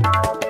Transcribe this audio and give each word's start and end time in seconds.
ಇಂದು 0.00 0.49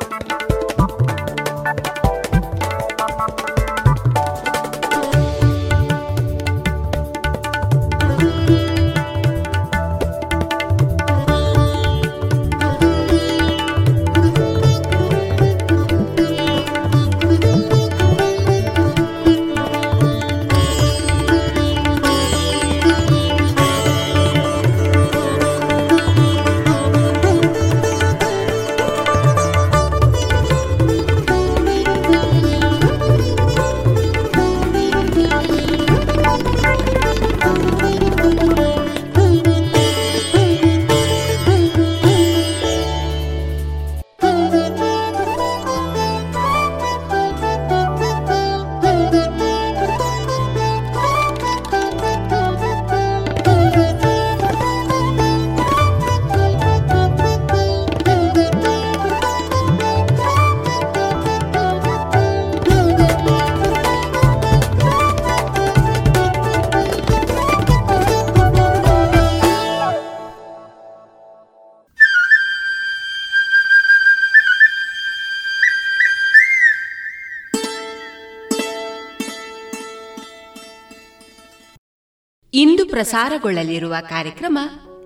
ಪ್ರಸಾರಗೊಳ್ಳಲಿರುವ 83.00 83.94
ಕಾರ್ಯಕ್ರಮ 84.08 84.58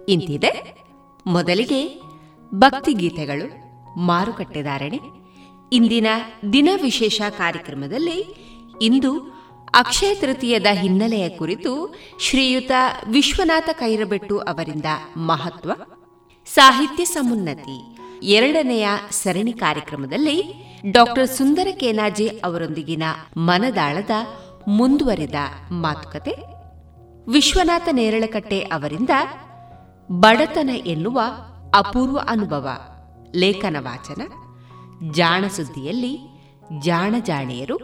ಇಂತಿದೆ. 0.09 0.51
ಮೊದಲಿಗೆ 1.27 2.03
ಭಕ್ತಿಗೀತೆಗಳು 2.55 3.47
ಮಾರುಕಟ್ಟೆದಾರಣೆ 3.99 4.99
ಇಂದಿನ 5.73 6.07
ದಿನ 6.53 6.69
ವಿಶೇಷ 6.83 7.21
ಕಾರ್ಯಕ್ರಮದಲ್ಲಿ 7.39 8.19
ಇಂದು 8.83 9.13
ಅಕ್ಷಯ 9.75 10.15
ತೃತೀಯದ 10.15 10.67
ಹಿನ್ನೆಲೆಯ 10.73 11.29
ಕುರಿತು 11.29 11.95
ಶ್ರೀಯುತ 12.21 12.71
ವಿಶ್ವನಾಥ 13.09 13.69
ಕೈರಬೆಟ್ಟು 13.73 14.39
ಅವರಿಂದ 14.39 14.85
ಮಹತ್ವ, 15.17 15.73
ಸಾಹಿತ್ಯ 16.47 17.05
ಸಮುನ್ನತಿ 17.05 17.97
ಎರಡನೆಯ 18.23 18.89
ಸರಣಿ 19.11 19.53
ಕಾರ್ಯಕ್ರಮದಲ್ಲಿ 19.53 20.43
ಡಾಕ್ಟರ್ 20.91 21.29
ಸುಂದರ 21.29 21.67
ಕೇನಾಜೆ 21.81 22.29
ಅವರೊಂದಿಗಿನ 22.45 23.03
ಮನದಾಳದ 23.37 24.11
ಮುಂದುವರಿದ 24.69 25.35
ಮಾತುಕತೆ. 25.71 26.54
ವಿಶ್ವನಾಥ 27.29 27.89
ನೇರಳಕಟ್ಟೆ 27.93 28.61
ಅವರಿಂದ 28.61 29.11
ಬಡತನ 30.13 30.71
ಎನ್ನುವ 30.71 31.21
ಅಪೂರ್ವ 31.75 32.19
ಅನುಭವ. 32.29 32.69
ಲೇಖನ 33.35 33.77
ವಾಚನ, 33.81 34.23
ಜಾಣ 35.11 35.45
ಸುದ್ದಿಯಲ್ಲಿ 35.47 36.19
ಜಾಣ 36.79 37.15
ಜಾಣಿಯರು, 37.19 37.79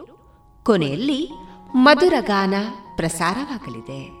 ಕೊನೆಯಲ್ಲಿ 0.63 1.29
ಮಧುರಗಾನ 1.73 2.53
ಪ್ರಸಾರವಾಗಲಿದೆ. 2.95 4.20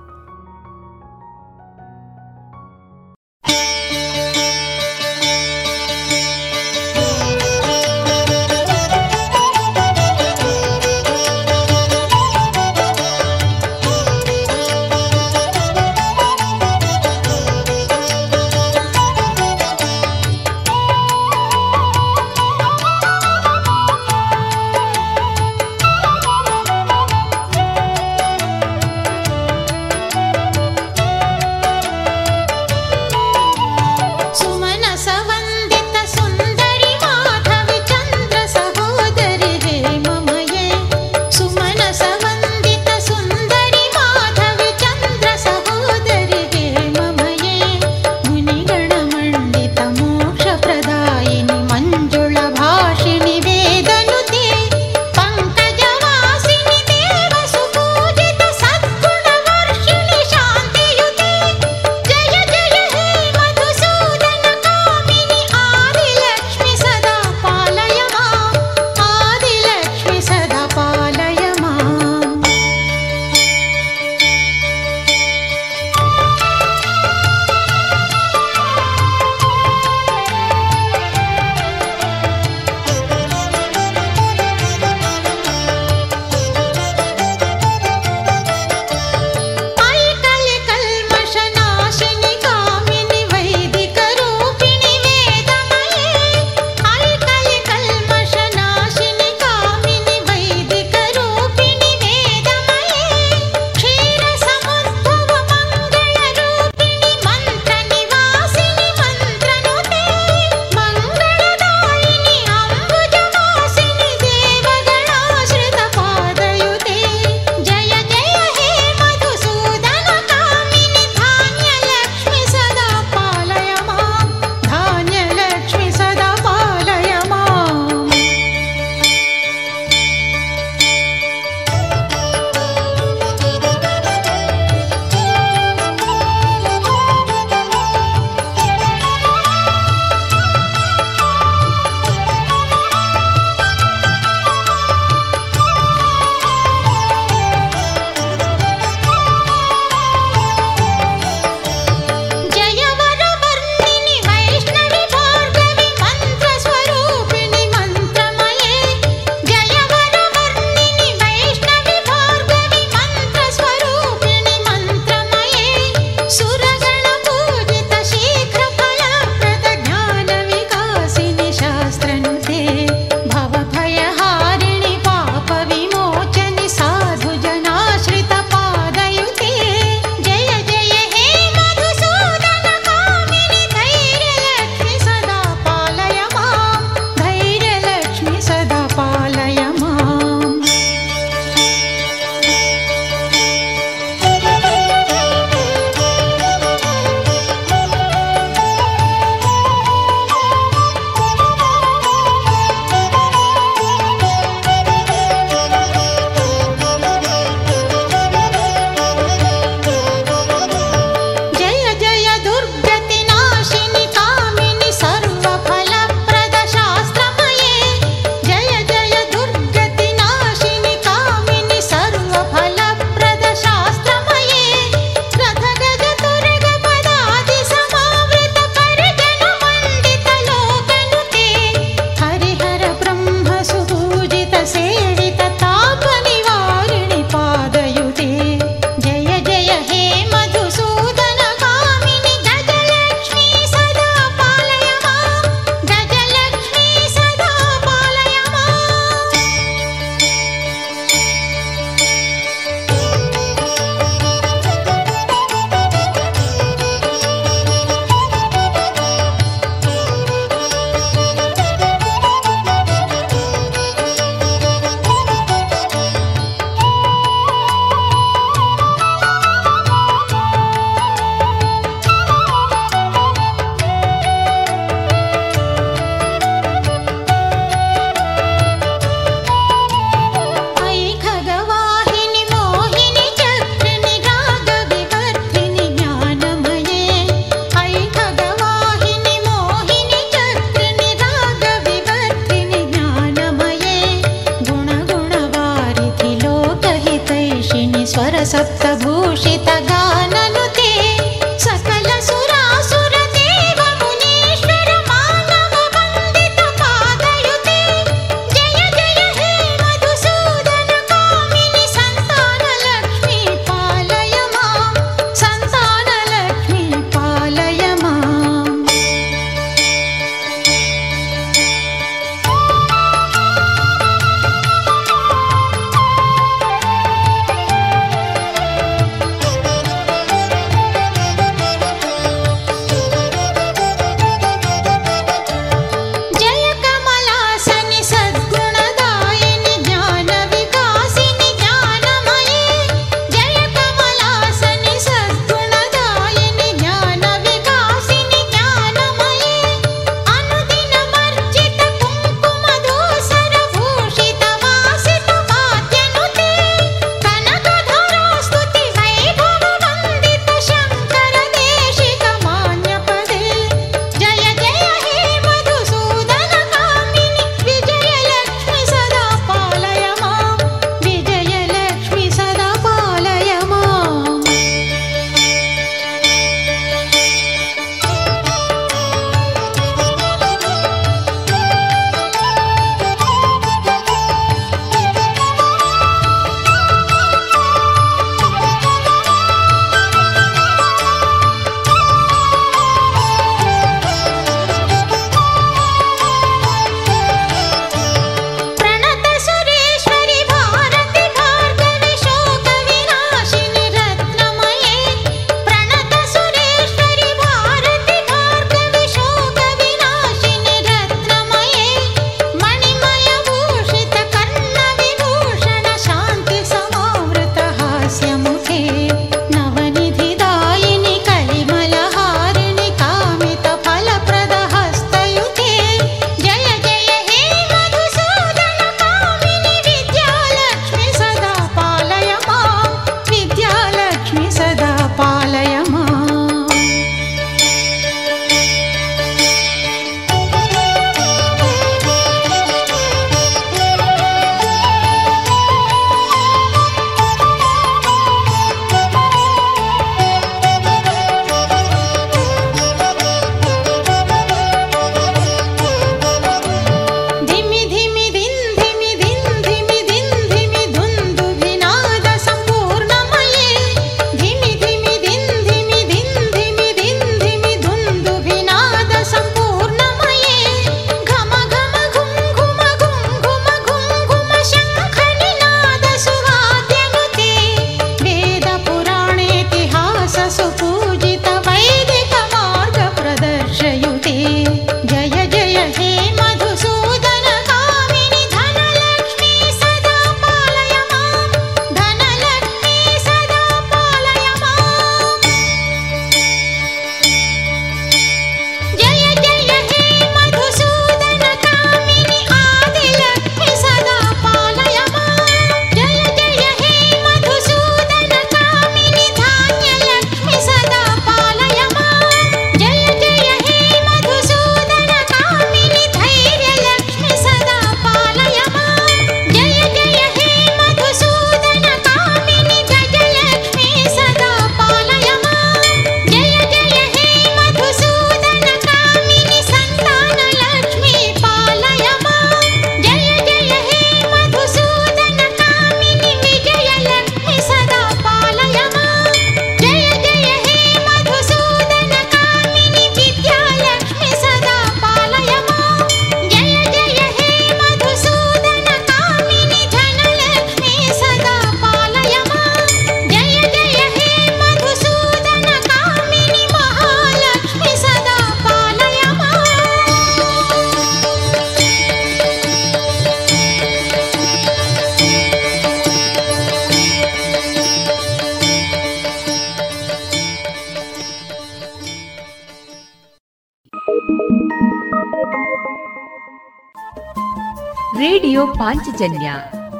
ಪಾಂಚಜನ್ಯ 579.21 579.51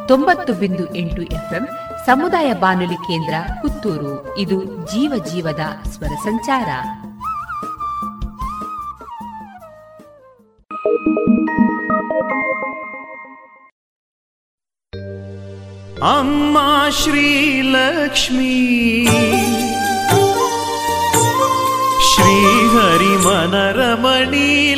ತೊಂಬತ್ತು 0.08 0.54
ಬಿಂದು 0.54 0.96
ಎಂಟು 0.96 1.22
ಎಫ್ಎಂ 1.22 1.68
ಸಮುದಾಯ 2.06 2.54
ಬಾನುಲಿ 2.54 2.94
ಕೇಂದ್ರ 2.94 3.34
ಪುತ್ತೂರು. 3.62 4.38
ಇದು 4.38 4.92
ಜೀವ 4.92 5.26
ಜೀವದ 5.26 5.90
ಸ್ವರ 5.90 6.08
ಸಂಚಾರ. 6.08 6.70
ಅಮ್ಮ 16.04 16.58
ಶ್ರೀಲಕ್ಷ್ಮೀ 17.04 19.06
ಶ್ರೀಹರಿ 22.14 23.26
ಮನರಮಣಿ 23.26 24.76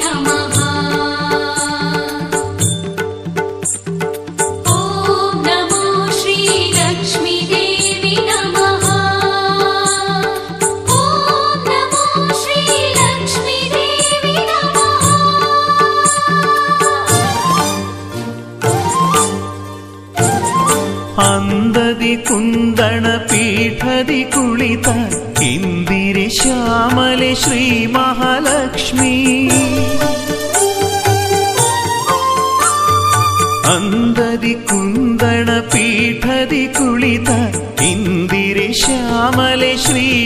Come 0.00 0.26
on. 0.28 0.37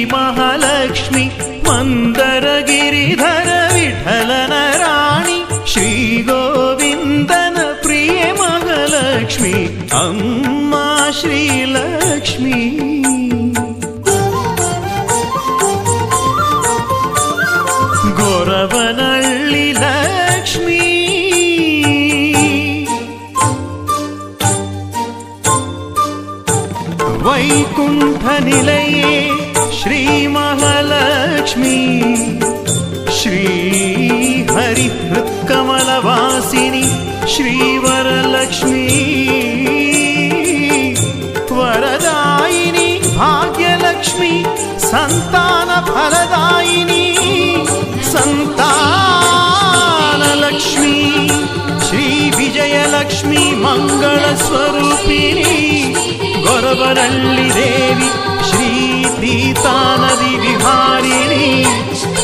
മഹാലക്ഷ്മി 0.04 1.30
മന്ദരഗിരിധര 1.68 3.48
വിഠലന 3.74 4.54
റാണി 4.80 5.38
ശ്രീ 5.72 6.22
ഗോവിന്ദന 6.22 7.74
പ്രിയ 7.84 8.34
മഹാലക്ഷ്മി 8.40 9.54
അമ്മ 9.92 10.72
ശ്രീലക്ഷ്മി. 11.20 12.60
ഗോരവനള്ളി 18.18 19.72
ലക്ഷ്മി. 19.72 20.82
വൈകുണ്ഠനിലെ 27.24 28.81
सन्तानफलदायिनी 45.92 47.06
सन्तानलक्ष्मी 48.12 48.68
श्रीविजयलक्ष्मी 51.86 53.42
मङ्गलस्वरूपिणी 53.64 55.56
गोरवरल्लि 56.46 57.48
देवी 57.58 58.08
विहारिणी 60.44 61.48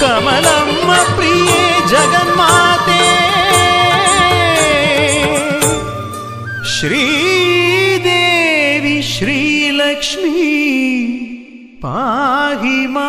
कमलम्म 0.01 0.89
प्रिये 1.17 1.67
जगन्माते। 1.93 3.05
श्रीदेवी 6.79 8.17
श्रीलक्ष्मी 9.13 10.43
पाहि 11.85 12.79
मा 12.95 13.09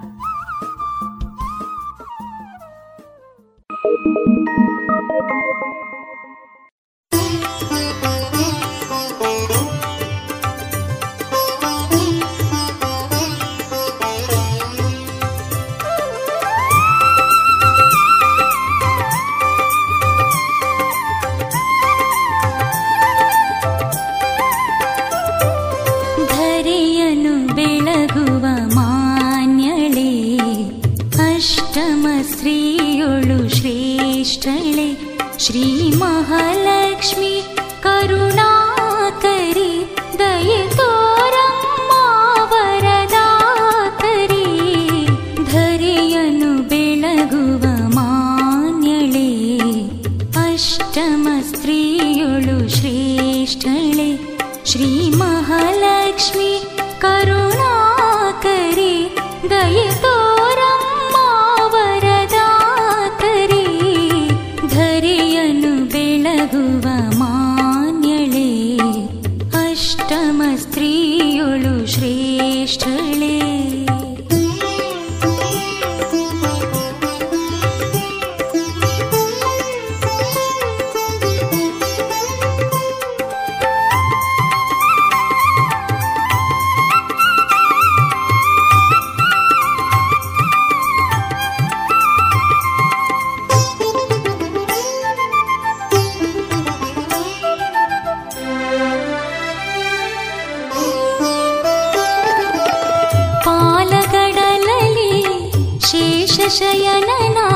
शयनना 106.49 107.47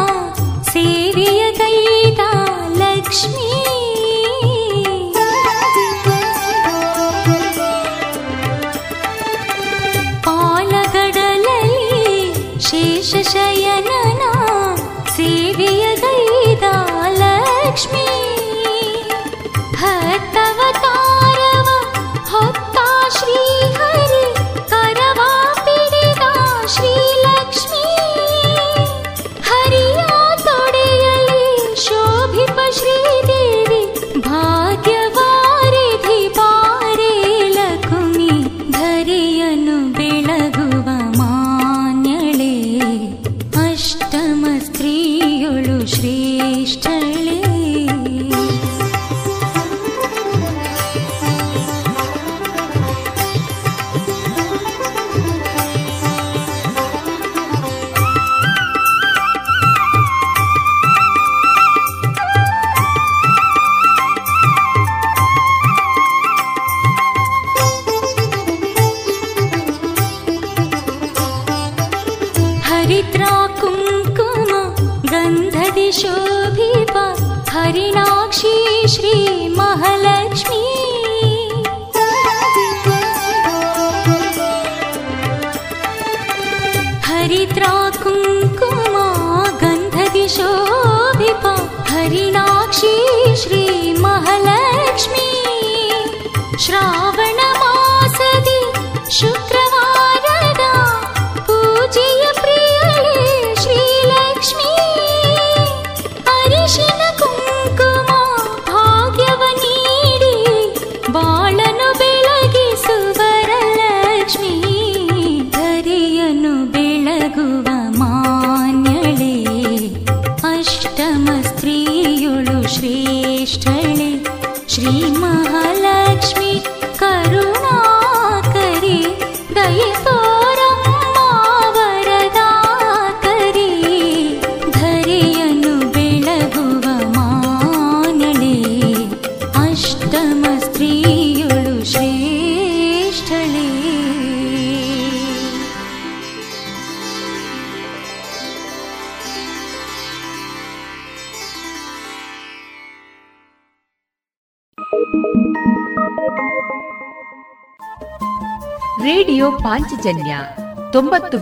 सेव्यतयिता 0.72 2.30
लक्ष्मी 2.82 3.65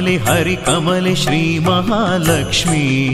ಲಿ 0.00 0.16
ಹರಿ 0.16 0.56
ಕಮಲೆ, 0.56 1.14
ಶ್ರೀ 1.14 1.58
ಮಹಾ 1.58 2.16
ಲಕ್ಷ್ಮಿ 2.16 3.06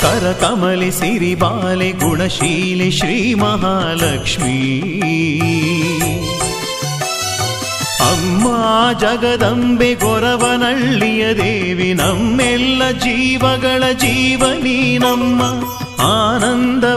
ಸರ 0.00 0.32
ಕಮಲಿಸಿರಿ 0.32 1.34
ಬಾಲೆ, 1.34 1.90
ಗುಣಶೀಲ, 1.90 2.90
ಶ್ರೀ 2.90 3.34
ಮಹಾ 3.34 3.92
ಲಕ್ಷ್ಮಿ 3.94 4.80
ಅಮ್ಮಾ 8.00 8.92
జగದಂಬೆ 8.92 9.94
ಗೊರವನಳ್ಳಿಯ 9.94 11.34
ದೇವಿ, 11.34 11.92
ನಮ್ಮೆಲ್ಲ 11.92 12.90
ಜೀವಗಳ 12.90 13.92
ಜೀವನೀಮ್ಮಾ 13.92 15.62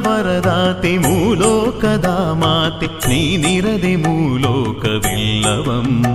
ವರದಾತೆ 0.06 0.98
ಮೂಲೋಕದ 0.98 2.32
ಮಾತೆ 2.32 3.08
ನೀನಿರದೆ 3.08 3.96
ಮೂಲೋಕವಿಲ್ಲವಮ್ಮ 3.96 6.06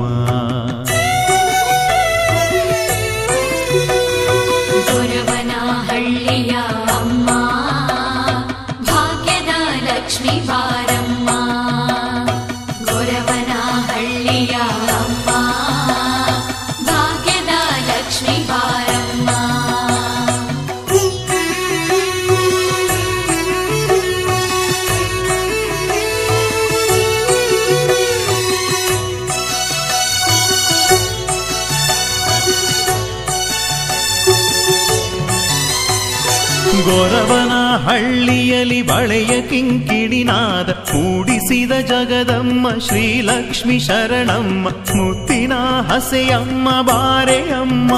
ಹಳ್ಳಿಯಲ್ಲಿ 38.98 39.26
ಬಳೆಯ 39.26 39.42
ಕಿಂಕಿಡಿನಾದ 39.42 40.70
ಮೂಡಿಸಿದ 40.70 41.72
ಜಗದಮ್ಮ 41.72 42.70
ಶ್ರೀಲಕ್ಷ್ಮಿ 42.70 43.78
ಶರಣಮ್ಮ, 43.78 44.68
ಮುತ್ತಿನ 44.68 45.52
ಹಸೆಯಮ್ಮ, 45.92 46.68
ಬಾರೆಯಮ್ಮ. 46.82 47.92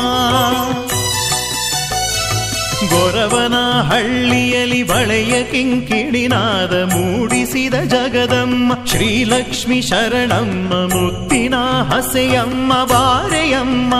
ಗೊರವನ 2.88 3.82
ಹಳ್ಳಿಯಲಿ 3.82 4.82
ಬಳೆಯ 4.82 5.42
ಕಿಂಕಿಡಿನಾದ 5.42 6.72
ಮೂಡಿಸಿದ 6.72 7.74
ಜಗದಮ್ಮ, 7.74 8.72
ಶ್ರೀಲಕ್ಷ್ಮಿ 8.86 9.82
ಶರಣಮ್ಮ, 9.82 10.96
ಮುತ್ತಿನ 10.96 11.54
ಹಸೆಯಮ್ಮ, 11.94 12.84
ಬಾರೆಯಮ್ಮ. 12.84 13.94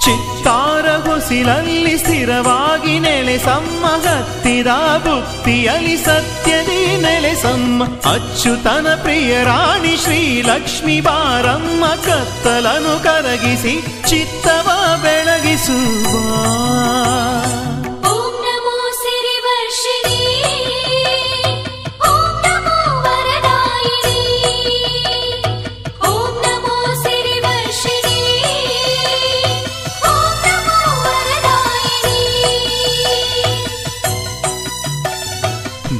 ಚಿತ್ತಾರ 0.00 0.73
ಹೊಸಿಲಲ್ಲಿ 1.14 1.98
ಸ್ಥಿರವಾಗಿ 1.98 2.98
ನೆಲೆಸಮ್ಮ 2.98 3.86
ಹತ್ತಿದ 3.86 4.66
ಬುತ್ತಿಯಲ್ಲಿ 4.98 5.96
ಸತ್ಯದಿ 5.96 7.02
ನೆಲೆಸಮ್ಮ. 7.02 7.84
ಅಚ್ಚುತನ 7.84 8.86
ಪ್ರಿಯ 9.02 9.44
ರಾಣಿ 9.44 9.96
ಶ್ರೀಲಕ್ಷ್ಮಿ 9.96 11.00
ಬಾರಮ್ಮ, 11.00 11.86
ಕತ್ತಲನು 11.86 13.02
ಕರಗಿಸಿ, 13.02 13.80
ಚಿತ್ತವ 14.08 14.98
ಬೆಳಗಿಸುವ. 15.02 16.44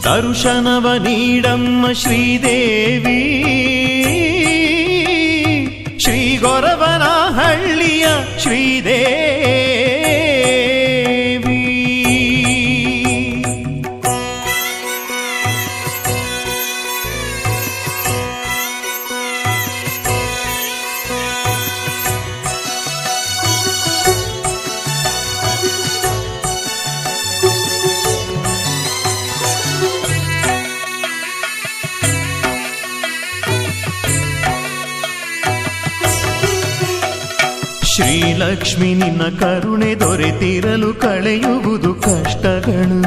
ದರ್ಶನವ 0.04 0.86
ನೀಡಮ್ಮ 0.96 1.92
ಶ್ರೀದೇವಿ. 1.92 3.20
ಶ್ರೀ 5.98 6.36
ಗೊರವನ 6.36 7.02
ಹಳ್ಳಿಯ 7.38 8.06
ಶ್ರೀಲಕ್ಷ್ಮಿ 38.54 38.94
ನಿನ್ನ 38.94 39.22
ಕರುಣೆ 39.38 39.94
ದೊರೆತಿರಲು 39.94 40.94
ಕಳೆಯುವುದು 40.94 41.94
ಕಷ್ಟಗಳು. 41.94 43.00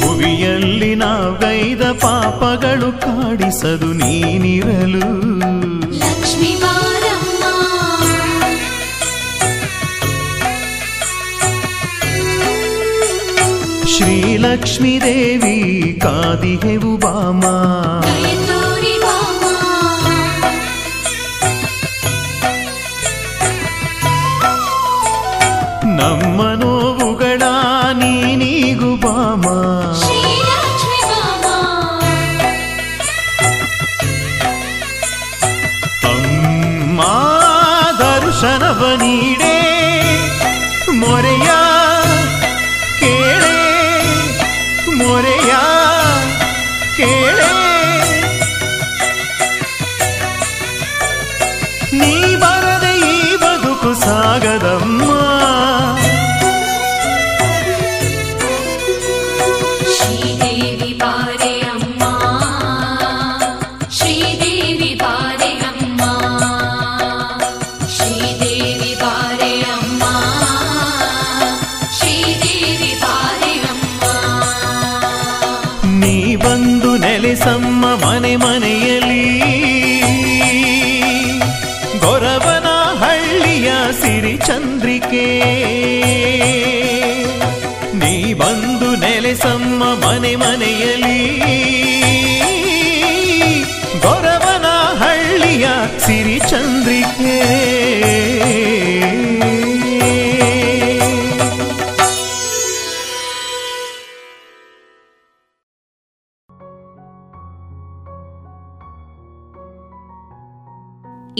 ಭುವಿಯಲ್ಲಿ 0.00 0.94
ನಾವೈದ 0.94 1.82
ಪಾಪಗಳು 1.82 3.00
ಕಾಡಿಸದು 3.00 3.92
ನೀನಿರಲು. 3.92 5.32
लक्ष्मीदेवी 14.44 15.58
कादि 16.04 16.54
हे 16.64 16.76
ನೆಲೆಸಮ್ಮ 77.42 77.86
ಮನೆ 77.86 78.36
ಮನೆಯಲ್ಲಿ 78.36 79.24
ಗೊರವನ 81.98 82.68
ಹಳ್ಳಿಯ 83.02 83.70
ಸಿರಿ 84.02 84.36
ಚಂದ್ರಿಕೆ. 84.36 85.24
ನೀ 87.94 88.34
ಬಂದು 88.34 88.88
ನೆಲೆಸಮ್ಮ 88.96 89.84
ಮನೆ 89.84 90.36
ಮನೆಯಲ್ಲಿ 90.36 91.20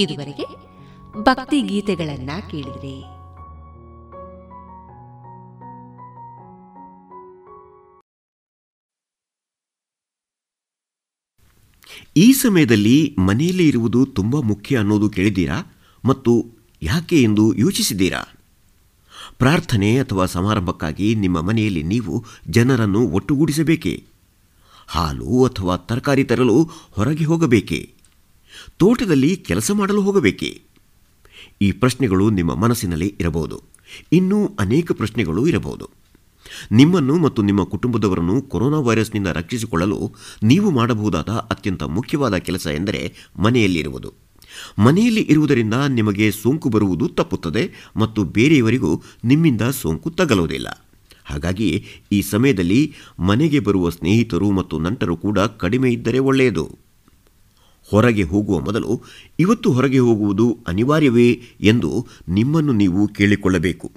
ಇದುವರೆಗೆ 0.02 0.72
ಭಕ್ತಿ 1.22 1.62
ಗೀತೆಗಳನ್ನ 1.62 2.30
ಕೇಳಿದ್ರಿ. 2.50 3.04
ಈ 12.16 12.32
ಸಮಯದಲ್ಲಿ 12.32 13.16
ಮನೆಯಲ್ಲಿ 13.18 13.68
ಇರುವುದು 13.68 14.06
ತುಂಬ 14.06 14.40
ಮುಖ್ಯ 14.40 14.78
ಅನ್ನೋದು 14.78 15.10
ಕೇಳಿದ್ದೀರಾ? 15.10 15.76
ಮತ್ತು 16.04 16.46
ಯಾಕೆ 16.82 17.22
ಎಂದು 17.22 17.54
ಯೋಚಿಸಿದ್ದೀರಾ? 17.54 18.22
ಪ್ರಾರ್ಥನೆ 19.38 19.98
ಅಥವಾ 19.98 20.26
ಸಮಾರಂಭಕ್ಕಾಗಿ 20.26 21.14
ನಿಮ್ಮ 21.14 21.40
ಮನೆಯಲ್ಲಿ 21.40 21.82
ನೀವು 21.82 22.24
ಜನರನ್ನು 22.48 23.08
ಒಟ್ಟುಗೂಡಿಸಬೇಕೇ? 23.08 24.04
ಹಾಲು 24.88 25.44
ಅಥವಾ 25.44 25.76
ತರಕಾರಿ 25.76 26.24
ತರಲು 26.24 26.70
ಹೊರಗೆ 26.90 27.24
ಹೋಗಬೇಕೇ? 27.24 27.94
ತೋಟದಲ್ಲಿ 28.82 29.36
ಕೆಲಸ 29.36 29.70
ಮಾಡಲು 29.70 30.02
ಹೋಗಬೇಕೆ? 30.02 30.62
ಈ 31.62 31.72
ಪ್ರಶ್ನೆಗಳು 31.72 32.30
ನಿಮ್ಮ 32.30 32.54
ಮನಸ್ಸಿನಲ್ಲಿ 32.54 33.16
ಇರಬಹುದು. 33.20 33.62
ಇನ್ನೂ 34.12 34.56
ಅನೇಕ 34.60 34.92
ಪ್ರಶ್ನೆಗಳು 34.92 35.46
ಇರಬಹುದು. 35.46 35.90
ನಿಮ್ಮನ್ನು 36.72 37.18
ಮತ್ತು 37.18 37.42
ನಿಮ್ಮ 37.42 37.64
ಕುಟುಂಬದವರನ್ನು 37.64 38.42
ಕೊರೋನಾ 38.42 38.78
ವೈರಸ್ನಿಂದ 38.78 39.26
ರಕ್ಷಿಸಿಕೊಳ್ಳಲು 39.26 40.12
ನೀವು 40.42 40.70
ಮಾಡಬಹುದಾದ 40.70 41.28
ಅತ್ಯಂತ 41.28 41.82
ಮುಖ್ಯವಾದ 41.82 42.36
ಕೆಲಸ 42.36 42.66
ಎಂದರೆ 42.66 43.14
ಮನೆಯಲ್ಲಿರುವುದು 43.36 44.12
ಮನೆಯಲ್ಲಿ 44.78 45.20
ಇರುವುದರಿಂದ 45.20 45.74
ನಿಮಗೆ 45.74 46.30
ಸೋಂಕು 46.30 46.68
ಬರುವುದು 46.68 47.08
ತಪ್ಪುತ್ತದೆ 47.08 47.70
ಮತ್ತು 47.96 48.24
ಬೇರೆಯವರಿಗೂ 48.24 49.02
ನಿಮ್ಮಿಂದ 49.24 49.62
ಸೋಂಕು 49.62 50.10
ತಗಲುವುದಿಲ್ಲ. 50.10 50.86
ಹಾಗಾಗಿ 51.24 51.84
ಈ 52.12 52.22
ಸಮಯದಲ್ಲಿ 52.22 52.94
ಮನೆಗೆ 53.18 53.60
ಬರುವ 53.60 53.90
ಸ್ನೇಹಿತರು 53.90 54.50
ಮತ್ತು 54.50 54.78
ನಂಟರು 54.78 55.16
ಕೂಡ 55.16 55.38
ಕಡಿಮೆ 55.38 55.92
ಇದ್ದರೆ 55.92 56.18
ಒಳ್ಳೆಯದು. 56.18 56.81
ಹೊರಗೆ 57.92 58.22
ಹೋಗುವ 58.22 58.60
ಮೊದಲು 58.60 59.02
ಇವತ್ತು 59.38 59.72
ಹೊರಗೆ 59.72 59.98
ಹೋಗುವುದು 59.98 60.58
ಅನಿವಾರ್ಯವೇ 60.68 61.30
ಎಂದು 61.60 62.06
ನಿಮ್ಮನ್ನು 62.28 62.72
ನೀವು 62.72 63.08
ಕೇಳಿಕೊಳ್ಳಬೇಕು. 63.08 63.92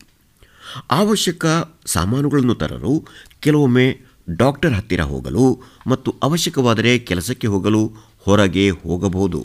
ಅವಶ್ಯಕ 0.91 1.45
ಸಾಮಾನುಗಳನ್ನು 1.85 2.55
ತರಲು, 2.55 3.05
ಕೆಲವೊಮ್ಮೆ 3.39 3.85
ಡಾಕ್ಟರ್ 4.29 4.73
ಹತ್ತಿರ 4.73 5.01
ಹೋಗಲು 5.01 5.61
ಮತ್ತು 5.87 6.15
ಅವಶ್ಯಕವಾದರೆ 6.23 6.99
ಕೆಲಸಕ್ಕೆ 6.99 7.47
ಹೋಗಲು 7.47 7.91
ಹೊರಗೆ 8.19 8.69
ಹೋಗಬಹುದು. 8.69 9.41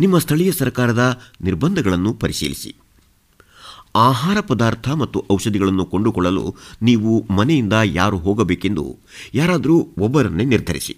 ನಿಮ್ಮ 0.00 0.18
ಸ್ಥಳೀಯ 0.18 0.52
ಸರ್ಕಾರದ 0.52 1.20
ನಿರ್ಬಂಧಗಳನ್ನು 1.40 2.12
ಪರಿಶೀಲಿಸಿ. 2.14 2.76
ಆಹಾರ 3.94 4.40
ಪದಾರ್ಥ 4.40 4.88
ಮತ್ತು 4.88 5.24
ಔಷಧಿಗಳನ್ನು 5.32 5.84
ಕೊಂಡುಕೊಳ್ಳಲು 5.84 6.54
ನೀವು 6.82 7.26
ಮನೆಯಿಂದ 7.30 7.72
ಯಾರು 7.84 8.18
ಹೋಗಬೇಕೆಂದು 8.18 8.98
ಯಾರಾದರೂ 9.34 9.76
ಒಬ್ಬರನ್ನೇ 9.98 10.44
ನಿರ್ಧರಿಸಿ. 10.44 10.96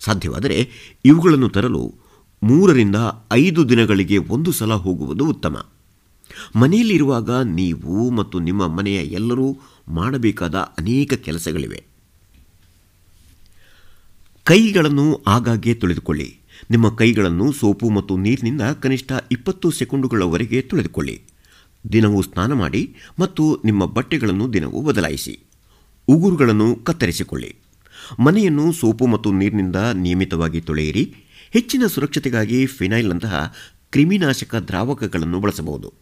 ಸಾಧ್ಯವಾದರೆ 0.00 0.56
ಇವುಗಳನ್ನು 1.04 1.48
ತರಲು 1.48 1.94
ಮೂರರಿಂದ 2.42 2.96
ಐದು 3.32 3.68
ದಿನಗಳಿಗೆ 3.68 4.18
ಒಂದು 4.18 4.52
ಸಲ 4.52 4.72
ಹೋಗುವುದು 4.72 5.28
ಉತ್ತಮ. 5.28 5.66
ಮನೆಯಲ್ಲಿರುವಾಗ 6.56 7.30
ನೀವು 7.30 8.10
ಮತ್ತು 8.10 8.38
ನಿಮ್ಮ 8.38 8.66
ಮನೆಯ 8.66 8.96
ಎಲ್ಲರೂ 8.96 9.58
ಮಾಡಬೇಕಾದ 9.88 10.54
ಅನೇಕ 10.54 11.14
ಕೆಲಸಗಳಿವೆ. 11.14 11.84
ಕೈಗಳನ್ನು 14.44 15.20
ಆಗಾಗ್ಗೆ 15.26 15.74
ತೊಳೆದುಕೊಳ್ಳಿ. 15.74 16.38
ನಿಮ್ಮ 16.70 16.88
ಕೈಗಳನ್ನು 16.88 17.52
ಸೋಪು 17.52 17.90
ಮತ್ತು 17.90 18.16
ನೀರಿನಿಂದ 18.16 18.62
ಕನಿಷ್ಠ 18.62 19.12
ಇಪ್ಪತ್ತು 19.32 19.70
ಸೆಕೆಂಡುಗಳವರೆಗೆ 19.70 20.62
ತೊಳೆದುಕೊಳ್ಳಿ. 20.62 21.22
ದಿನವೂ 21.92 22.22
ಸ್ನಾನ 22.22 22.52
ಮಾಡಿ 22.52 22.96
ಮತ್ತು 23.18 23.62
ನಿಮ್ಮ 23.64 23.86
ಬಟ್ಟೆಗಳನ್ನು 23.86 24.52
ದಿನವೂ 24.52 24.80
ಬದಲಾಯಿಸಿ. 24.80 25.40
ಉಗುರುಗಳನ್ನು 26.08 26.74
ಕತ್ತರಿಸಿಕೊಳ್ಳಿ. 26.74 27.56
ಮನೆಯನ್ನು 28.20 28.72
ಸೋಪು 28.72 29.06
ಮತ್ತು 29.06 29.32
ನೀರಿನಿಂದ 29.32 29.76
ನಿಯಮಿತವಾಗಿ 29.76 30.60
ತೊಳೆಯಿರಿ. 30.60 31.16
ಹೆಚ್ಚಿನ 31.50 31.86
ಸುರಕ್ಷತೆಗಾಗಿ 31.86 32.66
ಫಿನೈಲ್ನಂತಹ 32.66 33.54
ಕ್ರಿಮಿನಾಶಕ 33.90 34.54
ದ್ರಾವಕಗಳನ್ನು 34.54 35.40
ಬಳಸಬಹುದು. 35.40 35.94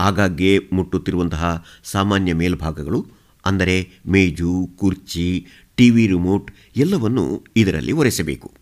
ಆಗಾಗ್ಗೆ 0.00 0.58
ಮುಟ್ಟುತ್ತಿರುವಂತಹ 0.72 1.64
ಸಾಮಾನ್ಯ 1.84 2.34
ಮೇಲ್ಭಾಗಗಳು, 2.34 3.06
ಅಂದರೆ 3.46 3.90
ಮೇಜು, 4.06 4.70
ಕುರ್ಚಿ, 4.76 5.46
ಟಿವಿ 5.76 6.06
ರಿಮೋಟ್ 6.06 6.52
ಎಲ್ಲವನ್ನೂ 6.76 7.44
ಇದರಲ್ಲಿ 7.56 7.92
ಒರೆಸಬೇಕು. 7.92 8.52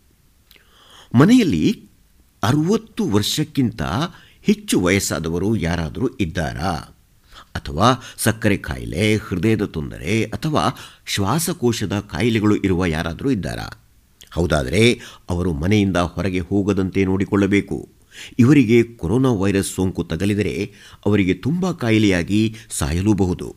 ಮನೆಯಲ್ಲಿ 1.14 1.88
ಅರುವತ್ತು 2.42 3.08
ವರ್ಷಕ್ಕಿಂತ 3.08 3.82
ಹೆಚ್ಚು 4.42 4.80
ವಯಸ್ಸಾದವರು 4.80 5.56
ಯಾರಾದರೂ 5.56 6.08
ಇದ್ದಾರಾ? 6.20 6.72
ಅಥವಾ 7.54 8.02
ಸಕ್ಕರೆ 8.18 8.56
ಕಾಯಿಲೆ 8.56 9.16
ಹೃದಯದ 9.16 9.62
ತೊಂದರೆ, 9.62 10.24
ಅಥವಾ 10.24 10.78
ಶ್ವಾಸಕೋಶದ 11.06 11.98
ಕಾಯಿಲೆಗಳು 11.98 12.56
ಇರುವ 12.56 12.86
ಯಾರಾದರೂ 12.86 13.30
ಇದ್ದಾರಾ? 13.30 13.83
ಹೌದಾದರೆ 14.34 15.00
ಅವರು 15.30 15.52
ಮನೆಯಿಂದ 15.52 15.96
ಹೊರಗೆ 15.96 16.40
ಹೋಗದಂತೆ 16.40 17.04
ನೋಡಿಕೊಳ್ಳಬೇಕು. 17.04 17.88
ಇವರಿಗೆ 18.38 18.82
ಕೊರೋನಾ 18.82 19.30
ವೈರಸ್ 19.32 19.74
ಸೋಂಕು 19.74 20.04
ತಗಲಿದರೆ 20.04 20.54
ಅವರಿಗೆ 21.06 21.34
ತುಂಬ 21.34 21.70
ಕಾಯಿಲೆಯಾಗಿ 21.72 22.54
ಸಾಯಲೂಬಹುದು. 22.70 23.48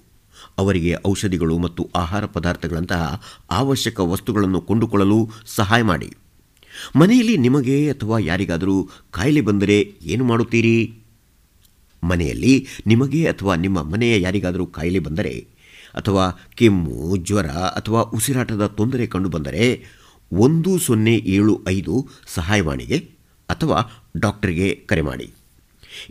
ಅವರಿಗೆ 0.58 0.96
ಔಷಧಿಗಳು 1.08 1.58
ಮತ್ತು 1.58 1.90
ಆಹಾರ 1.96 2.26
ಪದಾರ್ಥಗಳಂತಹ 2.26 3.04
ಅವಶ್ಯಕ 3.52 4.00
ವಸ್ತುಗಳನ್ನು 4.00 4.62
ಕೊಂಡುಕೊಳ್ಳಲು 4.62 5.30
ಸಹಾಯ 5.46 5.82
ಮಾಡಿ. 5.82 6.10
ಮನೆಯಲ್ಲಿ 6.96 7.38
ನಿಮಗೆ 7.38 7.90
ಅಥವಾ 7.92 8.20
ಯಾರಿಗಾದರೂ 8.20 8.90
ಕಾಯಿಲೆ 9.12 9.42
ಬಂದರೆ 9.42 9.78
ಏನು 10.04 10.24
ಮಾಡುತ್ತೀರಿ? 10.24 10.94
ಮನೆಯಲ್ಲಿ 12.04 12.68
ನಿಮಗೆ 12.88 13.22
ಅಥವಾ 13.28 13.56
ನಿಮ್ಮ 13.56 13.84
ಮನೆಯ 13.84 14.22
ಯಾರಿಗಾದರೂ 14.22 14.66
ಕಾಯಿಲೆ 14.66 15.00
ಬಂದರೆ 15.00 15.48
ಅಥವಾ 15.96 16.26
ಕೆಮ್ಮು, 16.56 17.18
ಜ್ವರ 17.18 17.48
ಅಥವಾ 17.48 18.02
ಉಸಿರಾಟದ 18.02 18.66
ತೊಂದರೆ 18.66 19.08
ಕಂಡುಬಂದರೆ 19.08 19.86
ಒಂದು 20.32 20.80
ಸೊನ್ನೆ 20.80 21.16
ಏಳು 21.16 21.66
ಐದು 21.68 22.08
ಸಹಾಯವಾಣಿಗೆ 22.28 23.10
ಅಥವಾ 23.50 24.08
ಡಾಕ್ಟರ್ಗೆ 24.18 24.76
ಕರೆ 24.76 25.02
ಮಾಡಿ. 25.02 25.32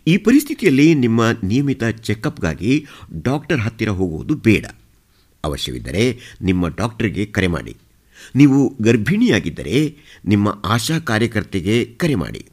ಈ 0.07 0.17
ಪರಿಸ್ಥಿತಿಯಲ್ಲಿ 0.17 0.95
ನಿಮ್ಮ 0.95 1.23
ನಿಯಮಿತ 1.45 1.85
ಚೆಕಪ್ಗಾಗಿ 1.85 2.87
ಡಾಕ್ಟರ್ 3.23 3.61
ಹತ್ತಿರ 3.61 3.89
ಹೋಗುವುದು 3.89 4.35
ಬೇಡ. 4.35 4.67
ಅವಶ್ಯವಿದ್ದರೆ 5.45 6.19
ನಿಮ್ಮ 6.43 6.69
ಡಾಕ್ಟರ್ಗೆ 6.69 7.27
ಕರೆ 7.27 7.47
ಮಾಡಿ. 7.47 7.77
ನೀವು 8.37 8.77
ಗರ್ಭಿಣಿಯಾಗಿದ್ದರೆ 8.83 9.97
ನಿಮ್ಮ 10.27 10.62
ಆಶಾ 10.64 10.99
ಕಾರ್ಯಕರ್ತೆಗೆ 10.99 11.85
ಕರೆ 11.85 12.14
ಮಾಡಿ. 12.14 12.47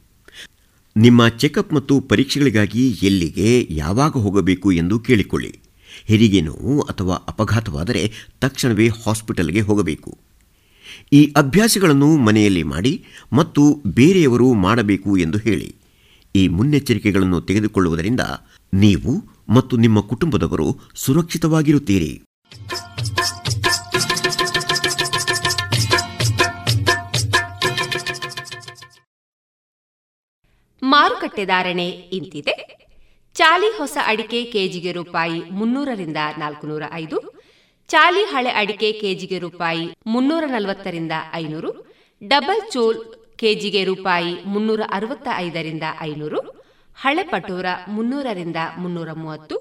ನಿಮ್ಮ 0.98 1.28
ಚೆಕಪ್ 1.28 1.74
ಮತ್ತು 1.74 2.02
ಪರೀಕ್ಷೆಗಳಿಗಾಗಿ 2.02 2.90
ಎಲ್ಲಿಗೆ, 2.90 3.68
ಯಾವಾಗ 3.70 4.12
ಹೋಗಬೇಕು 4.12 4.72
ಎಂದು 4.72 5.00
ಕೇಳಿಕೊಳ್ಳಿ. 5.00 5.60
ಹೆರಿಗೆ 6.06 6.42
ನೋವು 6.42 6.82
ಅಥವಾ 6.82 7.16
ಅಪಘಾತವಾದರೆ 7.16 8.12
ತಕ್ಷಣವೇ 8.42 8.88
ಹಾಸ್ಪಿಟಲ್ಗೆ 8.88 9.60
ಹೋಗಬೇಕು. 9.60 10.18
ಈ 11.14 11.34
ಅಭ್ಯಾಸಗಳನ್ನು 11.36 12.18
ಮನೆಯಲ್ಲಿ 12.18 12.64
ಮಾಡಿ 12.64 13.06
ಮತ್ತು 13.34 13.84
ಬೇರೆಯವರು 13.88 14.54
ಮಾಡಬೇಕು 14.54 15.18
ಎಂದು 15.18 15.38
ಹೇಳಿ. 15.38 15.76
ಈ 16.36 16.48
ಮುನ್ನೆಚ್ಚರಿಕೆಗಳನ್ನು 16.48 17.42
ತೆಗೆದುಕೊಳ್ಳುವುದರಿಂದ 17.42 18.20
ನೀವು 18.74 19.24
ಮತ್ತು 19.50 19.78
ನಿಮ್ಮ 19.78 20.02
ಕುಟುಂಬದವರು 20.02 20.80
ಸುರಕ್ಷಿತವಾಗಿರುತ್ತೀರಿ. 20.96 22.22
ಮಾರುಕಟ್ಟೆ 30.84 31.46
ಧಾರಣೆ 31.46 31.90
ಇಂತಿದೆ. 31.90 32.84
ಚಾಲಿ 33.34 33.78
ಹೊಸ 33.78 33.98
ಅಡಿಕೆ 34.06 34.44
ಕೆಜಿಗೆ 34.44 34.92
ರೂಪಾಯಿ 34.92 35.50
ಮುನ್ನೂರರಿಂದ 35.50 36.18
ನಾಲ್ಕುನೂರ 36.38 36.84
ಐದು 36.94 37.43
ಚಾಲಿ 37.94 38.22
ಹಳೆ 38.24 38.52
ಅಡಿಕೆ 38.60 38.90
ಕೆಜಿಗೆ 39.02 39.38
ರೂಪಾಯಿ 39.40 39.84
ಮುನ್ನೂರ 40.08 40.44
ನಲವತ್ತರಿಂದ 40.54 41.16
ಐನೂರು, 41.42 41.70
ಡಬಲ್ 42.22 42.62
ಚೋಲ್ 42.74 43.00
ಕೆಜಿಗೆ 43.42 43.82
ರೂಪಾಯಿ 43.84 44.32
ಮುನ್ನೂರ 44.46 44.82
ಅರವತ್ತ 44.90 45.28
ಐದರಿಂದ 45.46 45.86
ಐನೂರು, 46.02 46.40
ಹಳೆ 46.98 47.24
ಪಟೋರ 47.24 47.66
ಮುನ್ನೂರರಿಂದ 47.88 48.60
ಮುನ್ನೂರ 48.78 49.10
ಮೂವತ್ತು, 49.14 49.56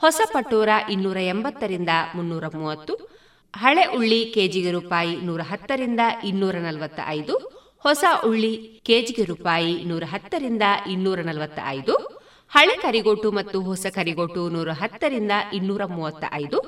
ಹೊಸ 0.00 0.20
ಪಟೋರ 0.34 0.70
ಇನ್ನೂರ 0.94 1.18
ಎಂಬತ್ತರಿಂದ 1.32 1.92
ಮುನ್ನೂರ 2.16 2.44
ಮೂವತ್ತು, 2.54 2.94
ಹಳೆ 3.54 3.84
ಉಳ್ಳಿ 3.98 4.20
ಕೆಜಿಗೆ 4.34 4.70
ರೂಪಾಯಿ 4.70 5.14
ನೂರ 5.28 5.42
ಹತ್ತರಿಂದ 5.50 6.02
ಇನ್ನೂರ 6.30 6.56
ನಲವತ್ತ 6.58 7.00
ಐದು 7.18 7.34
ಹೊಸ 7.84 8.04
ಉಳ್ಳಿ 8.24 8.52
ಕೆಜಿಗೆ 8.86 9.24
ರೂಪಾಯಿ 9.24 9.72
ನೂರ 9.84 10.04
ಹತ್ತರಿಂದ 10.12 10.62
ಇನ್ನೂರ 10.86 11.20
ನಲವತ್ತ 11.20 11.60
ಐದು 11.76 11.94
ಹಳೆ 12.52 12.74
ಕರಿಗೋಟು 12.82 13.30
ಮತ್ತು 13.30 13.60
ಹೊಸ 13.60 13.86
ಕರಿಗೋಟು 13.96 14.42
ನೂರ 14.48 14.70
ಹತ್ತರಿಂದ 14.82 15.32
ಇನ್ನೂರ 15.52 15.82
ಮೂವತ್ತ 15.96 16.24
ಐದು 16.34 16.60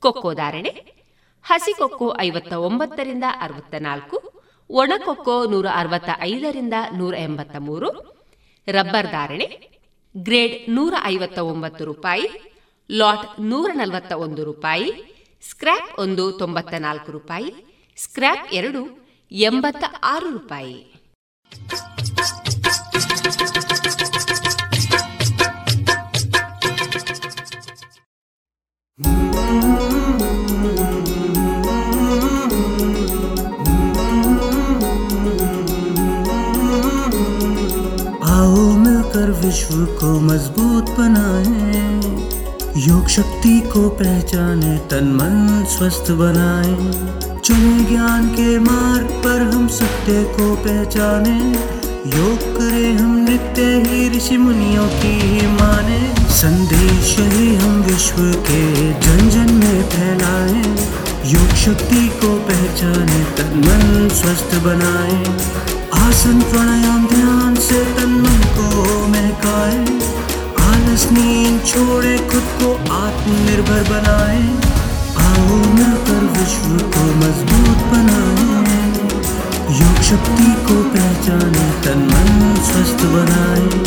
ಕೊಕ್ಕೋ 0.00 0.34
ಧಾರಣೆ. 0.34 0.96
ಹಸಿ 1.44 1.72
ಕೊಕ್ಕೋ 1.72 2.16
ಐವತ್ತ 2.20 2.52
ಒಂಬತ್ತರಿಂದ 2.52 3.24
ಅರವತ್ತ 3.40 3.74
ನಾಲ್ಕು 3.78 4.42
ಒಣಕೊಕ್ಕೋ 4.70 5.44
ನೂರ 5.46 5.66
ಅರವತ್ತ 5.74 6.08
ಐದರಿಂದ 6.20 6.74
ನೂರ 6.94 7.14
ಎಂಬತ್ತ 7.14 7.56
ಮೂರು 7.56 7.88
ರಬ್ಬರ್ 8.68 9.10
ಧಾರಣೆ, 9.10 9.70
ಗ್ರೇಡ್ 10.16 10.70
ನೂರ 10.70 10.94
ಐವತ್ತ 11.04 11.38
ಒಂಬತ್ತು 11.38 11.84
ರೂಪಾಯಿ, 11.84 12.56
ಲಾಟ್ 12.90 13.40
ನೂರ 13.40 13.70
ನಲವತ್ತ 13.74 14.12
ಒಂದು 14.12 14.44
ರೂಪಾಯಿ, 14.44 14.92
ಸ್ಕ್ರ್ಯಾಪ್ 15.50 16.00
ಒಂದು 16.00 16.32
ತೊಂಬತ್ತ 16.32 16.74
ನಾಲ್ಕು 16.78 17.12
ರೂಪಾಯಿ, 17.12 17.54
ಸ್ಕ್ರ್ಯಾಪ್ 17.96 18.54
ಎರಡು 18.54 19.08
ಎಂಬತ್ತ 19.32 19.84
ಆರು 20.02 20.30
ರೂಪಾಯಿ. 20.30 20.92
आओ 28.98 29.35
मिलकर 39.16 39.30
विश्व 39.46 39.74
को 40.00 40.20
मज़बूत 40.20 40.90
बनाए, 40.90 41.44
योग 42.76 43.08
शक्ति 43.08 43.60
को 43.60 43.88
पहचाने, 43.88 44.76
तन 44.78 45.04
मन 45.12 45.64
स्वस्थ 45.68 46.10
बनाए। 46.10 46.74
चले 47.40 47.84
ज्ञान 47.84 48.28
के 48.28 48.58
मार्ग 48.58 49.10
पर 49.24 49.40
हम 49.54 49.68
सत्य 49.68 50.24
को 50.24 50.54
पहचाने, 50.56 51.38
योग 52.18 52.38
करें 52.56 52.96
हम 52.96 53.16
नित्य 53.16 53.62
ही 53.62 54.08
ऋषि 54.16 54.36
मुनियों 54.36 54.88
की 54.88 55.20
ही 55.20 55.46
माने। 55.46 56.25
संदेश 56.36 57.16
ही 57.18 57.54
हम 57.54 57.82
विश्व 57.82 58.16
के 58.18 58.92
जन 58.92 59.30
जन 59.30 59.54
में 59.54 59.82
फैलाए। 59.82 60.62
योग 61.30 61.48
शक्ति 61.48 62.08
को 62.08 62.36
पहचाने 62.36 63.24
तन 63.24 63.58
मन 63.58 64.08
स्वस्थ 64.08 64.54
बनाए। 64.54 65.22
आसन 66.04 66.42
प्राणायाम 66.42 67.06
ध्यान 67.06 67.56
से 67.56 67.84
तन 67.84 68.10
मन 68.10 68.42
को 68.56 69.08
महकाए। 69.08 69.78
आलस, 70.66 71.08
नींद 71.12 71.64
छोड़े, 71.66 72.18
खुद 72.18 72.44
को 72.58 72.72
आत्मनिर्भर 72.94 73.82
बनाए। 73.90 74.42
आओ 75.26 75.56
मिलकर 75.56 76.22
विश्व 76.38 76.86
को 76.86 77.04
मज़बूत 77.04 77.86
बनाए। 77.86 78.88
योग 79.80 80.02
शक्ति 80.02 80.52
को 80.52 80.82
पहचाने 80.82 81.70
तन 81.84 81.98
मन 81.98 82.62
स्वस्थ 82.64 83.04
बनाए। 83.04 83.86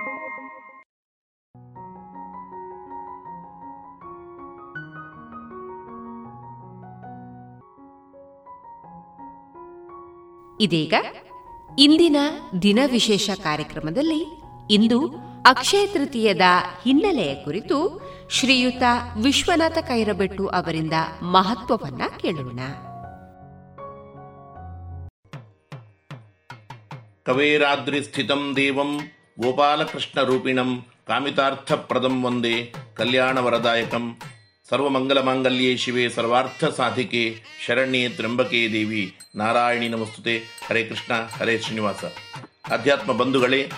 ಇದೀಗ 10.61 10.93
ಇಂದಿನ 11.79 12.17
ದಿನ 12.61 12.79
ವಿಶೇಷ 12.91 13.29
ಕಾರ್ಯಕ್ರಮದಲ್ಲಿ 13.43 14.21
ಇಂದು 14.73 14.99
ಅಕ್ಷಯ 15.45 15.87
ತೃತೀಯದ 15.87 16.41
ಹಿನ್ನೆಲೆಯ 16.83 17.35
ಕುರಿತು 17.35 17.77
ಶ್ರೀಯುತ 18.29 18.83
ವಿಶ್ವನಾಥ 19.23 19.77
ಕೈರಬೆಟ್ಟು 19.77 20.47
ಅವರಿಂದ 20.47 20.93
ಮಹತ್ವವನ್ನ 21.21 22.01
ಕೇಳೋಣ. 22.17 22.59
ಕವೇರಾದ್ರಿಸ್ಥಿತಂ 27.23 28.53
ದೇವಂ 28.55 28.91
ಗೋಪಾಲಕೃಷ್ಣ 29.39 30.21
ರೂಪಿಣಂ 30.21 30.85
ಕಾಮಿತಾರ್ಥಪ್ರದಂ 31.07 32.23
ವಂದೇ 32.23 32.73
ಕಲ್ಯಾಣವರದಾಯಕಂ 32.95 34.05
ಸರ್ವಮಂಗಲಮಾಂಗಲ್ಯೇ 34.71 35.77
ಶಿವೆ 35.77 36.09
ಸರ್ವಾರ್ಥ 36.09 36.63
ಸಾಧಿಕೆ, 36.63 37.43
ಶರಣ್ಯೇ 37.65 38.09
ತ್ರಂಬಕೆ 38.09 38.73
ದೇವಿ. 38.73 39.17
ನಾರಾಯಣಿ 39.35 39.87
ನಮಸ್ತುತೆ. 39.87 40.37
ಹರೇ 40.37 40.83
ಕೃಷ್ಣ, 40.83 41.13
ಹರೇ 41.37 41.59
ಶ್ರೀನಿವಾಸ. 41.59 42.03
ಅಧ್ಯಾತ್ಮ 42.71 43.11
ಬಂಧುಗಳೇ, 43.11 43.71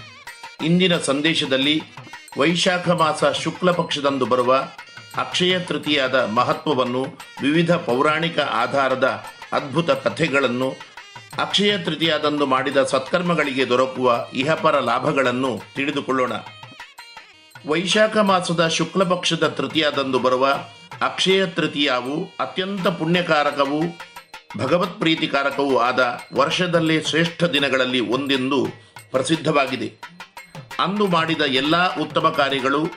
ಇಂದಿನ 0.66 0.98
ಸಂದೇಶದಲ್ಲಿ 0.98 1.84
ವೈಶಾಖ 2.38 2.90
ಮಾಸ 2.90 3.26
ಶುಕ್ಲ 3.26 3.72
ಪಕ್ಷದಂದು 3.72 4.26
ಬರುವ 4.26 4.56
ಅಕ್ಷಯ 5.18 5.60
ತೃತೀಯಾದ 5.60 6.26
ಮಹತ್ವವನ್ನು, 6.26 7.06
ವಿವಿಧ 7.42 7.76
ಪೌರಾಣಿಕ 7.76 8.40
ಆಧಾರದ 8.40 9.26
ಅದ್ಭುತ 9.52 9.92
ಕಥೆಗಳನ್ನು, 9.92 10.74
ಅಕ್ಷಯ 11.38 11.78
ತೃತೀಯದಂದು 11.78 12.46
ಮಾಡಿದ 12.46 12.84
ಸತ್ಕರ್ಮಗಳಿಗೆ 12.84 13.70
ದೊರಕುವ 13.70 14.26
ಇಹಪರ 14.34 14.80
ಲಾಭಗಳನ್ನು 14.80 15.60
ತಿಳಿದುಕೊಳ್ಳೋಣ. 15.76 16.32
ವೈಶಾಖ 17.68 18.18
ಮಾಸದ 18.18 18.68
ಶುಕ್ಲ 18.68 19.04
ಪಕ್ಷದ 19.04 19.48
ತೃತೀಯಾದಂದು 19.48 20.20
ಬರುವ 20.20 20.58
ಅಕ್ಷಯ 21.02 21.46
ತೃತೀಯವು 21.46 22.36
ಅತ್ಯಂತ 22.40 22.88
ಪುಣ್ಯಕಾರಕವೂ, 22.88 23.82
ಭಗವತ್ 24.58 25.00
ಪ್ರೀತಿಕಾರಕವೂ 25.00 25.78
ಆದ 25.78 26.20
ವರ್ಷದಲ್ಲೇ 26.36 27.04
ಶ್ರೇಷ್ಠ 27.04 27.44
ದಿನಗಳಲ್ಲಿ 27.44 28.00
ಒಂದೆಂದು 28.00 28.68
ಪ್ರಸಿದ್ಧವಾಗಿದೆ. 29.12 29.94
ಅಂದು 30.80 31.08
ಮಾಡಿದ 31.08 31.42
ಎಲ್ಲ 31.42 31.96
ಉತ್ತಮ 31.96 32.30
ಕಾರ್ಯಗಳು, 32.30 32.88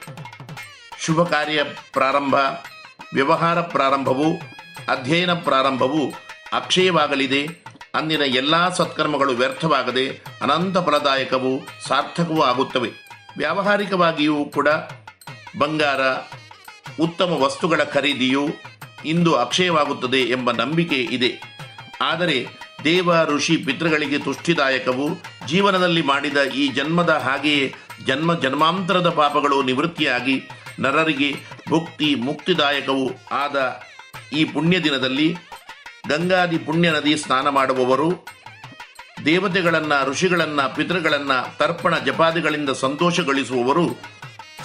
ಶುಭ 1.01 1.23
ಕಾರ್ಯ 1.23 1.65
ಪ್ರಾರಂಭ, 1.93 2.35
ವ್ಯವಹಾರ 3.15 3.61
ಪ್ರಾರಂಭವು, 3.61 4.33
ಅಧ್ಯಯನ 4.89 5.33
ಪ್ರಾರಂಭವು 5.33 6.13
ಅಕ್ಷಯವಾಗಲಿದೆ. 6.53 7.47
ಅಂದಿನ 7.95 8.21
ಎಲ್ಲ 8.21 8.69
ಸತ್ಕರ್ಮಗಳು 8.75 9.33
ವ್ಯರ್ಥವಾಗದೆ 9.33 10.09
ಅನಂತ 10.43 10.79
ಫಲದಾಯಕವೂ 10.79 11.67
ಸಾರ್ಥಕವೂ 11.89 12.43
ಆಗುತ್ತವೆ. 12.43 12.91
ವ್ಯಾವಹಾರಿಕವಾಗಿಯೂ 13.39 14.45
ಕೂಡ 14.45 14.69
ಬಂಗಾರ 15.59 16.01
ಉತ್ತಮ 17.01 17.33
ವಸ್ತುಗಳ 17.33 17.85
ಖರೀದಿಯು 17.85 18.49
ಇಂದು 19.05 19.35
ಅಕ್ಷಯವಾಗುತ್ತದೆ 19.35 20.21
ಎಂಬ 20.21 20.51
ನಂಬಿಕೆ 20.51 20.95
ಇದೆ. 20.95 21.57
ಆದರೆ 22.01 22.47
ದೇವ, 22.85 23.25
ಋಷಿ, 23.25 23.57
ಪಿತೃಗಳಿಗೆ 23.57 24.19
ತುಷ್ಟಿದಾಯಕವು 24.19 25.09
ಜೀವನದಲ್ಲಿ 25.47 26.03
ಮಾಡಿದ 26.03 26.37
ಈ 26.43 26.69
ಜನ್ಮದ 26.69 27.11
ಹಾಗೆಯೇ 27.11 27.75
ಜನ್ಮ 28.07 28.35
ಜನ್ಮಾಂತರದ 28.35 29.09
ಪಾಪಗಳು 29.09 29.63
ನಿವೃತ್ತಿಯಾಗಿ 29.63 30.43
ನರರಿಗೆ 30.81 31.37
ಭುಕ್ತಿ 31.69 32.15
ಮುಕ್ತಿದಾಯಕವೂ 32.15 33.11
ಆದ 33.33 33.81
ಈ 34.33 34.45
ಪುಣ್ಯ 34.45 34.81
ದಿನದಲ್ಲಿ 34.81 35.37
ಗಂಗಾದಿ 36.09 36.59
ಪುಣ್ಯ 36.59 36.91
ನದಿ 36.91 37.17
ಸ್ನಾನ 37.17 37.49
ಮಾಡುವವರು 37.49 38.13
ದೇವತೆಗಳನ್ನು, 39.25 40.11
ಋಷಿಗಳನ್ನು, 40.11 40.75
ಪಿತೃಗಳನ್ನು 40.75 41.59
ತರ್ಪಣ 41.59 41.99
ಜಪಾದಿಗಳಿಂದ 41.99 42.71
ಸಂತೋಷಗೊಳಿಸುವವರು 42.71 44.16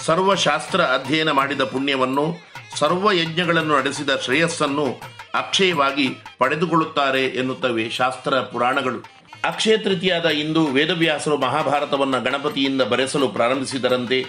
ಸರ್ವಶಾಸ್ತ್ರ 0.04 0.80
ಅಧ್ಯಯನ 0.80 1.30
ಮಾಡಿದ 1.30 1.60
ಪುಣ್ಯವನ್ನು, 1.60 2.36
ಸರ್ವ 2.76 3.12
ಯಜ್ಞಗಳನ್ನು 3.12 3.76
ನಡೆಸಿದ 3.76 4.10
ಶ್ರೇಯಸ್ಸನ್ನು 4.24 5.00
ಅಕ್ಷಯವಾಗಿ 5.34 6.08
ಪಡೆದುಕೊಳ್ಳುತ್ತಾರೆ 6.38 7.26
ಎನ್ನುತ್ತವೆ 7.26 7.90
ಶಾಸ್ತ್ರ 7.90 8.40
ಪುರಾಣಗಳು. 8.40 9.04
ಅಕ್ಷಯ 9.44 9.76
ತೃತೀಯಾದ 9.76 10.24
ಇಂದು 10.24 10.66
ವೇದವ್ಯಾಸರು 10.66 11.36
ಮಹಾಭಾರತವನ್ನು 11.36 12.20
ಗಣಪತಿಯಿಂದ 12.20 12.82
ಬರೆಸಲು 12.82 13.28
ಪ್ರಾರಂಭಿಸಿದರಂತೆ. 13.28 14.24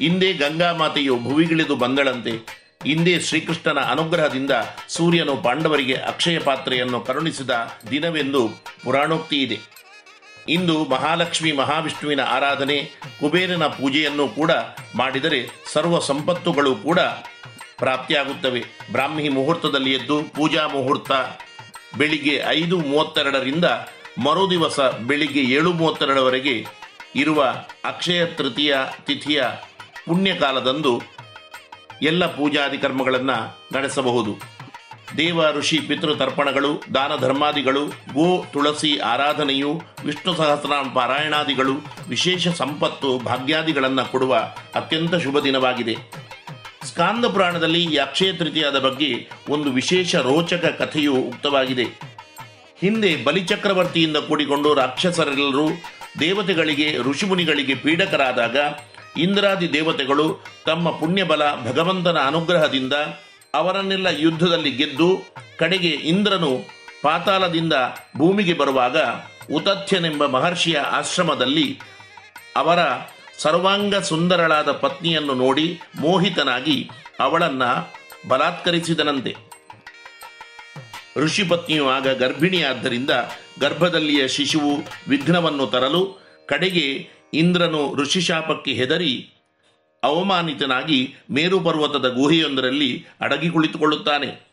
ಇಂದೇ 0.00 0.32
ಗಂಗಾ 0.32 0.72
ಮಾತೆಯು 0.72 1.18
ಭುವಿಗಿಳಿದು 1.18 1.76
ಬಂದಳಂತೆ. 1.76 2.64
ಇಂದೇ 2.86 3.20
ಶ್ರೀಕೃಷ್ಣನ 3.20 3.78
ಅನುಗ್ರಹದಿಂದ 3.78 4.50
ಸೂರ್ಯನು 4.88 5.36
ಪಾಂಡವರಿಗೆ 5.36 5.94
ಅಕ್ಷಯ 5.94 6.38
ಪಾತ್ರೆಯನ್ನು 6.38 7.00
ಕರುಣಿಸಿದ 7.00 7.50
ದಿನವೆಂದು 7.90 8.48
ಪುರಾಣೋಕ್ತಿ 8.84 9.36
ಇದೆ. 9.36 9.77
ಇಂದು 10.48 10.84
ಮಹಾಲಕ್ಷ್ಮಿ 10.84 11.52
ಮಹಾವಿಷ್ಣುವಿನ 11.52 12.22
ಆರಾಧನೆ, 12.36 12.76
ಕುಬೇರನ 13.20 13.66
ಪೂಜೆಯನ್ನು 13.66 14.28
ಕೂಡ 14.28 14.52
ಮಾಡಿದರೆ 14.96 15.40
ಸರ್ವ 15.72 15.98
ಸಂಪತ್ತುಗಳು 15.98 16.74
ಕೂಡ 16.86 17.00
ಪ್ರಾಪ್ತಿಯಾಗುತ್ತವೆ. 17.82 18.62
ಬ್ರಾಹ್ಮಿ 18.92 19.28
ಮುಹೂರ್ತದಲ್ಲಿ 19.28 19.92
ಎದ್ದು 19.92 20.16
ಪೂಜಾ 20.22 20.66
ಮುಹೂರ್ತ 20.66 21.12
ಬೆಳಿಗ್ಗೆ 21.98 22.34
ಐದು 22.48 22.76
ಮೂವತ್ತೆರಡರಿಂದ 22.90 23.66
ಮರುದಿವಸ 24.26 24.80
ಬೆಳಿಗ್ಗೆ 24.80 25.42
ಏಳು 25.58 25.72
ಮೂವತ್ತೆರಡರವರೆಗೆ 25.72 26.66
ಇರುವ 27.16 27.40
ಅಕ್ಷಯ 27.84 28.26
ತೃತೀಯ 28.26 28.76
ತಿಥಿಯ 29.06 29.42
ಪುಣ್ಯಕಾಲದಂದು 30.06 30.92
ಎಲ್ಲ 32.02 32.26
ಪೂಜಾದಿ 32.36 32.78
ಕರ್ಮಗಳನ್ನು 32.78 33.36
ನಡೆಸಬಹುದು. 33.76 34.32
ದೇವ 35.16 35.50
ಋಷಿ 35.50 35.78
ಪಿತೃ 35.78 36.14
ತರ್ಪಣಗಳು, 36.14 36.82
ದಾನ 36.94 37.12
ಧರ್ಮಾದಿಗಳು, 37.20 37.86
ಗೋ 37.86 38.44
ತುಳಸಿ 38.52 38.98
ಆರಾಧನೆಯು, 38.98 39.82
ವಿಷ್ಣು 40.04 40.34
ಸಹಸ್ರನಾಮ 40.34 40.88
ಪಾರಾಯಣಾದಿಗಳು, 40.94 41.74
ವಿಶೇಷ 42.08 42.48
ಸಂಪತ್ತು 42.48 43.18
ಭಾಗ್ಯಾದಿಗಳನ್ನು 43.18 44.12
ಕೊಡುವ 44.12 44.36
ಅತ್ಯಂತ 44.74 45.14
ಶುಭ 45.14 45.38
ದಿನವಾಗಿದೆ. 45.38 45.96
ಸ್ಕಾಂದ 46.84 47.24
ಪುರಾಣದಲ್ಲಿ 47.24 47.96
ಅಕ್ಷಯ 47.96 48.32
ತೃತೀಯದ 48.32 48.78
ಬಗ್ಗೆ 48.78 49.30
ಒಂದು 49.48 49.70
ವಿಶೇಷ 49.70 50.14
ರೋಚಕ 50.14 50.64
ಕಥೆಯು 50.78 51.14
ಉಕ್ತವಾಗಿದೆ. 51.14 51.84
ಹಿಂದೆ 52.80 53.24
ಬಲಿಚಕ್ರವರ್ತಿಯಿಂದ 53.24 54.16
ಕೂಡಿಕೊಂಡು 54.16 54.74
ರಾಕ್ಷಸರೆಲ್ಲರೂ 54.74 55.68
ದೇವತೆಗಳಿಗೆ, 56.20 56.98
ಋಷಿಮುನಿಗಳಿಗೆ 56.98 57.74
ಪೀಡಕರಾದಾಗ 57.74 58.56
ಇಂದ್ರಾದಿ 59.18 59.72
ದೇವತೆಗಳು 59.72 60.44
ತಮ್ಮ 60.66 60.90
ಪುಣ್ಯಬಲ 60.90 61.42
ಭಗವಂತನ 61.54 62.16
ಅನುಗ್ರಹದಿಂದ 62.26 62.92
ಅವರನ್ನೆಲ್ಲ 63.54 64.06
ಯುದ್ಧದಲ್ಲಿ 64.06 64.70
ಗೆದ್ದು 64.70 65.20
ಕಡೆಗೆ 65.58 65.88
ಇಂದ್ರನು 65.88 66.64
ಪಾತಾಳದಿಂದ 67.02 67.72
ಭೂಮಿಗೆ 68.16 68.52
ಬರುವಾಗ 68.52 68.96
ಉತಥ್ಯನೆಂಬ 69.54 70.26
ಮಹರ್ಷಿಯ 70.26 70.78
ಆಶ್ರಮದಲ್ಲಿ 70.78 71.80
ಅವರ 72.56 72.78
ಸರ್ವಾಂಗ 73.38 73.94
ಸುಂದರಳಾದ 73.96 74.72
ಪತ್ನಿಯನ್ನು 74.72 75.34
ನೋಡಿ 75.34 75.80
ಮೋಹಿತನಾಗಿ 76.00 76.90
ಅವಳನ್ನ 77.20 77.62
ಬಲಾತ್ಕರಿಸಿದನಂತೆ. 78.28 79.36
ಋಷಿಪತ್ನಿಯು 81.16 81.88
ಆಗ 81.88 82.08
ಗರ್ಭಿಣಿಯಾದ್ದರಿಂದ 82.08 83.10
ಗರ್ಭದಲ್ಲಿಯ 83.60 84.28
ಶಿಶುವು 84.28 84.76
ವಿಘ್ನವನ್ನು 85.08 85.66
ತರಲು 85.66 86.18
ಕಡೆಗೆ 86.46 87.08
ಇಂದ್ರನು 87.34 87.94
ಋಷಿಶಾಪಕ್ಕೆ 87.94 88.72
ಹೆದರಿ 88.72 89.32
ಅವಮಾನಿತನಾಗಿ 90.02 91.14
ಮೇರು 91.30 91.60
ಪರ್ವತದ 91.60 92.08
ಗುಹೆಯೊಂದರಲ್ಲಿ 92.08 93.06
ಅಡಗಿ 93.20 93.50
ಕುಳಿತುಕೊಳ್ಳುತ್ತಾನೆ. 93.50 94.48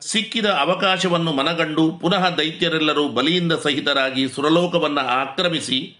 ಸಿಕ್ಕಿದ 0.00 0.46
ಅವಕಾಶವನ್ನು 0.46 1.32
ಮನಗಂಡು 1.32 1.92
ಪುನಃ 1.92 2.28
ದೈತ್ಯರೆಲ್ಲರೂ 2.28 3.08
ಬಲಿಯಿಂದ 3.08 3.52
ಸಹಿತರಾಗಿ 3.52 4.28
ಸುರಲೋಕವನ್ನು 4.28 5.00
ಆಕ್ರಮಿಸಿ 5.00 5.96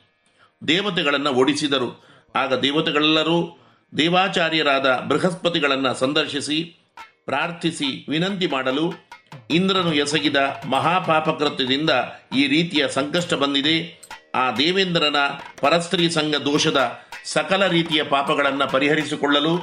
ದೇವತೆಗಳನ್ನು 0.69 1.31
ಓಡಿಸಿದರು. 1.31 2.05
ಆಗ 2.37 2.55
ದೇವತೆಗಳೆಲ್ಲರೂ 2.55 3.59
ದೇವಾಚಾರ್ಯರಾದ 3.97 4.97
ಬೃಹಸ್ಪತಿಗಳನ್ನು 4.97 5.95
ಸಂದರ್ಶಿಸಿ 5.95 6.77
ಪ್ರಾರ್ಥಿಸಿ 7.25 8.07
ವಿನಂತಿ 8.09 8.47
ಮಾಡಲು 8.47 8.93
ಇಂದ್ರನು 9.51 9.95
ಎಸಗಿದ 9.95 10.37
ಮಹಾಪಾಪಕೃತ್ಯದಿಂದ 10.71 11.91
ಈ 12.37 12.47
ರೀತಿಯ 12.47 12.89
ಸಂಕಷ್ಟ 12.89 13.35
ಬಂದಿದೆ. 13.35 14.03
ಆ 14.35 14.51
ದೇವೇಂದ್ರನ 14.51 15.17
ಪರಸ್ತ್ರೀ 15.61 16.09
ಸಂಘ 16.09 16.35
ದೋಷದ 16.35 17.07
ಸಕಲ 17.25 17.67
ರೀತಿಯ 17.67 18.03
ಪಾಪಗಳನ್ನು 18.03 18.73
ಪರಿಹರಿಸಿಕೊಳ್ಳಲು, 18.73 19.59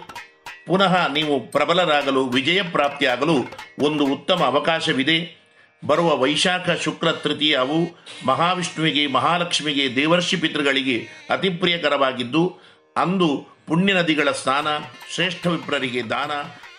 ಪುನಃ 0.68 1.07
ನೀವು 1.07 1.39
ಪ್ರಬಲರಾಗಲು 1.39 2.28
ವಿಜಯ 2.28 2.62
ಪ್ರಾಪ್ತಿಯಾಗಲು 2.62 3.36
ಒಂದು 3.80 4.05
ಉತ್ತಮ 4.05 4.43
ಅವಕಾಶವಿದೆ. 4.43 5.39
ಬರುವ 5.88 6.18
ವೈಶಾಖ 6.18 6.70
ಶುಕ್ರ 6.70 7.12
ತೃತೀಯವು 7.12 7.97
ಮಹಾವಿಷ್ಣುವಿಗೆ, 8.26 9.07
ಮಹಾಲಕ್ಷ್ಮಿಗೆ, 9.07 9.95
ದೇವರ್ಷಿ 9.95 10.36
ಪಿತೃಗಳಿಗೆ 10.36 11.28
ಅತಿ 11.30 11.49
ಪ್ರಿಯಕರವಾಗಿದ್ದು, 11.49 12.60
ಅಂದು 12.97 13.47
ಪುಣ್ಯ 13.68 13.93
ನದಿಗಳ 13.93 14.32
ಸ್ನಾನ, 14.32 14.68
ಶ್ರೇಷ್ಠ 15.14 15.47
ವಿಪ್ರರಿಗೆ 15.47 16.10
ದಾನ, 16.10 16.32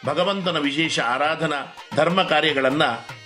ಭಗವಂತನ 0.07 0.59
ವಿಶೇಷ 0.59 1.01
ಆರಾಧನಾ, 1.01 1.76
ಧರ್ಮ 1.97 2.22
ಕಾರ್ಯಗಳನ್ನು 2.22 3.20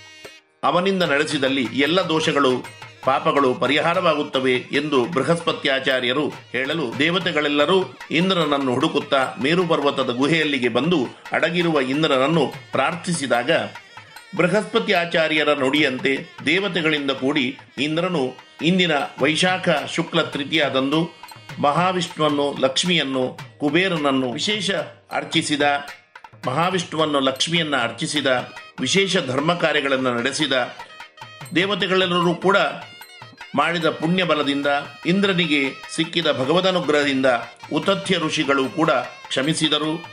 ಅವನಿಂದ 0.65 1.03
ನಡೆಸಿದಲ್ಲಿ 1.03 1.63
ಎಲ್ಲ 1.63 2.01
ದೋಷಗಳು 2.01 2.84
ಪಾಪಗಳು 3.05 3.55
ಪರಿಹಾರವಾಗುತ್ತವೆ 3.55 4.55
ಎಂದು 4.73 5.05
ಬೃಹಸ್ಪತ್ಯಾಚಾರ್ಯರು 5.05 6.29
ಹೇಳಲು 6.29 6.99
ದೇವತೆಗಳೆಲ್ಲರೂ 6.99 7.79
ಇಂದ್ರನನ್ನು 8.11 8.75
ಹುಡುಕುತ್ತಾ 8.75 9.35
ಮೇರು 9.43 9.67
ಪರ್ವತದ 9.67 10.11
ಗುಹೆಯಲ್ಲಿಗೆ 10.11 10.69
ಬಂದು 10.69 11.01
ಅಡಗಿರುವ 11.33 11.81
ಇಂದ್ರನನ್ನು 11.81 12.53
ಪ್ರಾರ್ಥಿಸಿದಾಗ 12.73 13.51
ಬೃಹಸ್ಪತಿ 14.37 14.93
ಆಚಾರ್ಯರ 14.93 15.51
ನುಡಿಯಂತೆ 15.53 16.13
ದೇವತೆಗಳಿಂದ 16.47 17.11
ಕೂಡಿ 17.11 17.59
ಇಂದ್ರನು 17.79 18.23
ಇಂದಿನ 18.63 18.93
ವೈಶಾಖ 19.21 19.69
ಶುಕ್ಲ 19.95 20.23
ತೃತೀಯದಂದು 20.23 21.01
ಮಹಾವಿಷ್ಣುವನ್ನು, 21.63 22.57
ಲಕ್ಷ್ಮಿಯನ್ನು, 22.61 23.39
ಕುಬೇರನನ್ನು 23.61 24.33
ವಿಶೇಷ 24.33 24.71
ಅರ್ಚಿಸಿದ, 25.13 25.63
ಮಹಾವಿಷ್ಣುವನ್ನು, 26.47 27.21
ಲಕ್ಷ್ಮಿಯನ್ನು 27.21 27.77
ಅರ್ಚಿಸಿದ, 27.77 28.27
ವಿಶೇಷ 28.81 29.17
ಧರ್ಮ 29.27 29.55
ಕಾರ್ಯಗಳನ್ನು 29.55 30.15
ನಡೆಸಿದ 30.15 30.53
ದೇವತೆಗಳೆಲ್ಲರೂ 31.55 32.35
ಕೂಡ 32.35 32.57
ಮಾಡಿದ 33.55 33.91
ಪುಣ್ಯ 33.91 34.25
ಬಲದಿಂದ 34.25 34.67
ಇಂದ್ರನಿಗೆ 35.07 35.73
ಸಿಕ್ಕಿದ 35.91 36.27
ಭಗವದನುಗ್ರಹದಿಂದ 36.27 37.27
ಉತಥ್ಯ 37.73 38.19
ಋಷಿಗಳು 38.19 38.69
ಕೂಡ 38.69 38.91
ಕ್ಷಮಿಸಿದರು. 39.29 40.05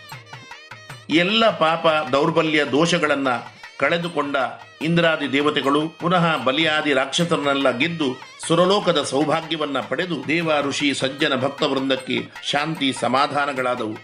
ಎಲ್ಲ 1.09 1.57
ಪಾಪ 1.57 1.87
ದೌರ್ಬಲ್ಯ 1.87 2.65
ದೋಷಗಳನ್ನು 2.65 3.61
ಕಳೆದುಕೊಂಡ 3.79 4.35
ಇಂದ್ರಾದಿ 4.81 5.31
ದೇವತೆಗಳು 5.31 5.89
ಪುನಃ 5.89 6.43
ಬಲಿಯಾದಿ 6.43 6.93
ರಾಕ್ಷಸರನ್ನೆಲ್ಲ 6.93 7.77
ಗೆದ್ದು 7.77 8.21
ಸುರಲೋಕದ 8.47 9.03
ಸೌಭಾಗ್ಯವನ್ನ 9.03 9.79
ಪಡೆದು 9.79 10.27
ದೇವ 10.27 10.51
ಋಷಿ 10.61 10.93
ಸಜ್ಜನ 10.93 11.35
ಭಕ್ತ 11.35 11.63
ವೃಂದಕ್ಕೆ 11.63 12.23
ಶಾಂತಿ 12.43 12.93
ಸಮಾಧಾನಗಳಾದವು. 12.93 13.97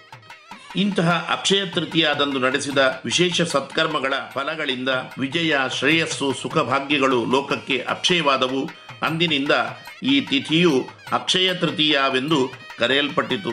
ಇಂತಹ 0.76 1.28
ಅಕ್ಷಯ 1.32 1.66
ತೃತೀಯದಂದು 1.66 2.40
ನಡೆಸಿದ 2.40 2.78
ವಿಶೇಷ 3.06 3.42
ಸತ್ಕರ್ಮಗಳ 3.42 4.14
ಫಲಗಳಿಂದ 4.34 4.90
ವಿಜಯ 5.20 5.56
ಶ್ರೇಯಸ್ಸು 5.80 6.34
ಸುಖ 6.42 6.58
ಭಾಗ್ಯಗಳು 6.58 7.26
ಲೋಕಕ್ಕೆ 7.26 7.86
ಅಕ್ಷಯವಾದವು. 7.90 8.87
ಅಂದಿನಿಂದ 9.04 9.52
ಈ 10.04 10.22
ತಿಥಿಯು 10.22 10.88
ಅಕ್ಷಯ 11.12 11.54
ತೃತೀಯವೆಂದು 11.54 12.52
ಕರೆಯಲ್ಪಟ್ಟಿತು. 12.80 13.52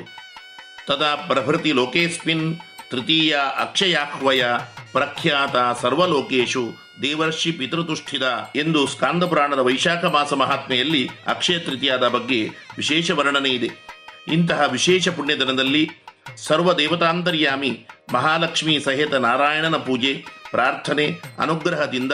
ತದಾ 0.87 1.15
ಪ್ರಭೃತಿ 1.15 1.73
ಲೋಕೇಸ್ಮಿನ್ 1.73 2.57
ತೃತೀಯ 2.91 3.37
ಅಕ್ಷಯಾಹ್ವಯ 3.59 4.45
ಪ್ರಖ್ಯಾತ 4.93 5.83
ಸರ್ವಲೋಕೇಶು 5.83 6.73
ದೇವರ್ಷಿ 7.03 7.53
ಪಿತೃತುಷ್ಠಿದ 7.53 8.51
ಎಂದು 8.57 8.87
ಸ್ಕಾಂದಪುರಾಣದ 8.87 9.59
ವೈಶಾಖ 9.59 10.05
ಮಾಸ 10.05 10.33
ಮಹಾತ್ಮೆಯಲ್ಲಿ 10.33 11.11
ಅಕ್ಷಯ 11.27 11.59
ತೃತೀಯದ 11.59 12.09
ಬಗ್ಗೆ 12.09 12.49
ವಿಶೇಷ 12.77 13.11
ವರ್ಣನೆ 13.11 13.49
ಇದೆ. 13.49 13.71
ಇಂತಹ 14.33 14.63
ವಿಶೇಷ 14.71 15.09
ಪುಣ್ಯ 15.09 15.37
ದಿನದಲ್ಲಿ 15.37 15.91
ಸರ್ವ 16.37 16.73
ದೇವತಾಂತರ್ಯಾಮಿ 16.73 17.87
ಮಹಾಲಕ್ಷ್ಮಿ 18.13 18.81
ಸಹಿತ 18.81 19.15
ನಾರಾಯಣನ 19.15 19.77
ಪೂಜೆ, 19.77 20.25
ಪ್ರಾರ್ಥನೆ, 20.51 21.21
ಅನುಗ್ರಹದಿಂದ 21.39 22.13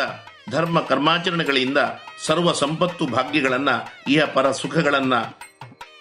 ಧರ್ಮ 0.51 0.81
ಕರ್ಮಾಚರಣೆಗಳಿಂದ 0.81 1.79
ಸರ್ವ 2.27 2.53
ಸಂಪತ್ತು 2.53 3.07
ಭಾಗ್ಯಗಳನ್ನು, 3.07 4.11
ಇಹ 4.13 4.25
ಪರ 4.25 4.51
ಸುಖಗಳನ್ನು 4.51 5.39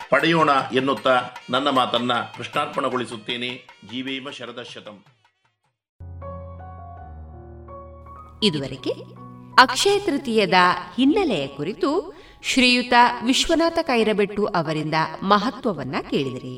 ಪಡೆಯೋಣ 0.10 0.50
ಎನ್ನುತ್ತಾ 0.74 1.22
ನನ್ನ 1.50 1.70
ಮಾತನ್ನ 1.70 2.14
ಕೃಷ್ಣಾರ್ಪಣಗೊಳಿಸುತ್ತೇನೆ. 2.14 3.68
ಜೀವೇಮ 3.92 4.30
ಶರದಶತಂ 4.30 5.04
ಇದುವರೆಗೆ 8.44 8.92
ಅಕ್ಷಯ 9.60 10.00
ತೃತೀಯದ 10.00 10.54
ಹಿನ್ನೆಲೆಯ 10.96 11.48
ಕುರಿತು 11.48 12.20
ಶ್ರೀಯುತ 12.44 12.94
ವಿಶ್ವನಾಥ 13.26 13.80
ಕೈರಬೆಟ್ಟು 13.82 14.46
ಅವರಿಂದ 14.46 14.94
ಮಹತ್ವವನ್ನ 15.24 15.96
ಕೇಳಿದಿರಿ. 16.10 16.58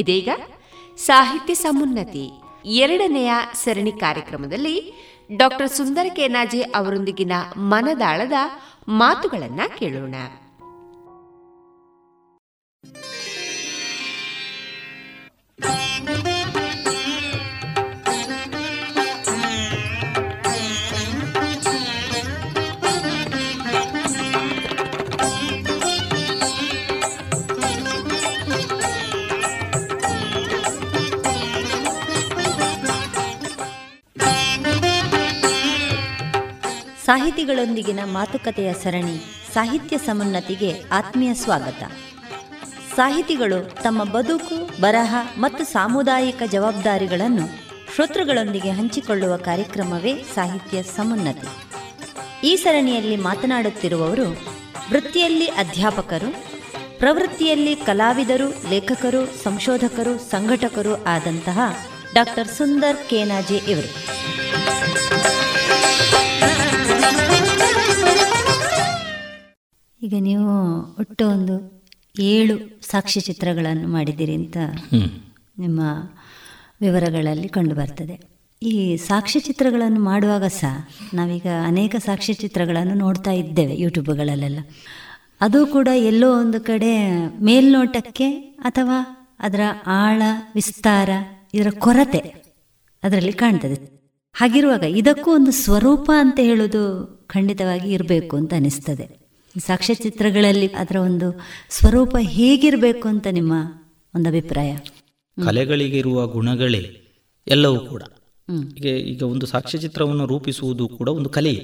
ಇದೀಗ 0.00 0.28
ಸಾಹಿತ್ಯ 0.96 1.54
ಸಮುನ್ನತಿ. 1.54 2.30
ಎರಡನೆಯ 2.64 3.32
ಸರಣಿ 3.54 3.92
ಕಾರ್ಯಕ್ರಮದಲ್ಲಿ 3.92 4.92
ಡಾಕ್ಟರ್ 5.36 5.70
ಸುಂದರ 5.70 6.06
ಕೆನಾಜೆ 6.16 6.62
ಅವರೊಂದಿಗಿನ 6.62 7.32
ಮನದಾಳದ 7.56 8.32
ಮಾತುಗಳನ್ನ 8.88 9.60
ಕೇಳೋಣ. 9.78 10.14
ಸಾಹಿತಿಗಳೊಂದಿಗಿನ 37.08 38.00
ಮಾತುಕತೆಯ 38.04 38.72
ಸರಣಿ 38.72 39.16
ಸಾಹಿತ್ಯ 39.54 39.98
ಸಮುನ್ನತಿಗೆ 39.98 40.82
ಆತ್ಮೀಯ 40.92 41.34
ಸ್ವಾಗತ. 41.34 41.82
ಸಾಹಿತಿಗಳು 42.96 43.82
ತಮ್ಮ 43.82 44.04
ಬದುಕು, 44.04 44.80
ಬರಹ 44.80 45.14
ಮತ್ತು 45.38 45.64
ಸಾಮುದಾಯಿಕ 45.64 46.42
ಜವಾಬ್ದಾರಿಗಳನ್ನು 46.52 47.46
ಶ್ರೋತೃಗಳೊಂದಿಗೆ 47.94 48.70
ಹಂಚಿಕೊಳ್ಳುವ 48.70 49.36
ಕಾರ್ಯಕ್ರಮವೇ 49.36 50.24
ಸಾಹಿತ್ಯ 50.34 50.82
ಸಮುನ್ನತಿ. 50.82 51.48
ಈ 52.46 52.56
ಸರಣಿಯಲ್ಲಿ 52.56 53.16
ಮಾತನಾಡುತ್ತಿರುವವರು 53.16 54.30
ವೃತ್ತಿಯಲ್ಲಿ 54.90 55.46
ಅಧ್ಯಾಪಕರು, 55.46 56.30
ಪ್ರವೃತ್ತಿಯಲ್ಲಿ 56.98 57.74
ಕಲಾವಿದರು, 57.74 58.70
ಲೇಖಕರು, 58.70 59.42
ಸಂಶೋಧಕರು, 59.42 60.18
ಸಂಘಟಕರು 60.18 61.04
ಆದಂತಹ 61.04 61.60
ಡಾಕ್ಟರ್ 62.14 62.48
ಸುಂದರ್ 62.48 63.08
ಕೇನಾಜೆ 63.08 63.56
ಇವರು. 63.56 64.18
ಈಗ 70.02 70.14
ನೀವು 70.18 70.50
ಒಟ್ಟು 71.00 71.28
ಒಂದು 71.28 71.54
ಏಳು 72.20 72.80
ಸಾಕ್ಷ್ಯ 72.90 73.20
ಚಿತ್ರಗಳನ್ನು 73.20 73.88
ಮಾಡಿದ್ದೀರಿ 73.88 74.34
ಅಂತ 74.34 74.56
ನಿಮ್ಮ 75.58 75.80
ವಿವರಗಳಲ್ಲಿ 76.80 77.48
ಕಂಡು 77.48 77.74
ಬರ್ತದೆ. 77.74 78.20
ಈ 78.62 78.96
ಸಾಕ್ಷ್ಯ 78.96 79.40
ಚಿತ್ರಗಳನ್ನು 79.40 80.00
ಮಾಡುವಾಗ 80.00 80.44
ಸಹ 80.44 80.88
ನಾವೀಗ 81.14 81.46
ಅನೇಕ 81.66 81.96
ಸಾಕ್ಷ್ಯ 82.04 82.32
ಚಿತ್ರಗಳನ್ನು 82.32 82.94
ನೋಡ್ತಾ 82.94 83.30
ಇದ್ದೇವೆ 83.30 83.76
ಯೂಟ್ಯೂಬ್ಗಳಲ್ಲೆಲ್ಲ. 83.76 84.58
ಅದು 85.40 85.66
ಕೂಡ 85.66 85.88
ಎಲ್ಲೋ 85.88 86.40
ಒಂದು 86.40 86.60
ಕಡೆ 86.60 86.92
ಮೇಲ್ನೋಟಕ್ಕೆ 87.42 88.30
ಅಥವಾ 88.68 88.98
ಅದರ 89.40 89.60
ಆಳ 89.86 90.22
ವಿಸ್ತಾರ 90.54 91.10
ಇದರ 91.54 91.70
ಕೊರತೆ 91.78 92.34
ಅದರಲ್ಲಿ 93.02 93.32
ಕಾಣ್ತದೆ. 93.32 93.78
ಹಾಗಿರುವಾಗ 94.32 94.82
ಇದಕ್ಕೂ 94.82 95.30
ಒಂದು 95.32 95.50
ಸ್ವರೂಪ 95.50 96.10
ಅಂತ 96.18 96.40
ಹೇಳೋದು 96.42 96.82
ಖಂಡಿತವಾಗಿ 97.28 97.90
ಇರಬೇಕು 97.90 98.36
ಅಂತ 98.36 98.54
ಅನಿಸ್ತದೆ. 98.54 99.27
ಸಾಕ್ಷ್ಯಚಿತ್ರಗಳಲ್ಲಿ 99.58 100.66
ಅದರ 100.74 100.96
ಒಂದು 101.00 101.28
ಸ್ವರೂಪ 101.70 102.16
ಹೇಗಿರಬೇಕು 102.28 103.08
ಅಂತ 103.08 103.26
ನಿಮ್ಮ 103.30 103.52
ಒಂದು 104.14 104.28
ಅಭಿಪ್ರಾಯ? 104.28 104.70
ಕಲೆಗಳಿಗಿರುವ 105.36 106.26
ಗುಣಗಳೇ 106.26 106.82
ಎಲ್ಲವೂ 107.46 107.78
ಕೂಡ. 107.86 108.02
ಈಗ 108.76 108.86
ಈಗ 109.06 109.22
ಒಂದು 109.22 109.46
ಸಾಕ್ಷ್ಯಚಿತ್ರವನ್ನು 109.46 110.26
ರೂಪಿಸುವುದು 110.26 110.88
ಕೂಡ 110.88 111.08
ಒಂದು 111.08 111.28
ಕಲೆಯೇ 111.28 111.62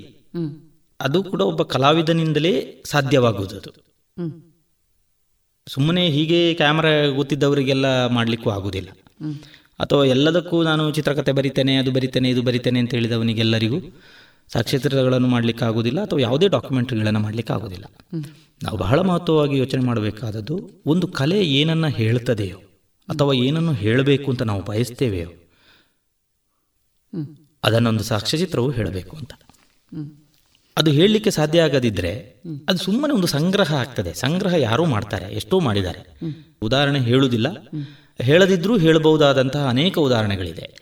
ಅದು 1.01 1.23
ಕೂಡ 1.23 1.41
ಒಬ್ಬ 1.43 1.63
ಕಲಾವಿದನಿಂದಲೇ 1.63 2.53
ಸಾಧ್ಯವಾಗುವುದು 2.85 3.57
ಅದು 3.57 3.71
ಸುಮ್ಮನೆ 5.67 6.07
ಹೀಗೆ 6.09 6.55
ಕ್ಯಾಮರಾ 6.55 6.93
ಗೊತ್ತಿದ್ದವರಿಗೆಲ್ಲ 7.11 7.87
ಮಾಡಲಿಕ್ಕೂ 8.07 8.51
ಆಗುದಿಲ್ಲ 8.51 8.91
ಅಥವಾ 9.81 10.05
ಎಲ್ಲದಕ್ಕೂ 10.05 10.63
ನಾನು 10.63 10.91
ಚಿತ್ರಕಥೆ 10.91 11.33
ಬರಿತೇನೆ 11.33 11.77
ಅದು 11.77 11.91
ಬರಿತೇನೆ 11.91 12.31
ಇದು 12.31 12.43
ಬರಿತೇನೆ 12.43 12.81
ಅಂತ 12.81 12.95
ಹೇಳಿದವನಿಗೆಲ್ಲರಿಗೂ 12.95 13.79
ಸಾಕ್ಷ್ಯಚಿತ್ರಗಳನ್ನು 14.53 15.29
ಮಾಡಲಿಕ್ಕೆ 15.29 15.65
ಆಗೋದಿಲ್ಲ 15.65 16.03
ಅಥವಾ 16.03 16.21
ಯಾವುದೇ 16.21 16.49
ಡಾಕ್ಯುಮೆಂಟ್ರಿಗಳನ್ನು 16.49 17.21
ಮಾಡಲಿಕ್ಕೆ 17.21 17.53
ಆಗೋದಿಲ್ಲ 17.53 17.85
ನಾವು 18.63 18.77
ಬಹಳ 18.77 19.01
ಮಹತ್ವವಾಗಿ 19.01 19.59
ಯೋಚನೆ 19.59 19.85
ಮಾಡಬೇಕಾದದ್ದು 19.85 20.71
ಒಂದು 20.87 21.09
ಕಲೆ 21.09 21.45
ಏನನ್ನು 21.45 21.89
ಹೇಳ್ತದೆಯೋ 21.89 22.57
ಅಥವಾ 23.09 23.33
ಏನನ್ನು 23.33 23.73
ಹೇಳಬೇಕು 23.73 24.31
ಅಂತ 24.31 24.43
ನಾವು 24.43 24.63
ಬಯಸ್ತೇವೆಯೋ 24.65 25.29
ಅದನ್ನೊಂದು 27.65 28.05
ಸಾಕ್ಷ್ಯಚಿತ್ರವು 28.05 28.71
ಹೇಳಬೇಕು 28.71 29.17
ಅಂತ. 29.17 29.33
ಅದು 30.77 30.91
ಹೇಳಲಿಕ್ಕೆ 30.91 31.31
ಸಾಧ್ಯ 31.31 31.63
ಆಗದಿದ್ದರೆ 31.63 32.43
ಅದು 32.69 32.79
ಸುಮ್ಮನೆ 32.79 33.13
ಒಂದು 33.13 33.27
ಸಂಗ್ರಹ 33.27 33.75
ಆಗ್ತದೆ. 33.75 34.15
ಸಂಗ್ರಹ 34.15 34.55
ಯಾರೂ 34.55 34.85
ಮಾಡ್ತಾರೆ, 34.85 35.35
ಎಷ್ಟೋ 35.35 35.61
ಮಾಡಿದ್ದಾರೆ. 35.61 36.19
ಉದಾಹರಣೆ 36.63 37.01
ಹೇಳುವುದಿಲ್ಲ. 37.01 37.49
ಹೇಳದಿದ್ರೂ 38.23 38.79
ಹೇಳಬಹುದಾದಂತಹ 38.79 39.69
ಅನೇಕ 39.69 39.99
ಉದಾಹರಣೆಗಳಿದೆ. 39.99 40.77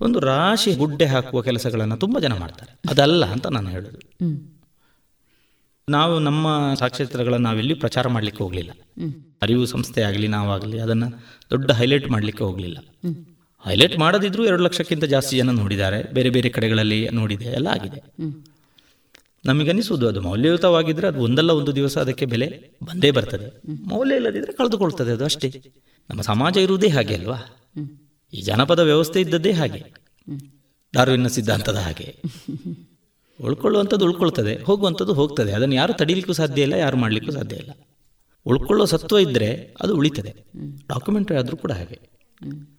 ಒಂದು 0.00 0.20
ರಾಶಿ 0.20 0.72
ಗುಡ್ಡೆ 0.74 1.06
ಹಾಕುವ 1.06 1.42
ಕೆಲಸಗಳನ್ನು 1.42 1.96
ತುಂಬ 1.96 2.18
ಜನ 2.18 2.32
ಮಾಡ್ತಾರೆ. 2.32 2.90
ಅದಲ್ಲ 2.90 3.24
ಅಂತ 3.24 3.46
ನಾನು 3.46 3.70
ಹೇಳೋದು. 3.70 3.98
ನಾವು 5.88 6.18
ನಮ್ಮ 6.18 6.74
ಸಾಕ್ಷ್ಯಚಿತ್ರಗಳನ್ನು 6.74 7.48
ನಾವೆಲ್ಲಿ 7.48 7.74
ಪ್ರಚಾರ 7.74 8.08
ಮಾಡಲಿಕ್ಕೆ 8.08 8.44
ಹೋಗಲಿಲ್ಲ. 8.44 8.70
ಅರಿವು 9.42 9.66
ಸಂಸ್ಥೆ 9.66 10.02
ಆಗಲಿ 10.02 10.28
ನಾವಾಗಲಿ 10.28 10.80
ಅದನ್ನು 10.80 11.10
ದೊಡ್ಡ 11.50 11.70
ಹೈಲೈಟ್ 11.70 12.10
ಮಾಡಲಿಕ್ಕೆ 12.10 12.44
ಹೋಗಲಿಲ್ಲ. 12.44 12.78
ಹೈಲೈಟ್ 13.64 13.98
ಮಾಡದಿದ್ರೂ 13.98 14.44
ಎರಡು 14.44 14.62
ಲಕ್ಷಕ್ಕಿಂತ 14.62 15.04
ಜಾಸ್ತಿ 15.04 15.36
ಜನ 15.36 15.50
ನೋಡಿದ್ದಾರೆ. 15.50 16.12
ಬೇರೆ 16.12 16.30
ಬೇರೆ 16.30 16.48
ಕಡೆಗಳಲ್ಲಿ 16.48 17.08
ನೋಡಿದೆ. 17.08 17.44
ಎಲ್ಲ 17.44 17.66
ಆಗಿದೆ. 17.66 18.02
ನಮಗನಿಸುವುದು 19.44 20.08
ಅದು 20.08 20.20
ಮೌಲ್ಯಯುತವಾಗಿದ್ದರೆ 20.20 21.08
ಅದು 21.08 21.20
ಒಂದಲ್ಲ 21.20 21.50
ಒಂದು 21.50 21.74
ದಿವಸ 21.74 21.98
ಅದಕ್ಕೆ 21.98 22.26
ಬೆಲೆ 22.26 22.70
ಬಂದೇ 22.84 23.10
ಬರ್ತದೆ. 23.10 23.62
ಮೌಲ್ಯ 23.88 24.14
ಇಲ್ಲದಿದ್ದರೆ 24.14 24.52
ಕಳೆದುಕೊಳ್ತದೆ 24.52 25.12
ಅದು 25.12 25.24
ಅಷ್ಟೇ. 25.24 25.62
ನಮ್ಮ 26.10 26.22
ಸಮಾಜ 26.22 26.56
ಇರುವುದೇ 26.56 26.88
ಹಾಗೆ 26.88 27.14
ಅಲ್ವಾ? 27.14 27.36
ಈ 28.32 28.42
ಜನಪದ 28.42 28.78
ವ್ಯವಸ್ಥೆ 28.78 29.20
ಇದ್ದದ್ದೇ 29.20 29.52
ಹಾಗೆ. 29.52 29.80
ಡಾರ್ವಿನ್ನ 30.94 31.26
ಸಿದ್ಧಾಂತದ 31.26 31.76
ಹಾಗೆ. 31.76 32.08
ಉಳ್ಕೊಳ್ಳುವಂಥದ್ದು 33.40 34.04
ಉಳ್ಕೊಳ್ತದೆ, 34.04 34.54
ಹೋಗುವಂಥದ್ದು 34.62 35.12
ಹೋಗ್ತದೆ. 35.12 35.52
ಅದನ್ನು 35.52 35.74
ಯಾರು 35.74 35.92
ತಡೀಲಿಕ್ಕೂ 35.92 36.32
ಸಾಧ್ಯ 36.32 36.62
ಇಲ್ಲ, 36.62 36.72
ಯಾರು 36.72 36.96
ಮಾಡಲಿಕ್ಕೂ 36.96 37.32
ಸಾಧ್ಯ 37.32 37.56
ಇಲ್ಲ. 37.56 37.70
ಉಳ್ಕೊಳ್ಳೋ 38.46 38.84
ಸತ್ವ 38.84 39.18
ಇದ್ದರೆ 39.18 39.74
ಅದು 39.80 39.96
ಉಳಿತದೆ. 39.96 40.34
ಡಾಕ್ಯುಮೆಂಟ್ರಿ 40.88 41.36
ಆದರೂ 41.38 41.56
ಕೂಡ 41.56 41.72
ಹಾಗೆ. 41.72 41.98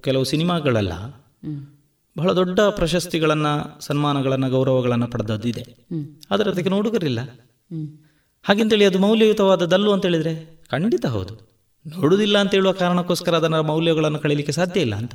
ಕೆಲವು 0.01 0.23
ಸಿನಿಮಾಗಳೆಲ್ಲ, 0.23 0.93
ಬಹಳ 2.17 2.31
ದೊಡ್ಡ 2.31 2.59
ಪ್ರಶಸ್ತಿಗಳನ್ನು, 2.59 3.81
ಸನ್ಮಾನಗಳನ್ನು, 3.81 4.49
ಗೌರವಗಳನ್ನು 4.49 5.07
ಪಡೆದದ್ದು 5.07 5.47
ಇದೆ. 5.47 5.65
ಆದರೆ 6.31 6.49
ಅದಕ್ಕೆ 6.49 6.69
ನೋಡುಗರಿಲ್ಲ. 6.69 7.19
ಹಾಗೆಂತೇಳಿ 8.43 8.85
ಅದು 8.85 8.99
ಮೌಲ್ಯಯುತವಾದದ್ದಲ್ಲು 8.99 9.91
ಅಂತೇಳಿದರೆ 9.91 10.61
ಖಂಡಿತ 10.69 11.05
ಹೌದು. 11.05 11.33
ನೋಡುವುದಿಲ್ಲ 11.85 12.37
ಅಂತ 12.37 12.51
ಹೇಳುವ 12.51 12.71
ಕಾರಣಕ್ಕೋಸ್ಕರ 12.71 13.35
ಅದರ 13.35 13.59
ಮೌಲ್ಯಗಳನ್ನು 13.61 14.19
ಕಳೀಲಿಕ್ಕೆ 14.19 14.51
ಸಾಧ್ಯ 14.51 14.81
ಇಲ್ಲ 14.81 14.95
ಅಂತ. 14.95 15.13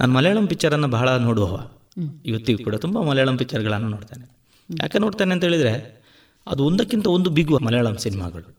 ನಾನು 0.00 0.12
ಮಲಯಾಳಂ 0.12 0.46
ಪಿಕ್ಚರನ್ನು 0.46 0.88
ಬಹಳ 0.88 1.16
ನೋಡುವವ. 1.16 1.70
ಇವತ್ತಿಗೂ 2.26 2.64
ಕೂಡ 2.64 2.74
ತುಂಬ 2.74 3.00
ಮಲಯಾಳಂ 3.00 3.38
ಪಿಕ್ಚರ್ಗಳನ್ನು 3.38 3.88
ನೋಡ್ತೇನೆ. 3.88 4.36
ಯಾಕೆ 4.82 4.98
ನೋಡ್ತೇನೆ 4.98 5.32
ಅಂತ 5.32 5.44
ಹೇಳಿದರೆ 5.44 6.04
ಅದು 6.46 6.64
ಒಂದಕ್ಕಿಂತ 6.64 7.06
ಒಂದು 7.06 7.30
ಬಿಗುವ 7.30 7.58
ಮಲಯಾಳಂ 7.58 7.96
ಸಿನಿಮಾಗಳು. 7.96 8.56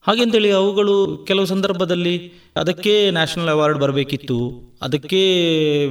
ಹಾಗೆಂತೇಳಿ 0.00 0.50
ಅವುಗಳು 0.50 1.24
ಕೆಲವು 1.28 1.46
ಸಂದರ್ಭದಲ್ಲಿ 1.46 2.32
ಅದಕ್ಕೆ 2.56 3.10
ನ್ಯಾಷನಲ್ 3.10 3.48
ಅವಾರ್ಡ್ 3.48 3.78
ಬರಬೇಕಿತ್ತು 3.78 4.62
ಅದಕ್ಕೆ 4.82 5.22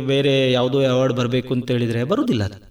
ಬೇರೆ 0.08 0.52
ಯಾವುದೋ 0.52 0.82
ಅವಾರ್ಡ್ 0.82 1.14
ಬರಬೇಕು 1.14 1.54
ಅಂತ 1.54 1.72
ಹೇಳಿದರೆ 1.72 2.04
ಬರುವುದಿಲ್ಲ 2.04 2.44
ಅದು. 2.44 2.68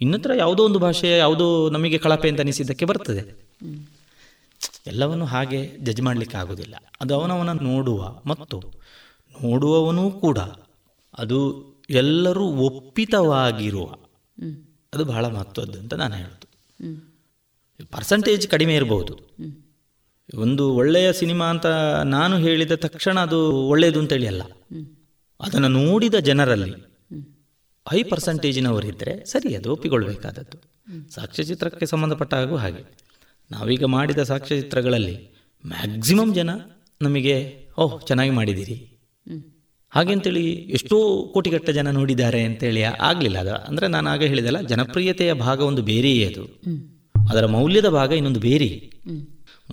ಇನ್ನತ್ರ 0.00 0.30
ಯಾವುದೋ 0.36 0.64
ಒಂದು 0.64 0.78
ಭಾಷೆ 0.78 1.18
ಯಾವುದೋ 1.18 1.70
ನಮಗೆ 1.70 1.98
ಕಳಪೆ 1.98 2.28
ಅಂತ 2.28 2.40
ಅನಿಸಿದ್ದಕ್ಕೆ 2.40 2.84
ಬರ್ತದೆ. 2.84 3.46
ಎಲ್ಲವನ್ನು 4.86 5.24
ಹಾಗೆ 5.24 5.76
ಜಜ್ 5.82 6.02
ಮಾಡಲಿಕ್ಕೆ 6.02 6.36
ಆಗೋದಿಲ್ಲ. 6.36 6.74
ಅದು 7.00 7.14
ಅವನವನ 7.14 7.52
ನೋಡುವ 7.52 8.20
ಮತ್ತು 8.26 8.85
ನೋಡುವವನೂ 9.42 10.10
ಕೂಡ 10.10 10.38
ಅದು 11.18 11.64
ಎಲ್ಲರೂ 11.90 12.44
ಒಪ್ಪಿತವಾಗಿರುವ 12.44 13.86
ಅದು 14.94 15.04
ಬಹಳ 15.04 15.26
ಮಹತ್ವದ್ದು 15.26 15.78
ಅಂತ 15.78 15.94
ನಾನು 15.94 16.14
ಹೇಳೋದು 16.14 16.46
ಪರ್ಸಂಟೇಜ್ 17.90 18.48
ಕಡಿಮೆ 18.48 18.74
ಇರಬಹುದು 18.74 19.18
ಒಂದು 20.34 20.74
ಒಳ್ಳೆಯ 20.74 21.12
ಸಿನಿಮಾ 21.12 21.44
ಅಂತ 21.44 21.66
ನಾನು 22.04 22.38
ಹೇಳಿದ 22.38 22.72
ತಕ್ಷಣ 22.72 23.20
ಅದು 23.20 23.52
ಒಳ್ಳೆಯದು 23.52 23.98
ಅಂತೇಳಿ 23.98 24.26
ಅಲ್ಲ. 24.26 24.42
ಅದನ್ನು 25.40 25.68
ನೋಡಿದ 25.68 26.14
ಜನರಲ್ಲಿ 26.14 26.74
ಹೈ 27.88 28.02
ಪರ್ಸೆಂಟೇಜಿನವರಿದ್ದರೆ 28.02 29.24
ಸರಿ 29.24 29.54
ಅದು 29.54 29.72
ಒಪ್ಪಿಕೊಳ್ಬೇಕಾದದ್ದು. 29.72 30.58
ಸಾಕ್ಷ್ಯಚಿತ್ರಕ್ಕೆ 31.10 31.86
ಸಂಬಂಧಪಟ್ಟ 31.86 32.34
ಹಾಗೂ 32.34 32.56
ಹಾಗೆ. 32.56 32.98
ನಾವೀಗ 33.50 33.84
ಮಾಡಿದ 33.84 34.18
ಸಾಕ್ಷ್ಯಚಿತ್ರಗಳಲ್ಲಿ 34.18 35.36
ಮ್ಯಾಕ್ಸಿಮಮ್ 35.66 36.34
ಜನ 36.34 36.50
ನಮಗೆ 37.02 37.66
ಓಹ್ 37.78 38.06
ಚೆನ್ನಾಗಿ 38.06 38.30
ಮಾಡಿದ್ದೀರಿ. 38.30 38.95
ಹಾಗೆಂತೇಳಿ 39.90 40.52
ಎಷ್ಟೋ 40.52 41.26
ಕೋಟಿಗಟ್ಟ 41.34 41.70
ಜನ 41.70 41.90
ನೋಡಿದ್ದಾರೆ 41.90 42.44
ಅಂತೇಳಿ 42.44 42.82
ಆಗಲಿಲ್ಲ 42.82 43.38
ಅದು. 43.38 43.54
ಅಂದರೆ 43.64 43.86
ನಾನು 43.86 44.10
ಆಗ 44.10 44.22
ಹೇಳಿದಲ್ಲ 44.22 44.60
ಜನಪ್ರಿಯತೆಯ 44.60 45.32
ಭಾಗ 45.32 45.60
ಒಂದು 45.60 45.82
ಬೇರೆಯೇ 45.82 46.26
ಅದು. 46.26 46.60
ಅದರ 47.30 47.46
ಮೌಲ್ಯದ 47.46 47.88
ಭಾಗ 47.88 48.12
ಇನ್ನೊಂದು 48.12 48.40
ಬೇರೆ. 48.40 48.90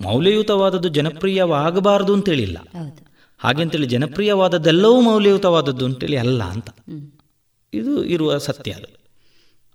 ಮೌಲ್ಯಯುತವಾದದ್ದು 0.02 0.88
ಜನಪ್ರಿಯವಾಗಬಾರದು 0.88 2.14
ಅಂತೇಳಿಲ್ಲ. 2.14 2.58
ಹಾಗೆಂತೇಳಿ 3.38 3.86
ಜನಪ್ರಿಯವಾದದ್ದೆಲ್ಲವೂ 3.86 5.00
ಮೌಲ್ಯಯುತವಾದದ್ದು 5.00 5.84
ಅಂತೇಳಿ 5.84 6.16
ಅಲ್ಲ 6.16 6.42
ಅಂತ. 6.44 6.68
ಇದು 7.74 8.04
ಇರುವ 8.04 8.38
ಸತ್ಯ 8.38 8.72
ಅದು. 8.72 8.88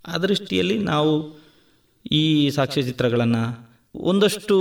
ಆ 0.08 0.18
ದೃಷ್ಟಿಯಲ್ಲಿ 0.18 0.78
ನಾವು 0.78 1.12
ಈ 2.12 2.50
ಸಾಕ್ಷ್ಯಚಿತ್ರಗಳನ್ನು 2.50 3.44
ಒಂದಷ್ಟು 3.96 4.58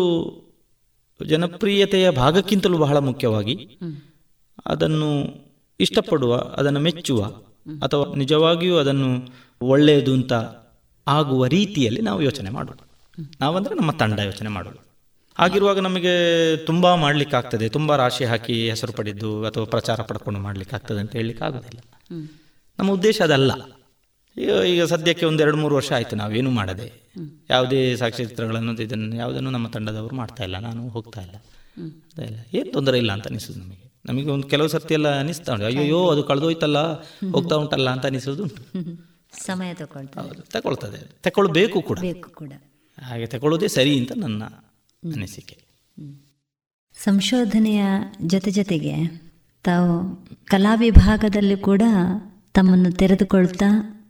ಜನಪ್ರಿಯತೆಯ 1.27 2.11
ಭಾಗಕ್ಕಿಂತಲೂ 2.11 2.79
ಬಹಳ 2.79 2.99
ಮುಖ್ಯವಾಗಿ 2.99 3.79
ಅದನ್ನು 4.67 5.11
ಇಷ್ಟಪಡುವ, 5.81 6.37
ಅದನ್ನು 6.37 6.81
ಮೆಚ್ಚುವ 6.81 7.23
ಅಥವಾ 7.83 8.15
ನಿಜವಾಗಿಯೂ 8.15 8.77
ಅದನ್ನು 8.77 9.29
ಒಳ್ಳೆಯದು 9.61 10.13
ಅಂತ 10.13 10.33
ಆಗುವ 11.07 11.47
ರೀತಿಯಲ್ಲಿ 11.47 12.01
ನಾವು 12.01 12.23
ಯೋಚನೆ 12.23 12.51
ಮಾಡೋದು. 12.51 12.85
ನಾವಂದರೆ 13.41 13.75
ನಮ್ಮ 13.75 13.93
ತಂಡ 13.93 14.19
ಯೋಚನೆ 14.21 14.49
ಮಾಡೋದು. 14.49 14.79
ಹಾಗಿರುವಾಗ 15.39 15.79
ನಮಗೆ 15.79 16.13
ತುಂಬ 16.57 16.95
ಮಾಡಲಿಕ್ಕಾಗ್ತದೆ, 16.95 17.69
ತುಂಬ 17.69 17.97
ರಾಶಿ 17.97 18.25
ಹಾಕಿ 18.25 18.71
ಹೆಸರು 18.71 18.93
ಪಡೆದು 18.93 19.45
ಅಥವಾ 19.45 19.65
ಪ್ರಚಾರ 19.65 20.03
ಪಡ್ಕೊಂಡು 20.03 20.41
ಮಾಡಲಿಕ್ಕಾಗ್ತದೆ 20.41 20.99
ಅಂತ 20.99 21.13
ಹೇಳಲಿಕ್ಕೆ 21.13 21.45
ಆಗೋದಿಲ್ಲ 21.45 21.81
ನಮ್ಮ 22.79 22.91
ಉದ್ದೇಶ 22.93 23.21
ಅದಲ್ಲ. 23.23 23.53
ಈಗ 24.37 24.51
ಈಗ 24.51 24.83
ಸದ್ಯಕ್ಕೆ 24.85 25.27
ಒಂದು 25.27 25.43
ಎರಡು 25.43 25.57
ಮೂರು 25.57 25.75
ವರ್ಷ 25.77 25.93
ಆಯಿತು, 25.93 26.17
ನಾವೇನು 26.17 26.51
ಮಾಡದೆ? 26.51 26.93
ಯಾವುದೇ 27.51 27.97
ಸಾಕ್ಷ್ಯಚಿತ್ರಗಳನ್ನು 27.97 28.83
ಇದನ್ನು 28.83 29.17
ಯಾವುದನ್ನು 29.17 29.51
ನಮ್ಮ 29.51 29.69
ತಂಡದವರು 29.69 30.17
ಮಾಡ್ತಾ 30.17 30.45
ಇಲ್ಲ, 30.45 30.59
ನಾನು 30.59 30.89
ಹೋಗ್ತಾ 30.89 31.21
ಇಲ್ಲ. 31.23 31.37
ಅದೆಲ್ಲ 32.13 32.39
ಏನು 32.55 32.73
ತೊಂದರೆ 32.73 32.99
ಇಲ್ಲ 32.99 33.13
ಅಂತ 33.13 33.27
ಅನಿಸೋದು 33.27 33.59
ನಮಗೆ. 33.59 33.88
ನಮಗೆ 34.09 34.31
ಒಂದು 34.31 34.49
ಕೆಲವು 34.49 34.69
ಸರ್ತಿ 34.69 34.95
ಎಲ್ಲ 34.95 35.21
ಅನಿಸ್ತಾ 35.21 35.53
ಉಂಟು. 35.53 35.65
ಅಯ್ಯೋ 35.65 36.09
ಅದು 36.09 36.23
ಕಳೆದೋಯ್ತಲ್ಲ 36.23 36.79
ಹೋಗ್ತಾ 37.31 37.55
ಉಂಟಲ್ಲ 37.55 37.91
ಅಂತ 37.91 38.07
ಅನಿಸೋದು 38.07 38.43
ಉಂಟು. 38.43 38.63
ಸಮಯ 39.47 39.75
ತಗೊಳ್ತಾ 39.75 40.21
ಹೌದು 40.21 40.43
ತಗೊಳ್ತದೆ. 40.43 41.21
ತಗೊಳ್ಬೇಕು 41.23 41.83
ಕೂಡ. 41.83 41.99
ಕೂಡ. 42.35 42.53
ಹಾಗೆ 43.03 43.27
ತಗೊಳ್ಳೋದೇ 43.27 43.69
ಸರಿ 43.69 43.99
ಅಂತ 43.99 44.13
ನನ್ನ 44.17 44.45
ಅನಿಸಿಕೆ. 45.15 45.59
ಸಂಶೋಧನೆಯ 47.05 47.85
ಜೊತೆ 48.27 48.51
ಜೊತೆಗೆ 48.51 49.23
ತಾವು 49.65 50.27
ಕಲಾ 50.45 50.75
ವಿಭಾಗದಲ್ಲಿ 50.75 51.57
ಕೂಡ 51.57 51.83
ತಮ್ಮನ್ನು 52.55 52.93
ತೆರೆದುಕೊಳ್ತಾ 52.93 53.67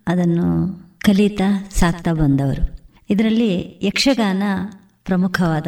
ಅದನ್ನು 0.06 0.78
ಕಲಿತಾ 0.98 1.68
ಸಾಕ್ತಾ 1.70 2.12
ಬಂದವರು. 2.12 2.78
ಇದರಲ್ಲಿ 3.10 3.80
ಯಕ್ಷಗಾನ 3.82 4.42
ಪ್ರಮುಖವಾದ 5.04 5.66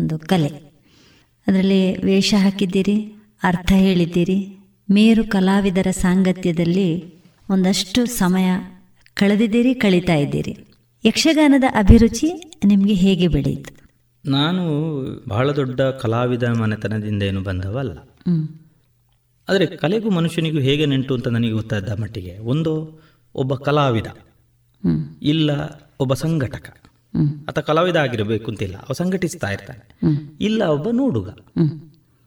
ಒಂದು 0.00 0.18
ಕಲೆ. 0.18 0.48
ಅದರಲ್ಲಿ 1.46 2.02
ವೇಷ 2.04 2.34
ಹಾಕಿದ್ದೀರಿ 2.38 3.14
ಅರ್ಥ 3.44 3.72
ಹೇಳಿದ್ದೀರಿ. 3.72 4.58
ಮೇರು 4.90 5.24
ಕಲಾವಿದರ 5.24 5.86
ಸಾಂಗತ್ಯದಲ್ಲಿ 5.90 6.88
ಒಂದಷ್ಟು 7.50 8.06
ಸಮಯ 8.06 8.48
ಕಳೆದಿದ್ದೀರಿ 9.14 9.74
ಕಳೀತಾ 9.74 10.14
ಇದ್ದೀರಿ. 10.14 10.56
ಯಕ್ಷಗಾನದ 11.04 11.64
ಅಭಿರುಚಿ 11.78 12.28
ನಿಮಗೆ 12.64 12.94
ಹೇಗೆ 12.94 13.28
ಬೆಳೆಯಿತು? 13.28 13.84
ನಾನು 14.30 14.62
ಬಹಳ 15.28 15.50
ದೊಡ್ಡ 15.50 15.80
ಕಲಾವಿದ 15.80 16.42
ಮನೆತನದಿಂದ 16.42 17.22
ಏನು 17.22 17.40
ಬಂದವಲ್ಲ. 17.40 17.98
ಆದರೆ 19.48 19.66
ಕಲೆಗೂ 19.66 20.10
ಮನುಷ್ಯನಿಗೂ 20.10 20.58
ಹೇಗೆ 20.58 20.86
ನೆಂಟು 20.86 21.14
ಅಂತ 21.14 21.28
ನನಗೆ 21.28 21.50
ಗೊತ್ತಾದ 21.50 22.00
ಮಟ್ಟಿಗೆ 22.00 22.38
ಒಂದು 22.38 22.72
ಒಬ್ಬ 23.34 23.54
ಕಲಾವಿದ 23.54 24.06
ಇಲ್ಲ 25.22 25.50
ಒಬ್ಬ 26.00 26.14
ಸಂಘಟಕ. 26.14 26.76
ಆತ 27.14 27.48
ಅಥವಾ 27.48 27.62
ಕಲಾವಿದ 27.62 27.96
ಆಗಿರಬೇಕು 27.96 28.50
ಅಂತಿಲ್ಲ 28.50 28.76
ಅವ 28.76 28.92
ಸಂಘಟಿಸ್ತಾ 28.92 29.50
ಇರ್ತಾನೆ. 29.50 29.88
ಇಲ್ಲ 30.40 30.62
ಒಬ್ಬ 30.62 30.88
ನೋಡುಗ. 30.90 31.28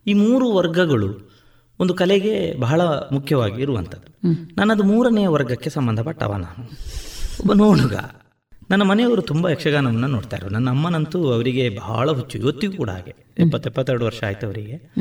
ಈ 0.08 0.14
ಮೂರು 0.14 0.52
ವರ್ಗಗಳು 0.52 1.32
ಒಂದು 1.80 1.94
ಕಲೆಗೆ 1.94 2.60
ಬಹಳ 2.60 2.82
ಮುಖ್ಯವಾಗಿ 2.82 3.62
ಇರುವಂಥದ್ದು. 3.62 4.18
ನನ್ನದು 4.58 4.84
ಮೂರನೆಯ 4.84 5.28
ವರ್ಗಕ್ಕೆ 5.28 5.70
ಸಂಬಂಧಪಟ್ಟವ 5.70 6.36
ನಾನು. 6.36 6.64
ಒಬ್ಬ 7.40 7.54
ನೋಡುಗ. 7.54 7.94
ನನ್ನ 8.72 8.82
ಮನೆಯವರು 8.82 9.22
ತುಂಬ 9.22 9.50
ಯಕ್ಷಗಾನವನ್ನು 9.50 10.08
ನೋಡ್ತಾ 10.08 10.38
ಇದ್ರು. 10.38 10.50
ನನ್ನ 10.50 10.70
ಅಮ್ಮನಂತೂ 10.70 11.32
ಅವರಿಗೆ 11.32 11.70
ಬಹಳ 11.70 12.12
ಹುಚ್ಚು. 12.12 12.38
ಇವತ್ತಿಗೂ 12.38 12.74
ಕೂಡ 12.74 12.90
ಹಾಗೆ. 12.90 13.16
ಎಪ್ಪತ್ತೆಪ್ಪತ್ತೆರಡು 13.40 14.06
ವರ್ಷ 14.06 14.24
ಆಯ್ತು 14.24 14.46
ಅವರಿಗೆ. 14.46 14.94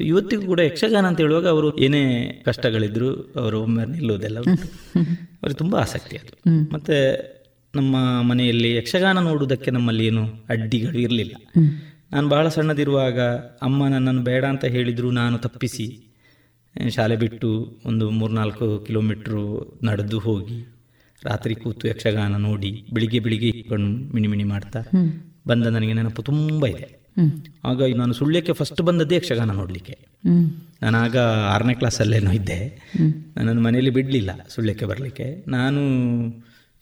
ಇವತ್ತಿಗೂ 0.00 0.42
ಕೂಡ 0.42 0.60
ಯಕ್ಷಗಾನ 0.60 1.06
ಅಂತ 1.06 1.20
ಹೇಳುವಾಗ 1.20 1.48
ಅವರು 1.48 1.78
ಏನೇ 1.78 2.32
ಕಷ್ಟಗಳಿದ್ರು 2.44 3.32
ಅವರು 3.36 3.62
ಒಮ್ಮೆ 3.62 3.84
ನಿಲ್ಲುವುದೆಲ್ಲ 3.84 4.38
ಅವ್ರಿಗೆ 4.38 5.54
ತುಂಬ 5.54 5.76
ಆಸಕ್ತಿ 5.76 6.16
ಅದು. 6.16 6.50
ಮತ್ತೆ 6.72 7.28
ನಮ್ಮ 7.74 8.22
ಮನೆಯಲ್ಲಿ 8.22 8.76
ಯಕ್ಷಗಾನ 8.76 9.18
ನೋಡುವುದಕ್ಕೆ 9.18 9.70
ನಮ್ಮಲ್ಲಿ 9.70 10.06
ಏನು 10.06 10.26
ಅಡ್ಡಿಗಳು 10.48 10.98
ಇರಲಿಲ್ಲ. 10.98 11.34
ನಾನು 12.12 12.28
ಬಹಳ 12.28 12.48
ಸಣ್ಣದಿರುವಾಗ 12.48 13.20
ಅಮ್ಮ 13.62 13.88
ನನ್ನನ್ನು 13.88 14.22
ಬೇಡ 14.22 14.44
ಅಂತ 14.44 14.64
ಹೇಳಿದರೂ 14.64 15.10
ನಾನು 15.10 15.38
ತಪ್ಪಿಸಿ. 15.38 15.86
ಶಾಲೆ 16.90 17.16
ಬಿಟ್ಟು 17.16 17.78
ಒಂದು 17.84 18.10
ಮೂರ್ನಾಲ್ಕು 18.10 18.84
ಕಿಲೋಮೀಟ್ರು 18.86 19.44
ನಡೆದು 19.84 20.18
ಹೋಗಿ 20.18 20.58
ರಾತ್ರಿ 21.24 21.54
ಕೂತು 21.54 21.88
ಯಕ್ಷಗಾನ 21.88 22.36
ನೋಡಿ 22.36 22.86
ಬೆಳಿಗ್ಗೆ 22.92 23.18
ಬೆಳಿಗ್ಗೆ 23.18 23.48
ಇಟ್ಕೊಂಡು 23.48 24.14
ಮಿಣಿ 24.14 24.28
ಮಿಣಿ 24.28 24.44
ಮಾಡ್ತಾ 24.44 24.80
ಬಂದ 25.46 25.66
ನನಗೆ 25.66 25.92
ನೆನಪು 25.92 26.22
ತುಂಬ 26.22 26.66
ಇದೆ. 26.66 26.88
ಆಗ 27.64 27.82
ನಾನು 27.96 28.12
ಸುಳ್ಯಕ್ಕೆ 28.12 28.52
ಫಸ್ಟ್ 28.52 28.82
ಬಂದದ್ದೇ 28.82 29.16
ಯಕ್ಷಗಾನ 29.16 29.50
ನೋಡಲಿಕ್ಕೆ. 29.50 29.98
ನಾನು 30.82 30.98
ಆಗ 30.98 31.16
ಆರನೇ 31.54 31.74
ಕ್ಲಾಸಲ್ಲೇನೋ 31.74 32.30
ಇದ್ದೆ. 32.30 32.58
ನನ್ನನ್ನು 33.36 33.62
ಮನೆಯಲ್ಲಿ 33.62 33.90
ಬಿಡಲಿಲ್ಲ 33.90 34.30
ಸುಳ್ಯಕ್ಕೆ 34.48 34.84
ಬರಲಿಕ್ಕೆ. 34.84 35.44
ನಾನು 35.48 35.80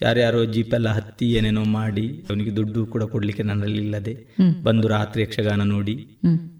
ಯಾರ್ಯಾರೋ 0.03 0.44
ಜೀಪೆಲ್ಲ 0.44 0.88
ಹತ್ತಿ 0.88 1.32
ಏನೇನೋ 1.32 1.64
ಮಾಡಿ 1.64 2.26
ಅವನಿಗೆ 2.30 2.57
ದುಡ್ಡು 2.57 2.86
ಕೂಡ 2.86 3.03
ಕೊಡ್ಲಿಕ್ಕೆ 3.03 3.42
ನನ್ನಲ್ಲಿ 3.42 3.78
ಇಲ್ಲದೆ 3.78 4.26
ಬಂದು 4.62 4.88
ರಾತ್ರಿ 4.88 5.22
ಯಕ್ಷಗಾನ 5.22 5.62
ನೋಡಿ 5.62 5.94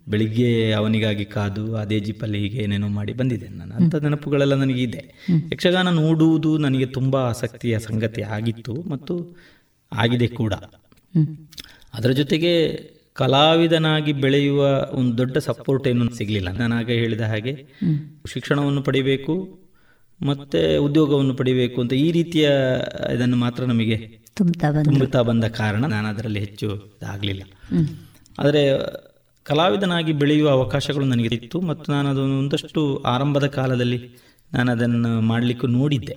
ಬೆಳಿಗ್ಗೆ 0.09 0.72
ಅವನಿಗಾಗಿ 0.72 1.24
ಕಾದು 1.24 1.74
ಅದೇ 1.74 2.01
ಜೀಪಲ್ಲಿ 2.01 2.39
ಹೀಗೆ 2.39 2.59
ಏನೇನೋ 2.59 2.89
ಮಾಡಿ 2.89 3.12
ಬಂದಿದೆ 3.12 3.49
ನಾನು. 3.49 3.74
ಅಂತ 3.74 3.95
ನೆನಪುಗಳೆಲ್ಲ 3.95 4.55
ನನಗೆ 4.55 4.82
ಇದೆ. 4.82 5.14
ಯಕ್ಷಗಾನ 5.53 5.89
ನೋಡುವುದು 5.89 6.59
ನನಗೆ 6.59 6.87
ತುಂಬಾ 6.87 7.20
ಆಸಕ್ತಿಯ 7.20 7.78
ಸಂಗತಿ 7.78 8.22
ಆಗಿತ್ತು 8.22 8.82
ಮತ್ತು 8.89 9.37
ಆಗಿದೆ 9.93 10.28
ಕೂಡ. 10.28 10.53
ಅದರ 11.95 12.11
ಜೊತೆಗೆ 12.11 12.53
ಕಲಾವಿದನಾಗಿ 13.12 14.12
ಬೆಳೆಯುವ 14.12 14.89
ಒಂದು 14.93 15.18
ದೊಡ್ಡ 15.18 15.39
ಸಪೋರ್ಟ್ 15.39 15.89
ಏನು 15.89 16.14
ಸಿಗಲಿಲ್ಲ. 16.14 16.51
ನಾನು 16.51 16.74
ಆಗ 16.74 16.91
ಹೇಳಿದ 16.91 17.20
ಹಾಗೆ 17.20 17.66
ಶಿಕ್ಷಣವನ್ನು 18.26 18.82
ಪಡಿಬೇಕು 18.82 19.65
ಮತ್ತೆ 20.20 20.76
ಉದ್ಯೋಗವನ್ನು 20.76 21.34
ಪಡಿಬೇಕು 21.34 21.80
ಅಂತ 21.80 21.92
ಈ 21.92 22.12
ರೀತಿಯ 22.12 22.50
ಇದನ್ನು 23.14 23.36
ಮಾತ್ರ 23.36 23.64
ನಮಗೆ 23.64 23.96
ತುಂಬುತ್ತಾ 24.34 25.22
ಬಂದ 25.22 25.44
ಕಾರಣ 25.44 25.86
ನಾನು 25.86 26.08
ಅದರಲ್ಲಿ 26.08 26.38
ಹೆಚ್ಚು 26.38 26.98
ಆಗಲಿಲ್ಲ 27.06 27.42
ಆದರೆ 28.38 28.62
ಕಲಾವಿದನಾಗಿ 29.42 30.12
ಬೆಳೆಯುವ 30.12 30.48
ಅವಕಾಶಗಳು 30.48 31.04
ನನಗೆ 31.04 31.34
ಇತ್ತು 31.34 31.60
ಮತ್ತು 31.60 31.92
ನಾನು 31.92 32.08
ಅದನ್ನು 32.08 32.38
ಒಂದಷ್ಟು 32.38 32.96
ಆರಂಭದ 32.96 33.46
ಕಾಲದಲ್ಲಿ 33.46 33.98
ನಾನು 34.52 34.72
ಅದನ್ನು 34.72 35.20
ಮಾಡಲಿಕ್ಕೂ 35.20 35.66
ನೋಡಿದ್ದೆ. 35.66 36.16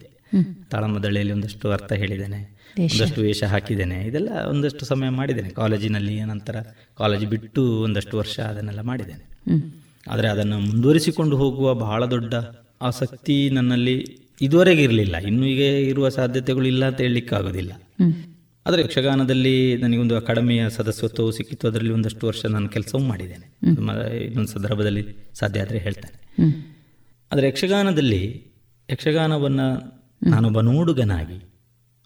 ತಾಳಮದಳೆಯಲ್ಲಿ 0.72 1.34
ಒಂದಷ್ಟು 1.34 1.72
ಅರ್ಥ 1.72 1.92
ಹೇಳಿದ್ದೇನೆ 1.94 2.40
ಒಂದಷ್ಟು 2.80 3.22
ವೇಷ 3.22 3.44
ಹಾಕಿದ್ದೇನೆ 3.44 4.06
ಇದೆಲ್ಲ 4.06 4.30
ಒಂದಷ್ಟು 4.50 4.86
ಸಮಯ 4.86 5.10
ಮಾಡಿದ್ದೇನೆ. 5.10 5.50
ಕಾಲೇಜಿನಲ್ಲಿ 5.50 6.24
ನಂತರ 6.24 6.56
ಕಾಲೇಜ್ 6.98 7.26
ಬಿಟ್ಟು 7.26 7.82
ಒಂದಷ್ಟು 7.82 8.18
ವರ್ಷ 8.18 8.40
ಅದನ್ನೆಲ್ಲ 8.40 8.82
ಮಾಡಿದ್ದೇನೆ. 8.82 9.26
ಆದರೆ 10.12 10.28
ಅದನ್ನು 10.28 10.60
ಮುಂದುವರಿಸಿಕೊಂಡು 10.60 11.38
ಹೋಗುವ 11.38 11.74
ಬಹಳ 11.74 12.06
ದೊಡ್ಡ 12.06 12.34
ಆಸಕ್ತಿ 12.82 13.50
ನನ್ನಲ್ಲಿ 13.50 13.96
ಇದುವರೆಗೆ 14.42 14.84
ಇರಲಿಲ್ಲ. 14.84 15.18
ಇನ್ನು 15.18 15.46
ಈಗ 15.46 15.62
ಇರುವ 15.62 16.10
ಸಾಧ್ಯತೆಗಳು 16.10 16.66
ಇಲ್ಲ 16.66 16.88
ಅಂತ 16.88 17.02
ಹೇಳಲಿಕ್ಕಾಗೋದಿಲ್ಲ. 17.02 17.72
ಆದರೆ 18.66 18.82
ಯಕ್ಷಗಾನದಲ್ಲಿ 18.82 19.78
ನನಗೊಂದು 19.78 20.16
ಅಕಾಡೆಮಿಯ 20.16 20.70
ಸದಸ್ಯತ್ವವು 20.70 21.32
ಸಿಕ್ಕಿತ್ತು. 21.32 21.68
ಅದರಲ್ಲಿ 21.68 21.94
ಒಂದಷ್ಟು 21.94 22.28
ವರ್ಷ 22.28 22.46
ನಾನು 22.46 22.70
ಕೆಲಸವೂ 22.70 23.02
ಮಾಡಿದ್ದೇನೆ. 23.02 23.48
ಇನ್ನೊಂದು 24.26 24.52
ಸಂದರ್ಭದಲ್ಲಿ 24.52 25.04
ಸಾಧ್ಯ 25.34 25.62
ಆದರೆ 25.62 25.78
ಹೇಳ್ತೇನೆ. 25.78 26.42
ಆದರೆ 27.32 27.48
ಯಕ್ಷಗಾನದಲ್ಲಿ 27.48 28.48
ಯಕ್ಷಗಾನವನ್ನು 28.90 29.68
ನಾನೊಬ್ಬ 30.30 30.62
ನೋಡುಗನಾಗಿ 30.62 31.40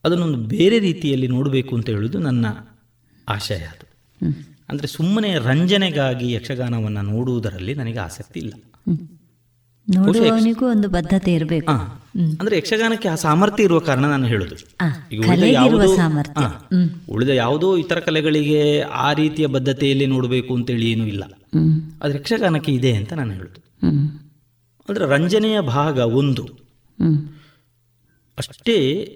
ಅದನ್ನೊಂದು 0.04 0.38
ಬೇರೆ 0.38 0.80
ರೀತಿಯಲ್ಲಿ 0.80 1.28
ನೋಡಬೇಕು 1.28 1.76
ಅಂತ 1.76 1.90
ಹೇಳುವುದು 1.90 2.20
ನನ್ನ 2.20 2.46
ಆಶಯ 3.30 3.56
ಅದು. 3.56 3.86
ಅಂದರೆ 4.70 4.88
ಸುಮ್ಮನೆ 4.88 5.38
ರಂಜನೆಗಾಗಿ 5.38 6.32
ಯಕ್ಷಗಾನವನ್ನು 6.32 7.02
ನೋಡುವುದರಲ್ಲಿ 7.02 7.74
ನನಗೆ 7.74 8.00
ಆಸಕ್ತಿ 8.00 8.40
ಇಲ್ಲ. 8.40 8.54
ನೋಡುವವನಿಗೂ 9.96 10.70
ಒಂದು 10.70 10.90
ಬದ್ಧತೆ 10.90 11.34
ಇರಬೇಕು. 11.34 11.72
ಅಂದ್ರೆ 12.40 12.58
ಯಕ್ಷಗಾನಕ್ಕೆ 12.58 13.10
ಆ 13.10 13.16
ಸಾಮರ್ಥ್ಯ 13.16 13.64
ಇರುವ 13.64 13.80
ಕಾರಣ 13.80 14.06
ನಾನು 14.06 14.28
ಹೇಳುದು. 14.28 14.56
ಉಳಿದ 15.18 15.44
ಯಾವುದೋ- 15.54 15.98
ಸಾಮರ್ಥ್ಯ. 15.98 16.42
ಉಳಿದ 17.10 17.30
ಯಾವುದೋ 17.30 17.78
ಇತರ 17.78 18.00
ಕಲೆಗಳಿಗೆ 18.00 18.82
ಆ 18.82 19.14
ರೀತಿಯ 19.14 19.48
ಬದ್ಧತೆಯಲ್ಲಿ 19.48 20.06
ನೋಡಬೇಕು 20.06 20.56
ಅಂತೇಳಿ 20.56 20.92
ಏನು 20.92 21.08
ಇಲ್ಲ. 21.08 21.24
ಆದ್ರೆ 22.04 22.20
ಯಕ್ಷಗಾನಕ್ಕೆ 22.20 22.74
ಇದೆ 22.74 22.96
ಅಂತ 22.96 23.14
ನಾನು 23.14 23.34
ಹೇಳುದು. 23.34 23.88
ಅಂದ್ರೆ 24.90 25.06
ರಂಜನೆಯ 25.06 25.62
ಭಾಗ 25.62 25.98
ಒಂದು. 25.98 26.44
ಅಷ್ಟೇ 28.38 29.08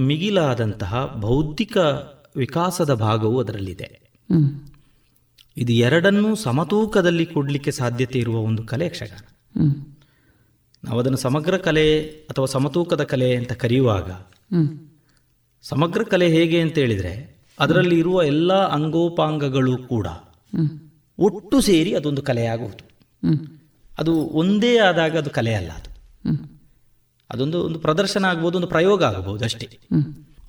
ಮಿಗಿಲಾದಂತಹ 0.00 1.16
ಬೌದ್ಧಿಕ 1.20 1.76
ವಿಕಾಸದ 2.36 2.94
ಭಾಗವು 2.94 3.40
ಅದರಲ್ಲಿದೆ. 3.40 4.12
ಇದು 5.56 5.72
ಎರಡನ್ನೂ 5.72 6.34
ಸಮತೂಕದಲ್ಲಿ 6.34 7.26
ಕೊಡ್ಲಿಕ್ಕೆ 7.26 7.70
ಸಾಧ್ಯತೆ 7.70 8.18
ಇರುವ 8.18 8.36
ಒಂದು 8.36 8.62
ಕಲೆ 8.62 8.86
ಯಕ್ಷಗಾನ. 8.86 9.36
ನಾವು 10.84 10.98
ಅದನ್ನು 10.98 11.16
ಸಮಗ್ರ 11.16 11.56
ಕಲೆ 11.56 12.00
ಅಥವಾ 12.02 12.46
ಸಮತೂಕದ 12.46 13.02
ಕಲೆ 13.02 13.36
ಅಂತ 13.36 13.52
ಕರೆಯುವಾಗ, 13.52 14.10
ಸಮಗ್ರ 15.62 16.02
ಕಲೆ 16.02 16.28
ಹೇಗೆ 16.28 16.60
ಅಂತ 16.60 16.78
ಹೇಳಿದರೆ, 16.78 17.42
ಅದರಲ್ಲಿ 17.60 17.98
ಇರುವ 17.98 18.22
ಎಲ್ಲ 18.22 18.52
ಅಂಗೋಪಾಂಗಗಳು 18.52 19.76
ಕೂಡ 19.76 20.06
ಒಟ್ಟು 21.18 21.60
ಸೇರಿ 21.60 21.94
ಅದೊಂದು 21.94 22.22
ಕಲೆಯಾಗುವುದು. 22.22 22.84
ಅದು 23.98 24.12
ಒಂದೇ 24.12 24.78
ಆದಾಗ 24.78 25.18
ಅದು 25.18 25.30
ಕಲೆ 25.30 25.54
ಅಲ್ಲ 25.54 25.70
ಅದು. 25.70 25.90
ಅದೊಂದು 27.30 27.62
ಒಂದು 27.62 27.78
ಪ್ರದರ್ಶನ 27.78 28.24
ಆಗ್ಬೋದು, 28.24 28.56
ಒಂದು 28.56 28.68
ಪ್ರಯೋಗ 28.68 29.04
ಆಗಬಹುದು 29.04 29.44
ಅಷ್ಟೇ. 29.44 29.78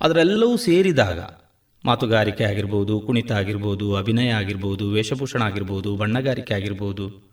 ಅದರೆಲ್ಲವೂ 0.00 0.56
ಸೇರಿದಾಗ 0.56 1.20
ಮಾತುಗಾರಿಕೆ 1.84 2.44
ಆಗಿರ್ಬೋದು, 2.44 3.00
ಕುಣಿತ 3.00 3.32
ಆಗಿರ್ಬೋದು, 3.32 3.94
ಅಭಿನಯ 3.94 4.30
ಆಗಿರ್ಬೋದು, 4.30 4.90
ವೇಷಭೂಷಣ 4.90 5.42
ಆಗಿರ್ಬೋದು, 5.42 5.96
ಬಣ್ಣಗಾರಿಕೆ 5.96 6.54
ಆಗಿರ್ಬೋದು 6.54 7.31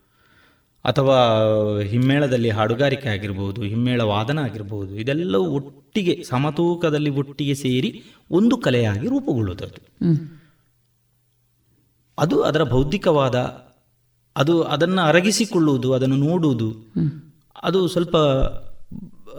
ಅಥವಾ 0.83 1.17
ಹಿಮ್ಮೇಳದಲ್ಲಿ 1.81 2.49
ಹಾಡುಗಾರಿಕೆ 2.49 3.09
ಆಗಿರ್ಬೋದು 3.09 3.61
ಹಿಮ್ಮೇಳ 3.61 4.01
ವಾದನ 4.01 4.39
ಆಗಿರ್ಬೋದು 4.39 4.95
ಇದೆಲ್ಲವೂ 4.95 5.43
ಒಟ್ಟಿಗೆ 5.43 6.23
ಸಮತೂಕದಲ್ಲಿ 6.23 7.09
ಒಟ್ಟಿಗೆ 7.09 7.55
ಸೇರಿ 7.55 8.03
ಒಂದು 8.31 8.57
ಕಲೆಯಾಗಿ 8.57 9.07
ರೂಪುಗೊಳ್ಳುತ್ತದೆ 9.07 9.77
ಅದು. 12.17 12.41
ಅದರ 12.41 12.63
ಬೌದ್ಧಿಕವಾದ 12.63 13.35
ಅದು 14.35 14.63
ಅದನ್ನು 14.63 15.01
ಅರಗಿಸಿಕೊಳ್ಳುವುದು 15.01 15.93
ಅದನ್ನು 15.93 16.15
ನೋಡುವುದು. 16.15 16.91
ಅದು 17.63 17.87
ಸ್ವಲ್ಪ 17.87 18.17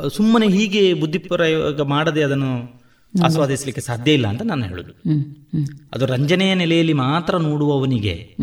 ಸುಮ್ಮನೆ 0.07 0.49
ಹೀಗೆ 0.49 0.95
ಬುದ್ಧಿಪ್ರಯೋಗ 0.95 1.81
ಮಾಡದೆ 1.81 2.23
ಅದನ್ನು 2.23 2.81
ಆಸ್ವಾದಿಸಲಿಕ್ಕೆ 3.25 3.81
ಸಾಧ್ಯ 3.81 4.13
ಇಲ್ಲ 4.13 4.27
ಅಂತ 4.27 4.43
ನಾನು 4.43 4.65
ಹೇಳುದು. 4.65 4.93
ಅದು 5.93 6.07
ರಂಜನೆಯ 6.07 6.55
ನೆಲೆಯಲ್ಲಿ 6.55 6.93
ಮಾತ್ರ 6.93 7.37
ನೋಡುವವನಿಗೆ 7.37 8.37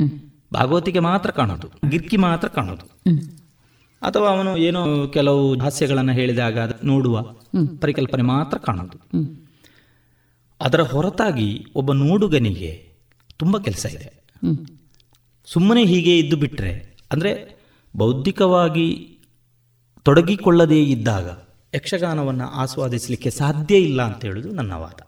ಭಾಗವತಿಗೆ 0.54 1.00
ಮಾತ್ರ 1.00 1.32
ಕಾಣೋದು 1.32 1.90
ಗಿರ್ಕಿ 1.90 2.18
ಮಾತ್ರ 2.18 2.48
ಕಾಣೋದು. 2.48 2.86
ಅಥವಾ 4.02 4.30
ಅವನು 4.30 4.58
ಏನೋ 4.58 5.08
ಕೆಲವು 5.08 5.60
ಹಾಸ್ಯಗಳನ್ನು 5.60 6.14
ಹೇಳಿದಾಗ 6.14 6.58
ನೋಡುವ 6.84 7.24
ಪರಿಕಲ್ಪನೆ 7.82 8.24
ಮಾತ್ರ 8.24 8.58
ಕಾಣೋದು. 8.58 8.98
ಅದರ 10.62 10.82
ಹೊರತಾಗಿ 10.82 11.50
ಒಬ್ಬ 11.76 11.94
ನೋಡುಗನಿಗೆ 11.94 12.72
ತುಂಬ 13.38 13.58
ಕೆಲಸ 13.58 13.86
ಇದೆ. 13.94 14.10
ಸುಮ್ಮನೆ 15.46 15.84
ಹೀಗೆ 15.86 16.18
ಇದ್ದು 16.20 16.38
ಬಿಟ್ಟರೆ 16.38 16.72
ಅಂದರೆ 17.12 17.32
ಬೌದ್ಧಿಕವಾಗಿ 17.96 18.88
ತೊಡಗಿಕೊಳ್ಳದೇ 20.04 20.84
ಇದ್ದಾಗ 20.84 21.28
ಯಕ್ಷಗಾನವನ್ನು 21.76 22.48
ಆಸ್ವಾದಿಸಲಿಕ್ಕೆ 22.50 23.30
ಸಾಧ್ಯ 23.30 23.76
ಇಲ್ಲ 23.78 24.02
ಅಂತ 24.02 24.26
ಹೇಳುದು 24.26 24.52
ನನ್ನ 24.52 24.74
ವಾದ. 24.74 25.00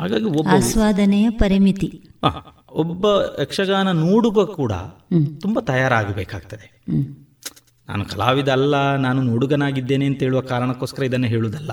ಹಾಗಾಗಿ 0.00 0.24
ಒಬ್ಬ 0.24 0.48
ಆಸ್ವಾದನೆಯ 0.52 1.30
ಪರಿಮಿತಿ. 1.30 1.88
ಒಬ್ಬ 2.76 3.06
ಯಕ್ಷಗಾನ 3.40 3.90
ನೋಡುಗ 3.90 4.50
ಕೂಡ 4.50 4.72
ತುಂಬಾ 5.40 5.60
ತಯಾರಾಗಬೇಕಾಗ್ತದೆ. 5.60 6.84
ನಾನು 7.88 8.04
ಕಲಾವಿದ 8.04 8.48
ಅಲ್ಲ 8.48 8.96
ನಾನು 8.96 9.22
ನೋಡುಗನಾಗಿದ್ದೇನೆ 9.22 10.06
ಅಂತ 10.06 10.18
ಹೇಳುವ 10.18 10.40
ಕಾರಣಕ್ಕೋಸ್ಕರ 10.40 11.02
ಇದನ್ನು 11.02 11.26
ಹೇಳುವುದಲ್ಲ. 11.26 11.70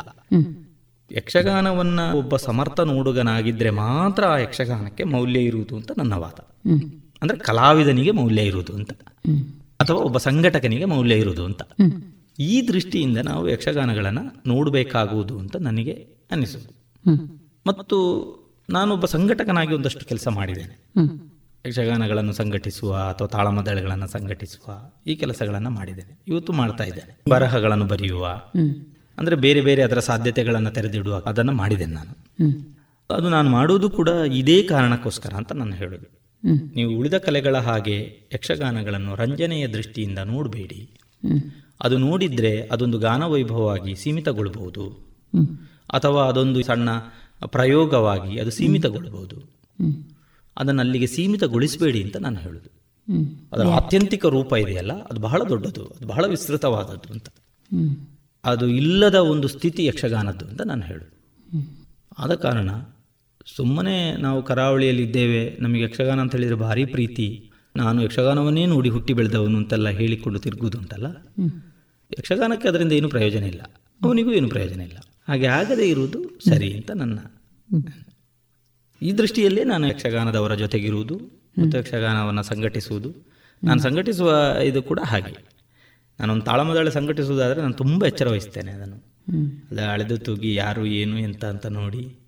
ಯಕ್ಷಗಾನವನ್ನ 1.11 1.99
ಒಬ್ಬ 2.15 2.35
ಸಮರ್ಥ 2.37 2.79
ನೋಡುಗನಾಗಿದ್ರೆ 2.79 3.69
ಮಾತ್ರ 3.69 4.25
ಆ 4.25 4.37
ಯಕ್ಷಗಾನಕ್ಕೆ 4.37 5.03
ಮೌಲ್ಯ 5.03 5.39
ಇರುವುದು 5.39 5.75
ಅಂತ 5.75 5.91
ನನ್ನ 5.97 6.13
ವಾದ. 6.13 6.47
ಅಂದ್ರೆ 7.21 7.37
ಕಲಾವಿದನಿಗೆ 7.37 8.11
ಮೌಲ್ಯ 8.11 8.41
ಇರುವುದು 8.41 8.73
ಅಂತ. 8.73 8.91
ಅಥವಾ 9.79 9.97
ಒಬ್ಬ 9.97 10.17
ಸಂಘಟಕನಿಗೆ 10.17 10.85
ಮೌಲ್ಯ 10.85 11.15
ಇರುವುದು 11.15 11.45
ಅಂತ. 11.45 11.61
ಈ 12.39 12.67
ದೃಷ್ಟಿಯಿಂದ 12.67 13.17
ನಾವು 13.17 13.49
ಯಕ್ಷಗಾನಗಳನ್ನು 13.49 14.49
ನೋಡಬೇಕಾಗುವುದು 14.49 15.39
ಅಂತ 15.39 15.55
ನನಗೆ 15.55 16.07
ಅನ್ನಿಸುವುದು. 16.31 16.83
ಮತ್ತು 17.67 17.97
ನಾನೊಬ್ಬ 18.69 19.05
ಸಂಘಟಕನಾಗಿ 19.05 19.75
ಒಂದಷ್ಟು 19.75 20.05
ಕೆಲಸ 20.05 20.27
ಮಾಡಿದ್ದೇನೆ. 20.27 20.83
ಯಕ್ಷಗಾನಗಳನ್ನು 21.67 22.33
ಸಂಘಟಿಸುವ 22.33 22.95
ಅಥವಾ 22.95 23.27
ತಾಳಮದ್ದಳೆಗಳನ್ನು 23.27 24.07
ಸಂಘಟಿಸುವ 24.07 24.91
ಈ 25.07 25.15
ಕೆಲಸಗಳನ್ನು 25.15 25.69
ಮಾಡಿದ್ದೇನೆ. 25.69 26.19
ಇವತ್ತು 26.27 26.53
ಮಾಡ್ತಾ 26.53 26.83
ಇದ್ದೇನೆ. 26.83 27.29
ಬರಹಗಳನ್ನು 27.29 27.85
ಬರೆಯುವ 27.85 28.41
ಅಂದರೆ 29.17 29.35
ಬೇರೆ 29.35 29.61
ಬೇರೆ 29.61 29.81
ಅದರ 29.81 29.99
ಸಾಧ್ಯತೆಗಳನ್ನು 29.99 30.71
ತೆರೆದಿಡುವ 30.71 31.23
ಅದನ್ನು 31.25 31.51
ಮಾಡಿದ್ದೇನೆ 31.51 31.93
ನಾನು. 31.93 32.43
ಅದು 33.15 33.29
ನಾನು 33.29 33.49
ಮಾಡುವುದು 33.49 33.89
ಕೂಡ 33.89 34.09
ಇದೇ 34.09 34.63
ಕಾರಣಕ್ಕೋಸ್ಕರ 34.63 35.33
ಅಂತ 35.33 35.51
ನಾನು 35.51 35.75
ಹೇಳೋದು. 35.75 36.23
ನೀವು 36.75 36.99
ಉಳಿದ 36.99 37.17
ಕಲೆಗಳ 37.17 37.57
ಹಾಗೆ 37.57 38.19
ಯಕ್ಷಗಾನಗಳನ್ನು 38.33 39.15
ರಂಜನೆಯ 39.15 39.67
ದೃಷ್ಟಿಯಿಂದ 39.67 40.19
ನೋಡಬೇಡಿ. 40.19 40.89
ಅದು 41.81 41.97
ನೋಡಿದರೆ 41.97 42.61
ಅದೊಂದು 42.61 42.99
ಗಾನವೈಭವವಾಗಿ 42.99 43.95
ಸೀಮಿತಗೊಳ್ಬಹುದು. 43.95 44.89
ಹ್ಮ್. 44.89 45.57
ಅಥವಾ 45.93 46.27
ಅದೊಂದು 46.27 46.63
ಸಣ್ಣ 46.63 46.89
ಪ್ರಯೋಗವಾಗಿ 47.45 48.39
ಅದು 48.39 48.51
ಸೀಮಿತಗೊಳ್ಳಬಹುದು 48.51 49.37
ಅದನ್ನು 50.57 50.79
ಅಲ್ಲಿಗೆ 50.79 51.07
ಸೀಮಿತಗೊಳಿಸಬೇಡಿ 51.07 52.03
ಅಂತ 52.03 52.17
ನಾನು 52.17 52.39
ಹೇಳುದು. 52.39 52.69
ಅದರ 53.51 53.65
ಆತ್ಯಂತಿಕ 53.67 54.25
ರೂಪ 54.25 54.53
ಇದೆಯಲ್ಲ 54.53 54.93
ಅದು 55.03 55.19
ಬಹಳ 55.19 55.41
ದೊಡ್ಡದು 55.49 55.83
ಅದು 55.87 56.07
ಬಹಳ 56.07 56.25
ವಿಸ್ತೃತವಾದದ್ದು 56.25 57.13
ಅಂತ. 57.13 57.27
ಅದು 58.43 58.67
ಇಲ್ಲದ 58.67 59.15
ಒಂದು 59.15 59.47
ಸ್ಥಿತಿ 59.47 59.85
ಯಕ್ಷಗಾನದ್ದು 59.85 60.47
ಅಂತ 60.47 60.61
ನಾನು 60.61 60.81
ಹೇಳೋದು. 60.81 61.11
ಆದ 62.17 62.33
ಕಾರಣ 62.35 62.69
ಸುಮ್ಮನೆ 63.55 64.17
ನಾವು 64.17 64.43
ಕರಾವಳಿಯಲ್ಲಿ 64.43 65.03
ಇದ್ದೇವೆ 65.03 65.57
ನಮಗೆ 65.59 65.83
ಯಕ್ಷಗಾನ 65.83 66.21
ಅಂತ 66.21 66.35
ಹೇಳಿದರೆ 66.35 66.55
ಭಾರಿ 66.55 66.85
ಪ್ರೀತಿ 66.85 67.49
ನಾನು 67.75 68.03
ಯಕ್ಷಗಾನವನ್ನೇ 68.03 68.65
ನೋಡಿ 68.65 68.89
ಹುಟ್ಟಿ 68.89 69.13
ಬೆಳೆದವನು 69.13 69.57
ಅಂತೆಲ್ಲ 69.57 69.89
ಹೇಳಿಕೊಂಡು 69.89 70.39
ತಿರುಗುವುದುಂಟಲ್ಲ 70.39 71.07
ಯಕ್ಷಗಾನಕ್ಕೆ 72.17 72.67
ಅದರಿಂದ 72.67 72.91
ಏನು 72.91 73.09
ಪ್ರಯೋಜನ 73.09 73.43
ಇಲ್ಲ. 73.43 73.61
ಅವನಿಗೂ 74.01 74.31
ಏನು 74.31 74.49
ಪ್ರಯೋಜನ 74.49 74.81
ಇಲ್ಲ. 74.81 74.97
ಹಾಗೆ 75.27 75.45
ಆಗದೇ 75.45 75.89
ಇರುವುದು 75.89 76.39
ಸರಿ 76.49 76.73
ಅಂತ 76.73 76.91
ನನ್ನ 76.91 77.19
ಈ 79.01 79.11
ದೃಷ್ಟಿಯಲ್ಲೇ 79.11 79.63
ನಾನು 79.63 79.87
ಯಕ್ಷಗಾನದವರ 79.87 80.55
ಜೊತೆಗಿರುವುದು 80.55 81.17
ಮತ್ತು 81.59 81.77
ಯಕ್ಷಗಾನವನ್ನು 81.77 82.43
ಸಂಘಟಿಸುವುದು. 82.43 83.13
ನಾನು 83.63 83.81
ಸಂಘಟಿಸುವ 83.81 84.31
ಇದು 84.63 84.83
ಕೂಡ 84.83 84.99
ಹಾಗೆ. 84.99 85.53
ನಾನೊಂದು 86.19 86.45
ತಾಳಮದಾಳೆ 86.45 86.91
ಸಂಘಟಿಸುವುದಾದರೆ 86.91 87.61
ನಾನು 87.61 87.73
ತುಂಬ 87.73 88.05
ಎಚ್ಚರ 88.05 88.27
ವಹಿಸ್ತೇನೆ 88.29 88.71
ಅದನ್ನು. 88.71 89.13
ಅದ 89.71 89.79
ಅಳೆದು 89.79 90.17
ತೂಗಿ 90.17 90.55
ಯಾರು 90.55 90.85
ಏನು 90.85 91.19
ಎಂತ 91.19 91.45
ಅಂತ 91.45 91.65
ನೋಡಿ. 91.65 92.19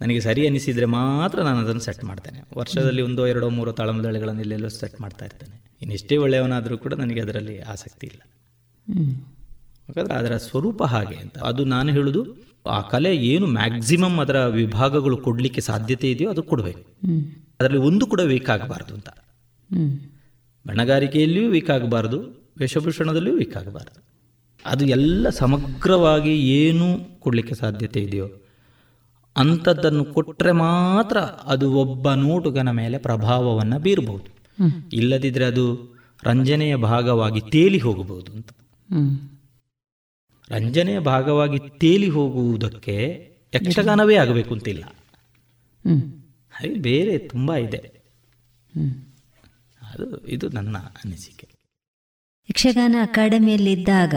ನನಗೆ 0.00 0.20
ಸರಿ 0.20 0.46
ಅನಿಸಿದರೆ 0.46 0.84
ಮಾತ್ರ 0.84 1.42
ನಾನು 1.42 1.58
ಅದನ್ನು 1.58 1.80
ಸೆಟ್ 1.80 2.04
ಮಾಡ್ತೇನೆ. 2.04 2.42
ವರ್ಷದಲ್ಲಿ 2.58 3.02
ಒಂದೋ 3.02 3.26
ಎರಡೋ 3.26 3.48
ಮೂರೋ 3.48 3.72
ತಾಳಮದಳೆಗಳನ್ನು 3.72 4.40
ಎಲ್ಲೆಲ್ಲೋ 4.40 4.68
ಸೆಟ್ 4.68 5.00
ಮಾಡ್ತಾ 5.00 5.24
ಇರ್ತೇನೆ. 5.24 5.64
ಇನ್ನೆಷ್ಟೇ 5.82 6.16
ಒಳ್ಳೆಯವನಾದರೂ 6.16 6.78
ಕೂಡ 6.78 6.94
ನನಗೆ 6.94 7.20
ಅದರಲ್ಲಿ 7.20 7.60
ಆಸಕ್ತಿ 7.60 8.06
ಇಲ್ಲ. 8.06 8.20
ಯಾಕಂದರೆ 9.88 10.14
ಅದರ 10.14 10.36
ಸ್ವರೂಪ 10.36 10.82
ಹಾಗೆ 10.82 11.16
ಅಂತ. 11.16 11.38
ಅದು 11.38 11.64
ನಾನು 11.64 11.92
ಹೇಳುದು 11.92 12.53
ಆ 12.66 12.80
ಕಲೆ 12.80 13.16
ಏನು 13.16 13.46
ಮ್ಯಾಕ್ಸಿಮಮ್ 13.46 14.20
ಅದರ 14.20 14.46
ವಿಭಾಗಗಳು 14.46 15.16
ಕೊಡಲಿಕ್ಕೆ 15.16 15.60
ಸಾಧ್ಯತೆ 15.60 16.10
ಇದೆಯೋ 16.10 16.30
ಅದು 16.30 16.42
ಕೊಡಬೇಕು. 16.42 16.82
ಅದರಲ್ಲಿ 17.60 17.78
ಒಂದು 17.78 18.06
ಕೂಡ 18.06 18.20
ವೀಕ್ 18.20 18.50
ಆಗಬಾರ್ದು 18.50 18.94
ಅಂತ 18.94 19.08
ಬಣಗಾರಿಕೆಯಲ್ಲಿಯೂ 20.66 21.50
ವೀಕ್ 21.50 21.70
ಆಗಬಾರ್ದು 21.70 22.18
ವೇಷಭೂಷಣದಲ್ಲಿಯೂ 22.58 23.36
ವೀಕ್ 23.36 23.56
ಆಗಬಾರ್ದು 23.56 24.00
ಅದು 24.64 24.84
ಎಲ್ಲ 24.86 25.28
ಸಮಗ್ರವಾಗಿ 25.38 26.34
ಏನು 26.58 26.86
ಕೊಡಲಿಕ್ಕೆ 27.20 27.54
ಸಾಧ್ಯತೆ 27.54 28.00
ಇದೆಯೋ 28.02 28.28
ಅಂಥದ್ದನ್ನು 29.36 30.04
ಕೊಟ್ಟರೆ 30.14 30.52
ಮಾತ್ರ 30.52 31.18
ಅದು 31.46 31.72
ಒಬ್ಬ 31.74 32.14
ನೋಟುಗನ 32.14 32.70
ಮೇಲೆ 32.70 32.98
ಪ್ರಭಾವವನ್ನು 32.98 33.80
ಬೀರಬಹುದು 33.80 34.30
ಇಲ್ಲದಿದ್ದರೆ 34.92 35.44
ಅದು 35.44 35.64
ರಂಜನೆಯ 36.22 36.76
ಭಾಗವಾಗಿ 36.76 37.40
ತೇಲಿ 37.50 37.78
ಹೋಗಬಹುದು 37.78 38.32
ಅಂತ. 38.32 38.50
ರಂಜನೆಯ 40.50 40.98
ಭಾಗವಾಗಿ 40.98 41.58
ತೇಲಿ 41.78 42.08
ಹೋಗುವುದಕ್ಕೆ 42.08 42.96
ಯಕ್ಷಗಾನವೇ 43.54 44.16
ಆಗಬೇಕು 44.16 44.54
ಅಂತಿಲ್ಲ. 44.54 44.84
ಹಾಗೆ 46.52 46.74
ಬೇರೆ 46.74 47.18
ತುಂಬ 47.18 47.54
ಇದೆ. 47.54 47.80
ಅದು 49.82 50.26
ಇದು 50.26 50.48
ನನ್ನ 50.48 50.76
ಅನಿಸಿಕೆ. 50.78 51.48
ಯಕ್ಷಗಾನ 52.50 52.96
ಅಕಾಡೆಮಿಯಲ್ಲಿದ್ದಾಗ 53.02 54.14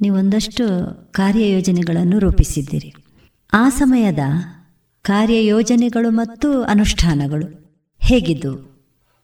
ನೀವೊಂದಷ್ಟು 0.00 0.64
ಕಾರ್ಯಯೋಜನೆಗಳನ್ನು 1.12 2.18
ರೂಪಿಸಿದ್ದೀರಿ. 2.18 2.94
ಆ 3.52 3.68
ಸಮಯದ 3.68 4.18
ಕಾರ್ಯಯೋಜನೆಗಳು 5.02 6.10
ಮತ್ತು 6.10 6.62
ಅನುಷ್ಠಾನಗಳು 6.62 7.46
ಹೇಗಿದ್ದು 8.00 8.52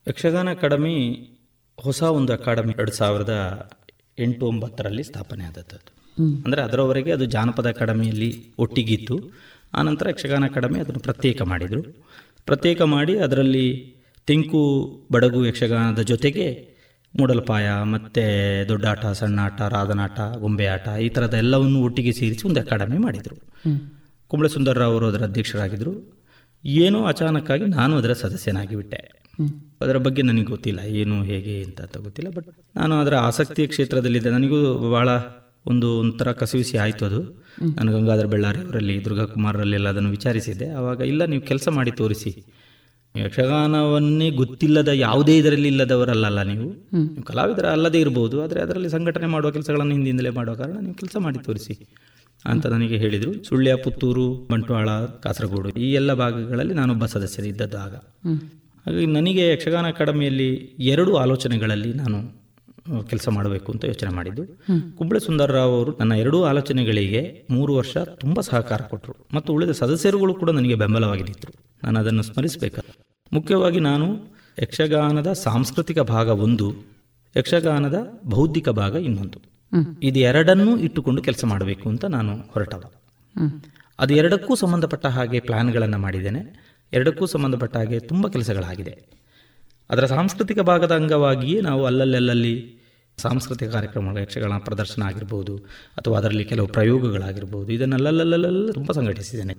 ಯಕ್ಷಗಾನ 0.09 0.51
ಅಕಾಡೆಮಿ 0.51 0.97
ಹೊಸ 1.81 2.03
ಒಂದು 2.03 2.33
ಅಕಾಡೆಮಿ 2.33 2.73
ಎರಡು 2.73 2.93
ಸಾವಿರದ 2.93 3.31
ಎಂಟು 4.19 4.47
ಒಂಬತ್ತರಲ್ಲಿ 4.47 5.03
ಸ್ಥಾಪನೆ 5.03 5.45
ಆದದ್ದು 5.45 5.79
ಅಂದರೆ 6.45 6.63
ಅದರವರೆಗೆ 6.63 7.13
ಅದು 7.13 7.25
ಜಾನಪದ 7.25 7.67
ಅಕಾಡೆಮಿಯಲ್ಲಿ 7.67 8.53
ಒಟ್ಟಿಗಿತ್ತು 8.59 9.33
ಆನಂತರ 9.75 10.09
ಯಕ್ಷಗಾನ 10.09 10.45
ಅಕಾಡೆಮಿ 10.45 10.81
ಅದನ್ನು 10.81 11.01
ಪ್ರತ್ಯೇಕ 11.01 11.43
ಮಾಡಿದರು. 11.43 11.83
ಪ್ರತ್ಯೇಕ 12.45 12.83
ಮಾಡಿ 12.83 13.19
ಅದರಲ್ಲಿ 13.19 13.95
ತೆಂಕು 14.27 14.61
ಬಡಗು 15.13 15.47
ಯಕ್ಷಗಾನದ 15.47 16.03
ಜೊತೆಗೆ 16.03 16.75
ಮೂಡಲ್ಪಾಯ 17.19 17.71
ಮತ್ತು 17.85 18.23
ದೊಡ್ಡಾಟ 18.69 19.07
ಸಣ್ಣಾಟ 19.07 19.63
ರಾಧನಾಟ 19.63 20.21
ಗೊಂಬೆ 20.21 20.67
ಆಟ 20.67 20.89
ಈ 20.89 21.09
ಥರದ 21.09 21.35
ಎಲ್ಲವನ್ನು 21.35 21.83
ಒಟ್ಟಿಗೆ 21.83 22.13
ಸೇರಿಸಿ 22.13 22.49
ಒಂದು 22.49 22.61
ಅಕಾಡೆಮಿ 22.61 22.99
ಮಾಡಿದರು. 22.99 23.37
ಕುಂಬಳ 24.29 24.47
ಸುಂದರ್ರಾವ್ 24.47 24.93
ಅವರು 24.93 25.09
ಅದರ 25.09 25.23
ಅಧ್ಯಕ್ಷರಾಗಿದ್ದರು 25.25 26.15
ಏನೋ 26.67 27.05
ಅಚಾನಕ್ಕಾಗಿ 27.05 27.65
ನಾನು 27.65 27.97
ಅದರ 27.97 28.13
ಸದಸ್ಯನಾಗಿ 28.13 28.77
ಬಿಟ್ಟೆ 28.77 29.24
ಅದರ 29.83 29.97
ಬಗ್ಗೆ 30.07 30.23
ನನಗೆ 30.29 30.49
ಗೊತ್ತಿಲ್ಲ, 30.55 30.81
ಏನು, 31.01 31.17
ಹೇಗೆ 31.31 31.55
ಅಂತ 31.67 31.97
ಗೊತ್ತಿಲ್ಲ 32.05 32.29
ಬಟ್ 32.37 32.49
ನಾನು 32.79 32.95
ಅದರ 33.03 33.15
ಆಸಕ್ತಿಯ 33.29 33.67
ಕ್ಷೇತ್ರದಲ್ಲಿದ್ದೆ. 33.73 34.31
ನನಗೂ 34.37 34.59
ಭಾಳ 34.95 35.09
ಒಂದು 35.73 35.89
ಒಂಥರ 36.01 36.29
ಕಸಿವಿಸಿ 36.41 36.77
ಆಯಿತು 36.85 37.03
ಅದು. 37.09 37.21
ನಾನು 37.77 37.91
ಗಂಗಾಧರ 37.97 38.27
ಬೆಳ್ಳಾರಿ 38.33 38.61
ಅವರಲ್ಲಿ 38.65 38.95
ದುರ್ಗಾ 39.05 39.25
ಕುಮಾರರಲ್ಲೆಲ್ಲ 39.35 39.89
ಅದನ್ನು 39.95 40.11
ವಿಚಾರಿಸಿದ್ದೆ. 40.17 40.67
ಆವಾಗ 40.79 41.01
ಇಲ್ಲ, 41.13 41.23
ನೀವು 41.33 41.43
ಕೆಲಸ 41.51 41.69
ಮಾಡಿ 41.79 41.93
ತೋರಿಸಿ. 42.01 42.33
ಯಕ್ಷಗಾನವನ್ನೇ 43.15 44.29
ಗೊತ್ತಿಲ್ಲದ 44.41 44.91
ಯಾವುದೇ 45.07 45.35
ಇದರಲ್ಲಿ 45.41 45.69
ಇಲ್ಲದವರಲ್ಲ 45.73 46.43
ನೀವು. 46.51 46.69
ನೀವು 47.13 47.27
ಕಲಾವಿದರ 47.31 47.67
ಅಲ್ಲದೇ 47.77 47.99
ಇರ್ಬೋದು, 48.05 48.37
ಆದರೆ 48.45 48.61
ಅದರಲ್ಲಿ 48.65 48.91
ಸಂಘಟನೆ 48.97 49.29
ಮಾಡುವ 49.35 49.51
ಕೆಲಸಗಳನ್ನು 49.57 49.95
ಹಿಂದಿಂದಲೇ 49.99 50.33
ಮಾಡುವ 50.39 50.55
ಕಾರಣ 50.63 50.77
ನೀವು 50.87 50.97
ಕೆಲಸ 51.03 51.17
ಮಾಡಿ 51.27 51.41
ತೋರಿಸಿ 51.49 51.77
ಅಂತ 52.45 52.65
ನನಗೆ 52.75 52.97
ಹೇಳಿದರು. 53.03 53.33
ಸುಳ್ಯ 53.49 53.75
ಪುತ್ತೂರು, 53.85 54.27
ಬಂಟ್ವಾಳ, 54.51 54.89
ಕಾಸರಗೋಡು 55.25 55.71
ಈ 55.85 55.89
ಎಲ್ಲ 56.01 56.13
ಭಾಗಗಳಲ್ಲಿ 56.23 56.75
ನಾನೊಬ್ಬ 56.81 57.05
ಸದಸ್ಯರಿದ್ದದ್ದು 57.15 57.79
ಆಗ. 57.87 57.95
ಹಾಗಾಗಿ 58.87 59.07
ನನಗೆ 59.07 59.53
ಯಕ್ಷಗಾನ 59.53 59.87
ಅಕಾಡೆಮಿಯಲ್ಲಿ 59.89 60.49
ಎರಡು 60.79 61.17
ಆಲೋಚನೆಗಳಲ್ಲಿ 61.17 61.93
ನಾನು 61.93 62.19
ಕೆಲಸ 63.09 63.29
ಮಾಡಬೇಕು 63.29 63.73
ಅಂತ 63.73 63.85
ಯೋಚನೆ 63.85 64.11
ಮಾಡಿದ್ದು. 64.11 64.43
ಕುಂಬಳೆ 64.99 65.21
ಸುಂದರರಾವ್ 65.21 65.73
ಅವರು 65.73 65.97
ನನ್ನ 66.01 66.13
ಎರಡೂ 66.13 66.45
ಆಲೋಚನೆಗಳಿಗೆ 66.45 67.47
ಮೂರು 67.51 67.75
ವರ್ಷ 67.75 67.97
ತುಂಬ 67.97 68.41
ಸಹಕಾರ 68.41 68.81
ಕೊಟ್ಟರು 68.81 69.15
ಮತ್ತು 69.35 69.53
ಉಳಿದ 69.53 69.71
ಸದಸ್ಯರುಗಳು 69.71 70.35
ಕೂಡ 70.35 70.51
ನನಗೆ 70.51 70.75
ಬೆಂಬಲವಾಗಿ 70.75 71.23
ನಿಂತರು. 71.23 71.55
ನಾನು 71.83 72.01
ಅದನ್ನು 72.01 72.23
ಸ್ಮರಿಸಬೇಕು 72.23 72.83
ಮುಖ್ಯವಾಗಿ 73.33 73.81
ನಾನು 73.81 74.09
ಯಕ್ಷಗಾನದ 74.63 75.33
ಸಾಂಸ್ಕೃತಿಕ 75.33 75.99
ಭಾಗ 75.99 76.29
ಒಂದು 76.29 76.67
ಯಕ್ಷಗಾನದ 77.37 77.99
ಬೌದ್ಧಿಕ 78.25 78.69
ಭಾಗ 78.69 78.95
ಇನ್ನೊಂದು. 78.95 79.39
ಇದು 80.03 80.19
ಎರಡನ್ನೂ 80.19 80.77
ಇಟ್ಟುಕೊಂಡು 80.79 81.23
ಕೆಲಸ 81.23 81.45
ಮಾಡಬೇಕು 81.45 81.89
ಅಂತ 81.89 82.05
ನಾನು 82.05 82.35
ಹೊರಟವ. 82.37 82.83
ಅದು 83.99 84.15
ಎರಡಕ್ಕೂ 84.15 84.55
ಸಂಬಂಧಪಟ್ಟ 84.55 85.07
ಹಾಗೆ 85.07 85.41
ಪ್ಲಾನ್ಗಳನ್ನು 85.41 85.99
ಮಾಡಿದ್ದೇನೆ. 85.99 86.43
ಎರಡಕ್ಕೂ 86.95 87.27
ಸಂಬಂಧಪಟ್ಟ 87.27 87.77
ಹಾಗೆ 87.77 87.99
ತುಂಬ 87.99 88.29
ಕೆಲಸಗಳಾಗಿದೆ. 88.29 88.95
ಅದರ 89.91 90.07
ಸಾಂಸ್ಕೃತಿಕ 90.07 90.59
ಭಾಗದ 90.59 90.93
ಅಂಗವಾಗಿಯೇ 90.93 91.61
ನಾವು 91.61 91.87
ಅಲ್ಲಲ್ಲಲ್ಲಿ 91.87 92.55
ಸಾಂಸ್ಕೃತಿಕ 93.17 93.69
ಕಾರ್ಯಕ್ರಮಗಳ 93.69 94.21
ಯಕ್ಷಗಾನ 94.23 94.59
ಪ್ರದರ್ಶನ 94.59 95.03
ಆಗಿರ್ಬೋದು 95.03 95.57
ಅಥವಾ 95.99 96.19
ಅದರಲ್ಲಿ 96.19 96.45
ಕೆಲವು 96.45 96.67
ಪ್ರಯೋಗಗಳಾಗಿರ್ಬೋದು 96.67 97.73
ಇದನ್ನೆಲ್ಲಲ್ಲಲ್ಲೆಲ್ಲ 97.73 98.71
ತುಂಬ 98.71 98.93
ಸಂಘಟಿಸಿದ್ದೇನೆ. 98.93 99.55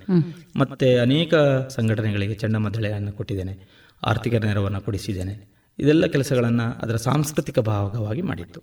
ಮತ್ತು 0.56 1.02
ಅನೇಕ 1.02 1.36
ಸಂಘಟನೆಗಳಿಗೆ 1.68 2.34
ಚಂಡಮದ್ದಳೆಯನ್ನು 2.34 3.12
ಕೊಟ್ಟಿದ್ದೇನೆ 3.12 3.56
ಆರ್ಥಿಕ 4.04 4.36
ನೆರವನ್ನು 4.36 4.82
ಕೊಡಿಸಿದ್ದೇನೆ. 4.82 5.36
ಇದೆಲ್ಲ 5.80 6.06
ಕೆಲಸಗಳನ್ನು 6.06 6.66
ಅದರ 6.84 6.96
ಸಾಂಸ್ಕೃತಿಕ 6.96 7.60
ಭಾಗವಾಗಿ 7.60 8.22
ಮಾಡಿತ್ತು. 8.22 8.62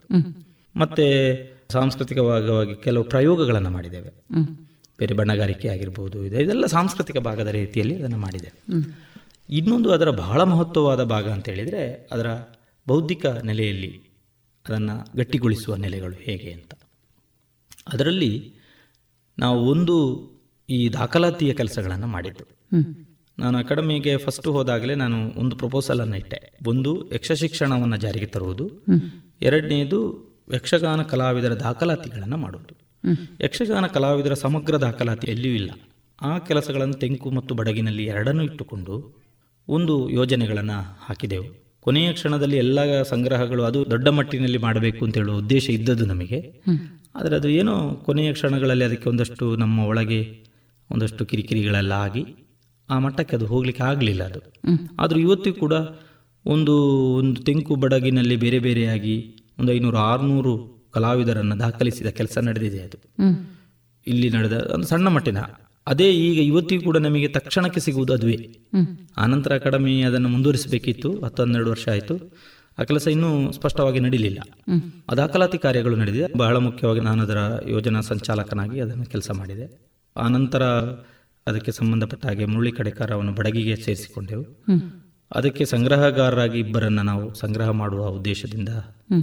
ಮತ್ತು 0.77 1.05
ಸಾಂಸ್ಕೃತಿಕ 1.73 2.19
ಭಾಗವಾಗಿ 2.19 2.75
ಕೆಲವು 2.85 3.05
ಪ್ರಯೋಗಗಳನ್ನು 3.05 3.71
ಮಾಡಿದ್ದೇವೆ. 3.71 4.13
ಬೇರೆ 5.03 5.15
ಬಣ್ಣಗಾರಿಕೆ 5.15 5.69
ಆಗಿರ್ಬೋದು 5.69 6.25
ಇದೆ 6.25 6.39
ಇದೆಲ್ಲ 6.43 6.67
ಸಾಂಸ್ಕೃತಿಕ 6.67 7.17
ಭಾಗದ 7.17 7.47
ರೀತಿಯಲ್ಲಿ 7.47 7.95
ಅದನ್ನು 7.99 8.19
ಮಾಡಿದೆ. 8.19 8.51
ಇನ್ನೊಂದು 9.51 9.89
ಅದರ 9.93 10.11
ಬಹಳ 10.11 10.43
ಮಹತ್ವವಾದ 10.43 11.03
ಭಾಗ 11.05 11.31
ಅಂತ 11.31 11.49
ಹೇಳಿದರೆ 11.49 12.09
ಅದರ 12.13 12.29
ಬೌದ್ಧಿಕ 12.89 13.27
ನೆಲೆಯಲ್ಲಿ 13.27 13.91
ಅದನ್ನು 14.69 14.95
ಗಟ್ಟಿಗೊಳಿಸುವ 15.17 15.75
ನೆಲೆಗಳು 15.77 16.17
ಹೇಗೆ 16.21 16.53
ಅಂತ. 16.53 16.75
ಅದರಲ್ಲಿ 17.93 18.55
ನಾವು 19.39 19.59
ಒಂದು 19.71 19.97
ಈ 20.71 20.89
ದಾಖಲಾತಿಯ 20.93 21.55
ಕೆಲಸಗಳನ್ನು 21.55 22.07
ಮಾಡಿದ್ದು. 22.07 22.45
ನಾನು 23.39 23.59
ಅಕಾಡೆಮಿಗೆ 23.59 24.17
ಫಸ್ಟ್ 24.17 24.49
ಹೋದಾಗಲೇ 24.49 24.95
ನಾನು 24.95 25.19
ಒಂದು 25.37 25.57
ಪ್ರಪೋಸಲನ್ನು 25.57 26.17
ಇಟ್ಟೆ. 26.17 26.41
ಒಂದು 26.67 27.15
ಯಕ್ಷಶಿಕ್ಷಣವನ್ನು 27.15 27.97
ಜಾರಿಗೆ 27.97 28.27
ತರುವುದು. 28.27 28.67
ಎರಡನೇದು 29.43 29.99
ಯಕ್ಷಗಾನ 30.55 31.03
ಕಲಾವಿದರ 31.03 31.55
ದಾಖಲಾತಿಗಳನ್ನು 31.55 32.37
ಮಾಡುವುದು. 32.37 32.92
ಯಕ್ಷಗಾನ 33.41 33.87
ಕಲಾವಿದರ 33.87 34.35
ಸಮಗ್ರ 34.35 34.77
ದಾಖಲಾತಿ 34.77 35.31
ಎಲ್ಲಿಯೂ 35.31 35.55
ಇಲ್ಲ. 35.55 35.71
ಆ 36.23 36.39
ಕೆಲಸಗಳನ್ನು 36.39 36.95
ತೆಂಕು 36.95 37.31
ಮತ್ತು 37.31 37.55
ಬಡಗಿನಲ್ಲಿ 37.55 38.05
ಎರಡನ್ನೂ 38.05 38.43
ಇಟ್ಟುಕೊಂಡು 38.43 39.23
ಒಂದು 39.69 40.11
ಯೋಜನೆಗಳನ್ನು 40.11 40.99
ಹಾಕಿದೆವು. 41.01 41.63
ಕೊನೆಯ 41.81 42.13
ಕ್ಷಣದಲ್ಲಿ 42.13 42.57
ಎಲ್ಲ 42.57 43.03
ಸಂಗ್ರಹಗಳು 43.03 43.63
ಅದು 43.63 43.91
ದೊಡ್ಡ 43.91 44.09
ಮಟ್ಟಿನಲ್ಲಿ 44.09 44.59
ಮಾಡಬೇಕು 44.59 45.05
ಅಂತ 45.05 45.17
ಹೇಳುವ 45.17 45.37
ಉದ್ದೇಶ 45.37 45.71
ಇದ್ದದ್ದು 45.71 46.07
ನಮಗೆ. 46.07 46.63
ಆದರೆ 47.15 47.37
ಅದು 47.37 47.49
ಏನೋ 47.49 47.91
ಕೊನೆಯ 47.91 48.33
ಕ್ಷಣಗಳಲ್ಲಿ 48.33 48.85
ಅದಕ್ಕೆ 48.85 49.09
ಒಂದಷ್ಟು 49.09 49.57
ನಮ್ಮ 49.57 49.87
ಒಳಗೆ 49.87 50.45
ಒಂದಷ್ಟು 50.91 51.27
ಕಿರಿಕಿರಿಗಳೆಲ್ಲ 51.27 51.93
ಆಗಿ 51.93 52.25
ಆ 52.91 52.99
ಮಟ್ಟಕ್ಕೆ 52.99 53.37
ಅದು 53.37 53.47
ಹೋಗ್ಲಿಕ್ಕೆ 53.47 53.83
ಆಗಲಿಲ್ಲ 53.83 54.23
ಅದು. 54.23 54.41
ಆದರೂ 54.99 55.19
ಇವತ್ತಿಗೂ 55.19 55.57
ಕೂಡ 55.57 55.73
ಒಂದು 56.47 56.77
ಒಂದು 57.15 57.43
ತೆಂಕು 57.43 57.75
ಬಡಗಿನಲ್ಲಿ 57.75 58.37
ಬೇರೆ 58.37 58.59
ಬೇರೆಯಾಗಿ 58.59 59.37
ಒಂದು 59.59 59.73
ಐನೂರು, 59.73 59.97
ಆರುನೂರು 59.97 60.82
ಕಲಾವಿದರನ್ನು 60.93 61.59
ದಾಖಲಿಸಿದ 61.59 62.07
ಕೆಲಸ 62.07 62.39
ನಡೆದಿದೆ 62.39 62.83
ಅದು. 62.83 62.99
ಇಲ್ಲಿ 64.07 64.31
ನಡೆದ 64.31 64.71
ಒಂದು 64.75 64.87
ಸಣ್ಣ 64.87 65.09
ಮಟ್ಟಿನ. 65.09 65.39
ಅದೇ 65.87 66.13
ಈಗ 66.13 66.39
ಇವತ್ತಿಗೂ 66.39 66.85
ಕೂಡ 66.85 66.97
ನಮಗೆ 66.97 67.29
ತಕ್ಷಣಕ್ಕೆ 67.29 67.81
ಸಿಗುವುದು 67.81 68.13
ಅದುವೇ. 68.13 68.57
ಆನಂತರ 69.17 69.55
ಅಕಾಡೆಮಿ 69.55 70.03
ಅದನ್ನು 70.03 70.29
ಮುಂದುವರಿಸಬೇಕಿತ್ತು 70.29 71.25
ಹತ್ತು 71.25 71.43
ಹನ್ನೆರಡು 71.43 71.71
ವರ್ಷ 71.71 71.89
ಆಯಿತು. 71.89 72.19
ಆ 72.79 72.83
ಕೆಲಸ 72.83 73.07
ಇನ್ನೂ 73.07 73.53
ಸ್ಪಷ್ಟವಾಗಿ 73.53 74.01
ನಡೀಲಿಲ್ಲ. 74.01 74.39
ಆ 75.11 75.15
ದಾಖಲಾತಿ 75.15 75.59
ಕಾರ್ಯಗಳು 75.59 75.97
ನಡೆದಿದೆ. 75.97 76.39
ಬಹಳ 76.39 76.57
ಮುಖ್ಯವಾಗಿ 76.57 77.01
ನಾನು 77.01 77.23
ಅದರ 77.23 77.69
ಯೋಜನಾ 77.69 78.01
ಸಂಚಾಲಕನಾಗಿ 78.01 78.81
ಅದನ್ನು 78.81 79.05
ಕೆಲಸ 79.05 79.31
ಮಾಡಿದೆ. 79.31 79.93
ಆನಂತರ 80.17 80.63
ಅದಕ್ಕೆ 81.47 81.73
ಸಂಬಂಧಪಟ್ಟ 81.73 82.27
ಹಾಗೆ 82.27 82.45
ಮುರಳಿ 82.45 82.73
ಕಡೆಕಾರವನ್ನು 82.73 83.33
ಬಡಗಿಗೆ 83.33 83.77
ಸೇರಿಸಿಕೊಂಡೆವು. 83.77 84.43
ಅದಕ್ಕೆ 85.33 85.65
ಸಂಗ್ರಹಗಾರರಾಗಿ 85.65 86.59
ಇಬ್ಬರನ್ನ 86.59 87.01
ನಾವು 87.01 87.35
ಸಂಗ್ರಹ 87.35 87.71
ಮಾಡುವ 87.71 88.07
ಉದ್ದೇಶದಿಂದ 88.07 88.69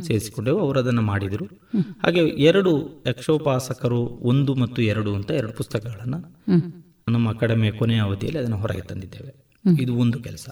ಸೇರಿಸಿಕೊಂಡೆವು. 0.01 0.59
ಅವರು 0.59 0.79
ಅದನ್ನು 0.79 1.01
ಮಾಡಿದರು. 1.01 1.45
ಹಾಗೆ 2.03 2.19
ಎರಡು 2.19 3.03
ಯಕ್ಷೋಪಾಸಕರು 3.07 3.99
ಒಂದು 4.01 4.55
ಮತ್ತು 4.55 4.81
ಎರಡು 4.81 5.15
ಅಂತ 5.15 5.31
ಎರಡು 5.31 5.53
ಪುಸ್ತಕಗಳನ್ನು 5.53 6.35
ನಮ್ಮ 7.11 7.29
ಅಕಾಡೆಮಿಯ 7.29 7.71
ಕೊನೆಯ 7.71 7.99
ಅವಧಿಯಲ್ಲಿ 7.99 8.39
ಅದನ್ನು 8.39 8.57
ಹೊರಗೆ 8.57 8.81
ತಂದಿದ್ದೇವೆ. 8.81 9.45
ಇದು 9.81 9.95
ಒಂದು 9.95 10.19
ಕೆಲಸ. 10.19 10.49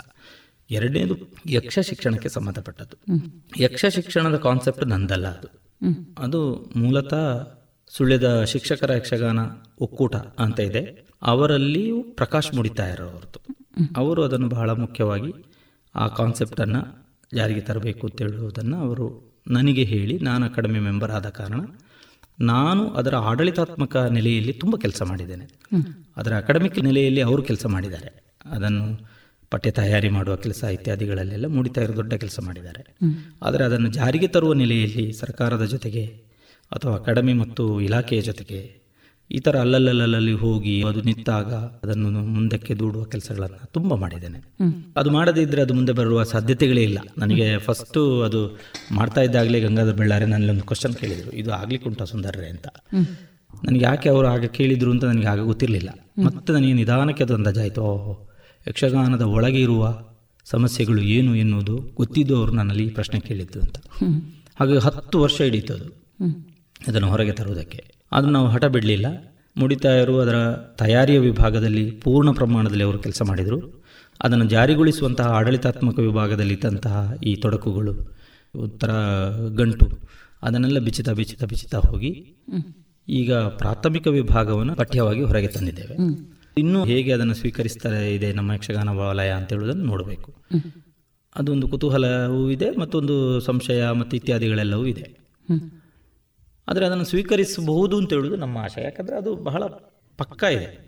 ಎರಡನೇದು 0.71 1.15
ಯಕ್ಷ 1.49 1.79
ಶಿಕ್ಷಣಕ್ಕೆ 1.79 2.29
ಸಂಬಂಧಪಟ್ಟದ್ದು. 2.29 2.97
ಯಕ್ಷ 3.63 3.85
ಶಿಕ್ಷಣದ 3.85 4.37
ಕಾನ್ಸೆಪ್ಟ್ 4.37 4.87
ನಂದಲ್ಲ 4.87 5.27
ಅದು. 5.27 5.47
ಅದು 6.17 6.69
ಮೂಲತಃ 6.75 7.47
ಸುಳ್ಯದ 7.87 8.43
ಶಿಕ್ಷಕರ 8.43 8.93
ಯಕ್ಷಗಾನ 8.93 9.39
ಒಕ್ಕೂಟ 9.81 10.15
ಅಂತ 10.15 10.59
ಇದೆ. 10.59 11.07
ಅವರಲ್ಲಿಯೂ 11.21 12.03
ಪ್ರಕಾಶ್ 12.03 12.55
ಮುಡಿತಾಯರವರದ್ದು 12.55 13.56
ಅವರು 13.97 14.23
ಅದನ್ನು 14.23 14.49
ಬಹಳ 14.49 14.69
ಮುಖ್ಯವಾಗಿ 14.69 15.33
ಆ 15.95 16.07
ಕಾನ್ಸೆಪ್ಟನ್ನು 16.07 17.07
ಜಾರಿಗೆ 17.35 17.59
ತರಬೇಕು 17.59 18.07
ಅಂತ 18.07 18.21
ಹೇಳುವುದನ್ನು 18.21 18.77
ಅವರು 18.77 19.37
ನನಗೆ 19.47 19.83
ಹೇಳಿ 19.83 20.19
ನಾನು 20.19 20.45
ಅಕಾಡೆಮಿ 20.45 20.79
ಮೆಂಬರ್ 20.79 21.11
ಆದ 21.11 21.29
ಕಾರಣ 21.29 21.61
ನಾನು 22.39 22.89
ಅದರ 22.89 23.15
ಆಡಳಿತಾತ್ಮಕ 23.15 23.97
ನೆಲೆಯಲ್ಲಿ 23.97 24.53
ತುಂಬ 24.53 24.75
ಕೆಲಸ 24.75 25.01
ಮಾಡಿದ್ದೇನೆ. 25.01 25.49
ಅದರ 26.17 26.37
ಅಕಾಡೆಮಿಕ್ 26.37 26.83
ನೆಲೆಯಲ್ಲಿ 26.83 27.21
ಅವರು 27.21 27.43
ಕೆಲಸ 27.43 27.65
ಮಾಡಿದ್ದಾರೆ. 27.65 28.23
ಅದನ್ನು 28.45 29.09
ಪಠ್ಯ 29.49 29.71
ತಯಾರಿ 29.71 30.09
ಮಾಡುವ 30.09 30.35
ಕೆಲಸ 30.35 30.63
ಇತ್ಯಾದಿಗಳಲ್ಲೆಲ್ಲ 30.63 31.45
ಮೂಡಿತಾ 31.45 31.81
ಇರೋ 31.81 31.95
ದೊಡ್ಡ 31.95 32.13
ಕೆಲಸ 32.13 32.39
ಮಾಡಿದ್ದಾರೆ. 32.45 32.97
ಆದರೆ 33.43 33.63
ಅದನ್ನು 33.63 33.87
ಜಾರಿಗೆ 33.87 34.27
ತರುವ 34.27 34.53
ನೆಲೆಯಲ್ಲಿ 34.53 35.13
ಸರ್ಕಾರದ 35.13 35.65
ಜೊತೆಗೆ 35.65 36.05
ಅಥವಾ 36.71 36.95
ಅಕಾಡೆಮಿ 36.95 37.33
ಮತ್ತು 37.33 37.81
ಇಲಾಖೆಯ 37.81 38.21
ಜೊತೆಗೆ 38.21 38.86
ಈ 39.31 39.39
ಥರ 39.39 39.57
ಅಲ್ಲಲ್ಲಲ್ಲಲ್ಲಿ 39.59 40.33
ಹೋಗಿ 40.33 40.83
ಅದು 40.83 41.01
ನಿಂತಾಗ 41.01 41.53
ಅದನ್ನು 41.53 42.09
ಮುಂದಕ್ಕೆ 42.09 42.75
ದೂಡುವ 42.75 43.03
ಕೆಲಸಗಳನ್ನು 43.03 43.71
ತುಂಬ 43.71 43.93
ಮಾಡಿದ್ದೇನೆ. 43.95 44.37
ಅದು 44.97 45.11
ಮಾಡದೇ 45.11 45.41
ಇದ್ರೆ 45.41 45.61
ಅದು 45.61 45.73
ಮುಂದೆ 45.73 45.91
ಬರುವ 45.91 46.23
ಸಾಧ್ಯತೆಗಳೇ 46.23 46.83
ಇಲ್ಲ. 46.83 46.97
ನನಗೆ 47.17 47.57
ಫಸ್ಟು 47.57 48.21
ಅದು 48.23 48.59
ಮಾಡ್ತಾ 48.91 49.21
ಇದ್ದಾಗಲೇ 49.21 49.59
ಗಂಗಾಧರ 49.61 49.91
ಬೆಳ್ಳಾರೆ 49.91 50.25
ನನ್ನಲ್ಲಿ 50.25 50.51
ಒಂದು 50.51 50.63
ಕ್ವಶನ್ 50.63 50.93
ಕೇಳಿದರು. 50.93 51.31
ಇದು 51.31 51.51
ಆಗ್ಲಿಕ್ಕೆ 51.51 51.89
ಉಂಟಾ 51.89 52.05
ಸುಂದರ್ರೆ 52.05 52.47
ಅಂತ. 52.47 52.67
ನನಗೆ 53.63 53.85
ಯಾಕೆ 53.85 54.09
ಅವರು 54.09 54.27
ಆಗ 54.27 54.45
ಕೇಳಿದ್ರು 54.45 54.91
ಅಂತ 54.91 55.03
ನನಗೆ 55.03 55.27
ಆಗ 55.27 55.39
ಗೊತ್ತಿರಲಿಲ್ಲ. 55.39 55.89
ಮತ್ತೆ 56.25 56.53
ನನಗೆ 56.53 56.73
ನಿಧಾನಕ್ಕೆ 56.73 57.23
ಅದು 57.23 57.35
ಅಂದಾಜಾಯಿತು. 57.35 57.81
ಓಹೋ 57.81 58.29
ಯಕ್ಷಗಾನದ 58.67 59.21
ಒಳಗೆ 59.21 59.61
ಇರುವ 59.61 60.03
ಸಮಸ್ಯೆಗಳು 60.45 61.01
ಏನು 61.01 61.35
ಎನ್ನುವುದು 61.35 61.77
ಗೊತ್ತಿದ್ದು 61.95 62.37
ಅವರು 62.37 62.51
ನನ್ನಲ್ಲಿ 62.51 62.85
ಈ 62.85 62.89
ಪ್ರಶ್ನೆ 62.89 63.19
ಕೇಳಿದ್ದು 63.19 63.59
ಅಂತ. 63.59 63.77
ಹಾಗೆ 64.59 64.77
ಹತ್ತು 64.77 65.19
ವರ್ಷ 65.19 65.41
ಹಿಡೀತು 65.41 65.73
ಅದು. 65.73 65.85
ಅದನ್ನು 66.87 67.09
ಹೊರಗೆ 67.09 67.31
ತರುವುದಕ್ಕೆ. 67.31 67.96
ಅದು 68.11 68.27
ನಾವು 68.29 68.47
ಹಠ 68.47 68.65
ಬಿಡಲಿಲ್ಲ. 68.65 69.05
ಮುಡಿತಾ 69.57 69.91
ಇರುವ 69.95 70.21
ಅದರ 70.21 70.53
ತಯಾರಿಯ 70.53 71.19
ವಿಭಾಗದಲ್ಲಿ 71.19 71.91
ಪೂರ್ಣ 71.91 72.31
ಪ್ರಮಾಣದಲ್ಲಿ 72.31 72.83
ಅವರು 72.83 72.99
ಕೆಲಸ 72.99 73.21
ಮಾಡಿದರು. 73.21 73.83
ಅದನ್ನು 74.23 74.45
ಜಾರಿಗೊಳಿಸುವಂತಹ 74.45 75.27
ಆಡಳಿತಾತ್ಮಕ 75.27 75.99
ವಿಭಾಗದಲ್ಲಿ 75.99 76.53
ಇದ್ದಂತಹ 76.53 77.13
ಈ 77.23 77.35
ತೊಡಕುಗಳು 77.35 77.93
ಉತ್ತರ 78.55 78.91
ಗಂಟು 79.55 79.99
ಅದನ್ನೆಲ್ಲ 80.43 80.79
ಬಿಚ್ಚಿತ 80.79 81.09
ಬಿಚ್ಚಿತ 81.09 81.43
ಬಿಚ್ಚಿತ 81.43 81.75
ಹೋಗಿ 81.75 82.35
ಈಗ 83.09 83.33
ಪ್ರಾಥಮಿಕ 83.33 84.07
ವಿಭಾಗವನ್ನು 84.07 84.75
ಪಠ್ಯವಾಗಿ 84.75 85.23
ಹೊರಗೆ 85.23 85.47
ತಂದಿದ್ದೇವೆ. 85.47 85.95
ಇನ್ನೂ 86.57 86.85
ಹೇಗೆ 86.85 87.11
ಅದನ್ನು 87.11 87.33
ಸ್ವೀಕರಿಸ್ತಾ 87.33 87.99
ಇದೆ 87.99 88.33
ನಮ್ಮ 88.33 88.51
ಯಕ್ಷಗಾನ 88.51 88.89
ವಲಯ 88.89 89.29
ಅಂತ 89.29 89.49
ಹೇಳುವುದನ್ನು 89.53 89.85
ನೋಡಬೇಕು 89.85 90.33
ಅದೊಂದು 91.35 91.67
ಕುತೂಹಲವೂ 91.67 92.49
ಇದೆ 92.49 92.77
ಮತ್ತೊಂದು 92.77 93.39
ಸಂಶಯ 93.39 93.89
ಮತ್ತು 93.91 94.17
ಇತ್ಯಾದಿಗಳೆಲ್ಲವೂ 94.17 94.85
ಇದೆ. 94.85 95.17
ಆದರೆ 96.67 96.85
ಅದನ್ನು 96.85 97.03
ಸ್ವೀಕರಿಸಬಹುದು 97.03 97.97
ಅಂತ 97.97 98.13
ಹೇಳೋದು 98.13 98.35
ನಮ್ಮ 98.35 98.57
ಆಶಯ. 98.57 98.83
ಯಾಕಂದರೆ 98.83 99.17
ಅದು 99.17 99.35
ಬಹಳ 99.35 99.63
ಪಕ್ಕ 100.17 100.43
ಇದೆ. 100.43 100.87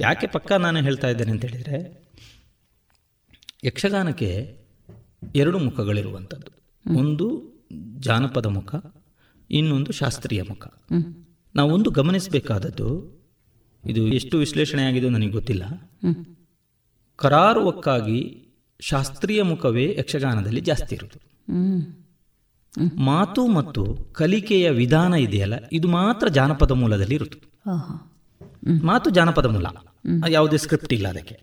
ಯಾಕೆ 0.00 0.26
ಪಕ್ಕ 0.26 0.52
ನಾನು 0.52 0.78
ಹೇಳ್ತಾ 0.82 1.08
ಇದ್ದೇನೆ 1.08 1.30
ಅಂತ 1.30 1.44
ಹೇಳಿದರೆ 1.44 2.08
ಯಕ್ಷಗಾನಕ್ಕೆ 3.64 4.58
ಎರಡು 5.34 5.58
ಮುಖಗಳಿರುವಂಥದ್ದು. 5.58 6.50
ಒಂದು 6.98 7.26
ಜಾನಪದ 7.98 8.46
ಮುಖ 8.46 8.74
ಇನ್ನೊಂದು 9.50 9.92
ಶಾಸ್ತ್ರೀಯ 9.92 10.42
ಮುಖ. 10.42 10.66
ನಾವು 11.54 11.74
ಒಂದು 11.74 11.90
ಗಮನಿಸಬೇಕಾದದ್ದು 11.90 13.20
ಇದು 13.86 14.08
ಎಷ್ಟು 14.08 14.38
ವಿಶ್ಲೇಷಣೆ 14.38 14.82
ಆಗಿದೆ 14.82 15.08
ನನಗೆ 15.08 15.30
ಗೊತ್ತಿಲ್ಲ. 15.30 15.64
ಕರಾರುವಕ್ಕಾಗಿ 17.16 18.48
ಶಾಸ್ತ್ರೀಯ 18.80 19.42
ಮುಖವೇ 19.42 19.96
ಯಕ್ಷಗಾನದಲ್ಲಿ 19.98 20.60
ಜಾಸ್ತಿ 20.60 20.94
ಇರುವುದು. 20.94 21.18
ಮಾತು 22.96 23.46
ಮತ್ತು 23.46 23.96
ಕಲಿಕೆಯ 24.12 24.70
ವಿಧಾನ 24.70 25.14
ಇದೆಯಲ್ಲ 25.14 25.54
ಇದು 25.72 25.88
ಮಾತ್ರ 25.88 26.28
ಜಾನಪದ 26.28 26.70
ಮೂಲದಲ್ಲಿ 26.70 27.14
ಇರುತ್ತೆ 27.14 27.40
ಮಾತು 28.86 29.10
ಜಾನಪದ 29.10 29.46
ಮೂಲ. 29.46 29.66
ಯಾವುದೇ 30.28 30.56
ಸ್ಕ್ರಿಪ್ಟ್ 30.56 30.92
ಇಲ್ಲ 30.92 31.08
ಅದಕ್ಕೆ. 31.08 31.40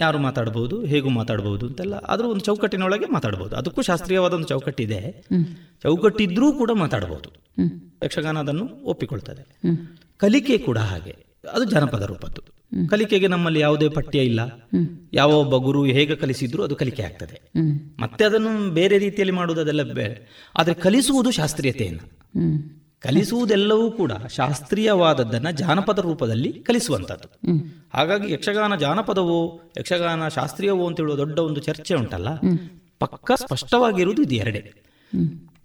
ಯಾರು 0.00 0.18
ಮಾತಾಡಬಹುದು 0.18 0.84
ಹೇಗೂ 0.84 1.08
ಮಾತಾಡಬಹುದು 1.08 1.66
ಅಂತೆಲ್ಲ 1.66 1.94
ಆದರೂ 1.94 2.28
ಒಂದು 2.28 2.40
ಚೌಕಟ್ಟಿನೊಳಗೆ 2.40 3.06
ಮಾತಾಡಬಹುದು 3.06 3.56
ಅದಕ್ಕೂ 3.56 3.82
ಶಾಸ್ತ್ರೀಯವಾದ 3.82 4.32
ಒಂದು 4.32 4.48
ಚೌಕಟ್ಟಿದೆ. 4.48 5.26
ಚೌಕಟ್ಟಿದ್ರೂ 5.82 6.52
ಕೂಡ 6.52 6.70
ಮಾತಾಡಬಹುದು 6.74 7.30
ಯಕ್ಷಗಾನ 8.04 8.38
ಅದನ್ನು 8.38 8.84
ಒಪ್ಪಿಕೊಳ್ತದೆ. 8.84 9.60
ಕಲಿಕೆ 10.16 10.58
ಕೂಡ 10.58 10.78
ಹಾಗೆ. 10.78 11.16
ಅದು 11.52 11.64
ಜಾನಪದ 11.64 12.02
ರೂಪದ್ದು. 12.02 12.42
ಕಲಿಕೆಗೆ 12.90 13.28
ನಮ್ಮಲ್ಲಿ 13.28 13.60
ಯಾವುದೇ 13.60 13.88
ಪಠ್ಯ 13.88 14.18
ಇಲ್ಲ. 14.18 14.68
ಯಾವ 15.12 15.32
ಒಬ್ಬ 15.32 15.56
ಗುರು 15.56 15.84
ಹೇಗೆ 15.84 16.16
ಕಲಿಸಿದ್ರು 16.16 16.62
ಅದು 16.62 16.76
ಕಲಿಕೆ 16.76 17.02
ಆಗ್ತದೆ. 17.02 17.40
ಮತ್ತೆ 17.98 18.24
ಅದನ್ನು 18.24 18.70
ಬೇರೆ 18.70 18.98
ರೀತಿಯಲ್ಲಿ 18.98 19.34
ಮಾಡುವುದು 19.34 19.60
ಅದೆಲ್ಲ 19.60 19.82
ಬೇರೆ 19.82 20.48
ಆದರೆ 20.58 20.74
ಕಲಿಸುವುದು 20.74 21.30
ಶಾಸ್ತ್ರೀಯತೆಯನ್ನು. 21.30 22.08
ಕಲಿಸುವುದೆಲ್ಲವೂ 23.00 23.90
ಕೂಡ 23.90 24.12
ಶಾಸ್ತ್ರೀಯವಾದದ್ದನ್ನು 24.36 25.50
ಜಾನಪದ 25.50 25.98
ರೂಪದಲ್ಲಿ 25.98 26.52
ಕಲಿಸುವಂಥದ್ದು. 26.52 27.52
ಹಾಗಾಗಿ 27.94 28.32
ಯಕ್ಷಗಾನ 28.32 28.76
ಜಾನಪದವೋ 28.76 29.60
ಯಕ್ಷಗಾನ 29.78 30.28
ಶಾಸ್ತ್ರೀಯವೋ 30.28 30.86
ಅಂತ 30.86 31.00
ಹೇಳುವ 31.00 31.16
ದೊಡ್ಡ 31.16 31.38
ಒಂದು 31.38 31.60
ಚರ್ಚೆ 31.60 31.94
ಉಂಟಲ್ಲ? 31.94 32.28
ಪಕ್ಕ 32.98 33.32
ಸ್ಪಷ್ಟವಾಗಿರುವುದು 33.36 34.22
ಇದು 34.22 34.34
ಎರಡೇ. 34.34 34.72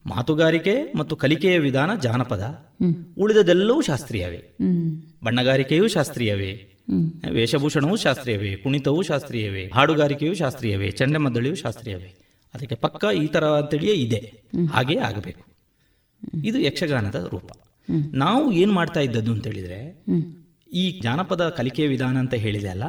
ಮಾತುಗಾರಿಕೆ 0.06 0.94
ಮತ್ತು 0.98 1.16
ಕಲಿಕೆಯ 1.16 1.60
ವಿಧಾನ 1.60 1.96
ಜಾನಪದ. 1.96 2.70
ಉಳಿದದೆಲ್ಲವೂ 3.18 3.82
ಶಾಸ್ತ್ರೀಯವೇ. 3.82 4.56
ಬಣ್ಣಗಾರಿಕೆಯೂ 5.24 5.88
ಶಾಸ್ತ್ರೀಯವೇ. 5.88 6.69
ವೇಷಭೂಷಣವೂ 7.32 7.96
ಶಾಸ್ತ್ರೀಯವೇ 7.96 8.56
ಕುಣಿತವೂ 8.56 9.02
ಶಾಸ್ತ್ರೀಯವೇ 9.02 9.72
ಹಾಡುಗಾರಿಕೆಯೂ 9.74 10.36
ಶಾಸ್ತ್ರೀಯವೇ 10.36 10.92
ಚಂಡಮದ್ದಳೆಯೂ 10.92 11.56
ಶಾಸ್ತ್ರೀಯವೇ. 11.56 12.14
ಅದಕ್ಕೆ 12.54 12.76
ಪಕ್ಕ 12.76 13.06
ಈ 13.24 13.28
ತರ 13.28 13.46
ಅಂತೇಳಿಯೇ 13.46 13.94
ಇದೆ. 13.94 14.34
ಹಾಗೇ 14.72 14.98
ಆಗಬೇಕು. 14.98 15.46
ಇದು 16.44 16.60
ಯಕ್ಷಗಾನದ 16.60 17.28
ರೂಪ. 17.32 17.52
ನಾವು 18.14 18.52
ಏನು 18.52 18.74
ಮಾಡ್ತಾ 18.74 19.00
ಇದ್ದದ್ದು 19.00 19.32
ಅಂತ 19.32 19.48
ಹೇಳಿದ್ರೆ 19.48 20.04
ಈ 20.74 21.00
ಜಾನಪದ 21.00 21.50
ಕಲಿಕೆಯ 21.50 21.88
ವಿಧಾನ 21.88 22.18
ಅಂತ 22.18 22.34
ಹೇಳಿದೆ 22.34 22.68
ಅಲ್ಲ 22.68 22.84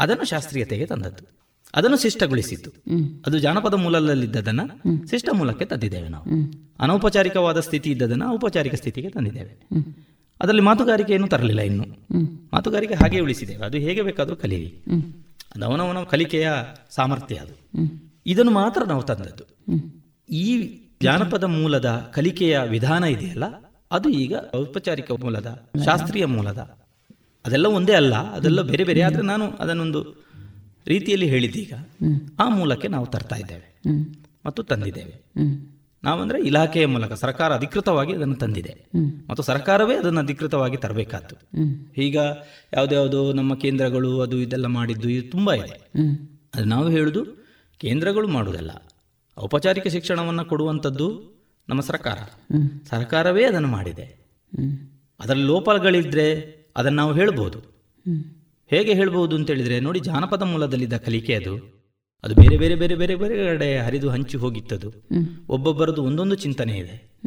ಅದನ್ನು 0.00 0.24
ಶಾಸ್ತ್ರೀಯತೆಗೆ 0.24 0.86
ತಂದದ್ದು. 0.86 1.36
ಅದನ್ನು 1.74 1.96
ಶಿಷ್ಟಗೊಳಿಸಿದ್ದು. 1.96 2.70
ಅದು 3.26 3.38
ಜಾನಪದ 3.38 3.74
ಮೂಲದಲ್ಲಿದ್ದದನ್ನ 3.74 4.60
ಶಿಷ್ಟ 5.10 5.28
ಮೂಲಕ್ಕೆ 5.32 5.64
ತಂದಿದ್ದೇವೆ 5.64 6.08
ನಾವು. 6.08 6.24
ಅನೌಪಚಾರಿಕವಾದ 6.78 7.60
ಸ್ಥಿತಿ 7.60 7.90
ಇದ್ದದನ್ನ 7.90 8.22
ಔಪಚಾರಿಕ 8.28 8.74
ಸ್ಥಿತಿಗೆ 8.74 9.10
ತಂದಿದ್ದೇವೆ. 9.10 9.66
ಅದರಲ್ಲಿ 10.40 10.62
ಮಾತುಗಾರಿಕೆಯನ್ನು 10.62 11.28
ತರಲಿಲ್ಲ 11.28 11.60
ಇನ್ನು. 11.60 11.84
ಮಾತುಗಾರಿಕೆ 12.52 12.94
ಹಾಗೆ 12.94 13.20
ಉಳಿಸಿದ್ದೇವೆ 13.20 13.64
ಅದು 13.64 13.78
ಹೇಗೆ 13.78 14.02
ಬೇಕಾದರೂ 14.02 14.36
ಕಲೀಲಿ. 14.36 14.82
ಅದು 15.54 15.64
ಅವನವನ 15.64 16.02
ಕಲಿಕೆಯ 16.02 16.52
ಸಾಮರ್ಥ್ಯ 16.90 17.34
ಅದು. 17.34 17.54
ಇದನ್ನು 18.26 18.52
ಮಾತ್ರ 18.52 18.82
ನಾವು 18.84 19.02
ತಂದದ್ದು. 19.02 19.44
ಈ 20.30 20.78
ಜಾನಪದ 21.02 21.44
ಮೂಲದ 21.44 22.10
ಕಲಿಕೆಯ 22.12 22.60
ವಿಧಾನ 22.68 23.04
ಇದೆಯಲ್ಲ 23.04 23.44
ಅದು 23.90 24.08
ಈಗ 24.08 24.34
ಔಪಚಾರಿಕ 24.56 25.10
ಮೂಲದ 25.10 25.68
ಶಾಸ್ತ್ರೀಯ 25.84 26.26
ಮೂಲದ. 26.26 26.58
ಅದೆಲ್ಲ 27.46 27.66
ಒಂದೇ 27.66 27.92
ಅಲ್ಲ 27.92 28.14
ಅದೆಲ್ಲ 28.14 28.62
ಬೇರೆ 28.62 28.84
ಬೇರೆ. 28.84 29.00
ಆದರೆ 29.02 29.22
ನಾನು 29.22 29.50
ಅದನ್ನೊಂದು 29.50 30.26
ರೀತಿಯಲ್ಲಿ 30.86 31.26
ಹೇಳಿದ್ದೀಗ. 31.26 31.72
ಆ 32.40 32.48
ಮೂಲಕ್ಕೆ 32.48 32.88
ನಾವು 32.88 33.06
ತರ್ತಾ 33.06 33.36
ಇದ್ದೇವೆ. 33.36 33.80
ಮತ್ತು 34.46 34.62
ತಂದಿದ್ದೇವೆ. 34.62 35.22
ನಾವಂದ್ರೆ 36.06 36.46
ಇಲಾಖೆಯ 36.46 36.86
ಮೂಲಕ 36.86 37.12
ಸರ್ಕಾರ 37.12 37.54
ಅಧಿಕೃತವಾಗಿ 37.54 38.14
ಅದನ್ನು 38.14 38.34
ತಂದಿದೆ. 38.34 38.86
ಮತ್ತು 39.28 39.42
ಸರ್ಕಾರವೇ 39.42 39.94
ಅದನ್ನು 39.94 40.20
ಅಧಿಕೃತವಾಗಿ 40.20 40.76
ತರಬೇಕಾದ್ದು 40.76 41.36
ಈಗ 41.98 42.16
ಯಾವುದ್ಯಾವುದೋ 42.72 43.32
ನಮ್ಮ 43.32 43.54
ಕೇಂದ್ರಗಳು 43.54 44.20
ಅದು 44.20 44.38
ಇದೆಲ್ಲ 44.38 44.66
ಮಾಡಿದ್ದು 44.66 45.08
ಇದು 45.08 45.30
ತುಂಬ 45.30 45.52
ಇದೆ. 45.52 45.90
ಅದು 46.54 46.64
ನಾವು 46.64 46.88
ಹೇಳುದು 46.88 47.24
ಕೇಂದ್ರಗಳು 47.78 48.28
ಮಾಡುವುದಲ್ಲ. 48.28 48.70
ಔಪಚಾರಿಕ 49.42 49.86
ಶಿಕ್ಷಣವನ್ನು 49.86 50.44
ಕೊಡುವಂಥದ್ದು 50.44 51.36
ನಮ್ಮ 51.68 51.80
ಸರ್ಕಾರ. 51.80 52.18
ಸರ್ಕಾರವೇ 52.88 53.44
ಅದನ್ನು 53.44 53.68
ಮಾಡಿದೆ. 53.68 54.26
ಅದರ 55.20 55.34
ಲೋಪಗಳಿದ್ರೆ 55.34 56.56
ಅದನ್ನು 56.76 56.96
ನಾವು 56.96 57.14
ಹೇಳ್ಬೋದು. 57.14 57.58
ಹೇಗೆ 58.70 58.94
ಹೇಳ್ಬೋದು 58.94 59.36
ಅಂತ 59.36 59.50
ಹೇಳಿದ್ರೆ 59.50 59.80
ನೋಡಿ 59.80 60.00
ಜಾನಪದ 60.00 60.42
ಮೂಲದಲ್ಲಿದ್ದ 60.42 60.96
ಕಲಿಕೆ 60.96 61.34
ಅದು. 61.34 61.75
ಅದು 62.24 62.34
ಬೇರೆ 62.34 62.56
ಬೇರೆ 62.56 62.74
ಬೇರೆ 62.74 62.94
ಬೇರೆ 62.94 63.14
ಬೇರೆ 63.14 63.46
ಕಡೆ 63.46 63.78
ಹರಿದು 63.78 64.08
ಹಂಚಿ 64.10 64.36
ಹೋಗಿತ್ತದು. 64.36 64.92
ಒಬ್ಬೊಬ್ಬರದು 65.48 66.02
ಒಂದೊಂದು 66.02 66.34
ಚಿಂತನೆ 66.34 66.78
ಇದೆ. 66.78 67.18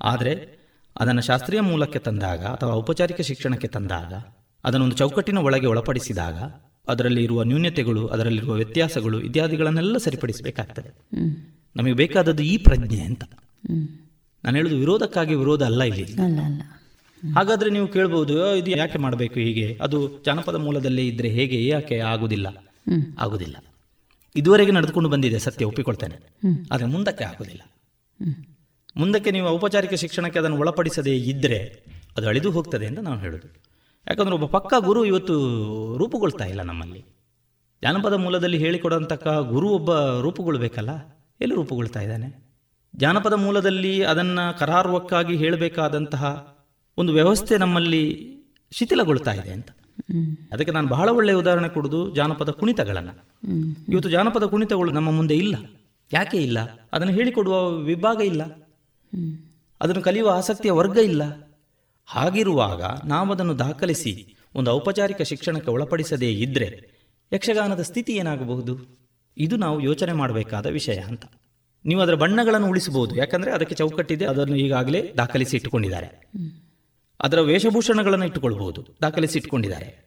ಆದರೆ 0.00 0.64
ಅದನ್ನು 1.00 1.22
ಶಾಸ್ತ್ರೀಯ 1.22 1.60
ಮೂಲಕ್ಕೆ 1.60 1.98
ತಂದಾಗ 1.98 2.44
ಅಥವಾ 2.44 2.72
ಔಪಚಾರಿಕ 2.72 3.20
ಶಿಕ್ಷಣಕ್ಕೆ 3.20 3.68
ತಂದಾಗ 3.68 4.12
ಅದನ್ನೊಂದು 4.64 4.96
ಚೌಕಟ್ಟಿನ 4.96 5.38
ಒಳಗೆ 5.38 5.66
ಒಳಪಡಿಸಿದಾಗ 5.66 6.34
ಅದರಲ್ಲಿ 6.88 7.24
ಇರುವ 7.24 7.42
ನ್ಯೂನ್ಯತೆಗಳು 7.42 8.06
ಅದರಲ್ಲಿರುವ 8.06 8.52
ವ್ಯತ್ಯಾಸಗಳು 8.52 9.20
ಇತ್ಯಾದಿಗಳನ್ನೆಲ್ಲ 9.20 9.96
ಸರಿಪಡಿಸಬೇಕಾಗ್ತದೆ. 9.96 10.90
ನಮಗೆ 11.76 11.92
ಬೇಕಾದದ್ದು 11.92 12.42
ಈ 12.42 12.58
ಪ್ರಜ್ಞೆ 12.58 13.00
ಅಂತ. 13.00 13.24
ನಾನು 14.44 14.56
ಹೇಳುದು 14.56 14.76
ವಿರೋಧಕ್ಕಾಗಿ 14.76 15.34
ವಿರೋಧ 15.34 15.62
ಅಲ್ಲ 15.62 15.82
ಇಲ್ಲಿ. 15.84 16.12
ಹಾಗಾದ್ರೆ 17.34 17.70
ನೀವು 17.70 17.88
ಕೇಳ್ಬೋದು 17.88 18.56
ಇದು 18.56 18.70
ಯಾಕೆ 18.70 18.98
ಮಾಡಬೇಕು 18.98 19.40
ಹೀಗೆ? 19.40 19.78
ಅದು 19.82 20.22
ಜಾನಪದ 20.26 20.54
ಮೂಲದಲ್ಲೇ 20.54 21.06
ಇದ್ರೆ 21.06 21.28
ಹೇಗೆ? 21.28 21.66
ಯಾಕೆ? 21.66 21.98
ಆಗುದಿಲ್ಲ. 21.98 22.46
ಆಗುದಿಲ್ಲ. 23.18 23.56
ಇದುವರೆಗೆ 24.36 24.72
ನಡೆದುಕೊಂಡು 24.72 25.08
ಬಂದಿದೆ 25.08 25.38
ಸತ್ಯ 25.38 25.64
ಒಪ್ಪಿಕೊಳ್ತೇನೆ. 25.64 26.16
ಆದರೆ 26.72 26.86
ಮುಂದಕ್ಕೆ 26.86 27.24
ಆಗೋದಿಲ್ಲ. 27.24 27.60
ಮುಂದಕ್ಕೆ 28.96 29.30
ನೀವು 29.30 29.48
ಔಪಚಾರಿಕ 29.48 29.94
ಶಿಕ್ಷಣಕ್ಕೆ 29.94 30.38
ಅದನ್ನು 30.38 30.58
ಒಳಪಡಿಸದೇ 30.58 31.16
ಇದ್ದರೆ 31.16 31.84
ಅದು 32.16 32.28
ಅಳಿದು 32.28 32.50
ಹೋಗ್ತದೆ 32.50 32.86
ಅಂತ 32.86 32.98
ನಾನು 32.98 33.20
ಹೇಳೋದು. 33.20 33.48
ಯಾಕಂದ್ರೆ 34.06 34.34
ಒಬ್ಬ 34.34 34.58
ಪಕ್ಕ 34.58 34.74
ಗುರು 34.78 35.04
ಇವತ್ತು 35.04 35.34
ರೂಪುಗೊಳ್ತಾ 35.96 36.44
ಇಲ್ಲ 36.44 36.62
ನಮ್ಮಲ್ಲಿ. 36.62 37.04
ಜಾನಪದ 37.82 38.12
ಮೂಲದಲ್ಲಿ 38.12 38.58
ಹೇಳಿಕೊಡೋಂತಕ್ಕ 38.58 39.28
ಗುರು 39.28 39.68
ಒಬ್ಬ 39.68 40.18
ರೂಪುಗೊಳ್ಬೇಕಲ್ಲ 40.20 40.90
ಎಲ್ಲಿ 41.40 41.54
ರೂಪುಗೊಳ್ತಾ 41.54 42.00
ಇದ್ದಾನೆ? 42.00 42.44
ಜಾನಪದ 42.96 43.32
ಮೂಲದಲ್ಲಿ 43.32 44.04
ಅದನ್ನು 44.04 44.58
ಕರಾರುವಕ್ಕಾಗಿ 44.58 45.36
ಹೇಳಬೇಕಾದಂತಹ 45.36 46.54
ಒಂದು 46.96 47.12
ವ್ಯವಸ್ಥೆ 47.12 47.56
ನಮ್ಮಲ್ಲಿ 47.56 48.30
ಶಿಥಿಲಗೊಳ್ತಾ 48.72 49.32
ಇದೆ 49.32 49.52
ಅಂತ. 49.52 49.68
ಅದಕ್ಕೆ 50.52 50.72
ನಾನು 50.72 50.88
ಬಹಳ 50.88 51.08
ಒಳ್ಳೆಯ 51.08 51.34
ಉದಾಹರಣೆ 51.34 51.68
ಕೊಡುದು 51.68 52.14
ಜಾನಪದ 52.14 52.48
ಕುಣಿತಗಳನ್ನು. 52.48 53.46
ಇವತ್ತು 53.88 54.10
ಜಾನಪದ 54.10 54.42
ಕುಣಿತಗಳು 54.42 54.92
ನಮ್ಮ 54.92 55.10
ಮುಂದೆ 55.10 55.36
ಇಲ್ಲ. 55.36 55.54
ಯಾಕೆ 56.12 56.36
ಇಲ್ಲ? 56.36 56.88
ಅದನ್ನು 56.92 57.12
ಹೇಳಿಕೊಡುವ 57.12 57.70
ವಿಭಾಗ 57.70 58.20
ಇಲ್ಲ. 58.20 58.42
ಅದನ್ನು 59.80 60.02
ಕಲಿಯುವ 60.02 60.30
ಆಸಕ್ತಿಯ 60.30 60.70
ವರ್ಗ 60.70 60.96
ಇಲ್ಲ. 60.96 61.22
ಹಾಗಿರುವಾಗ 62.06 62.82
ನಾವದನ್ನು 63.04 63.58
ದಾಖಲಿಸಿ 63.58 64.36
ಒಂದು 64.54 64.70
ಔಪಚಾರಿಕ 64.70 65.22
ಶಿಕ್ಷಣಕ್ಕೆ 65.22 65.70
ಒಳಪಡಿಸದೇ 65.70 66.32
ಇದ್ದರೆ 66.32 66.94
ಯಕ್ಷಗಾನದ 67.32 67.80
ಸ್ಥಿತಿ 67.80 68.12
ಏನಾಗಬಹುದು? 68.12 68.78
ಇದು 69.38 69.56
ನಾವು 69.56 69.80
ಯೋಚನೆ 69.80 70.12
ಮಾಡಬೇಕಾದ 70.12 70.66
ವಿಷಯ 70.66 70.94
ಅಂತ. 70.94 71.22
ನೀವು 71.84 72.00
ಅದರ 72.00 72.14
ಬಣ್ಣಗಳನ್ನು 72.14 72.68
ಉಳಿಸಬಹುದು. 72.68 73.16
ಯಾಕಂದರೆ 73.16 73.52
ಅದಕ್ಕೆ 73.52 73.74
ಚೌಕಟ್ಟಿದೆ, 73.74 74.24
ಅದನ್ನು 74.24 74.56
ಈಗಾಗಲೇ 74.56 75.14
ದಾಖಲಿಸಿ 75.16 75.56
ಇಟ್ಟುಕೊಂಡಿದ್ದಾರೆ. 75.56 76.30
ಅದರ 77.20 77.40
ವೇಷಭೂಷಣಗಳನ್ನು 77.40 78.26
ಇಟ್ಟುಕೊಳ್ಬಹುದು 78.26 78.86
ದಾಖಲಿಸಿ 79.02 79.38
ಇಟ್ಕೊಂಡಿದ್ದಾರೆ 79.38 80.04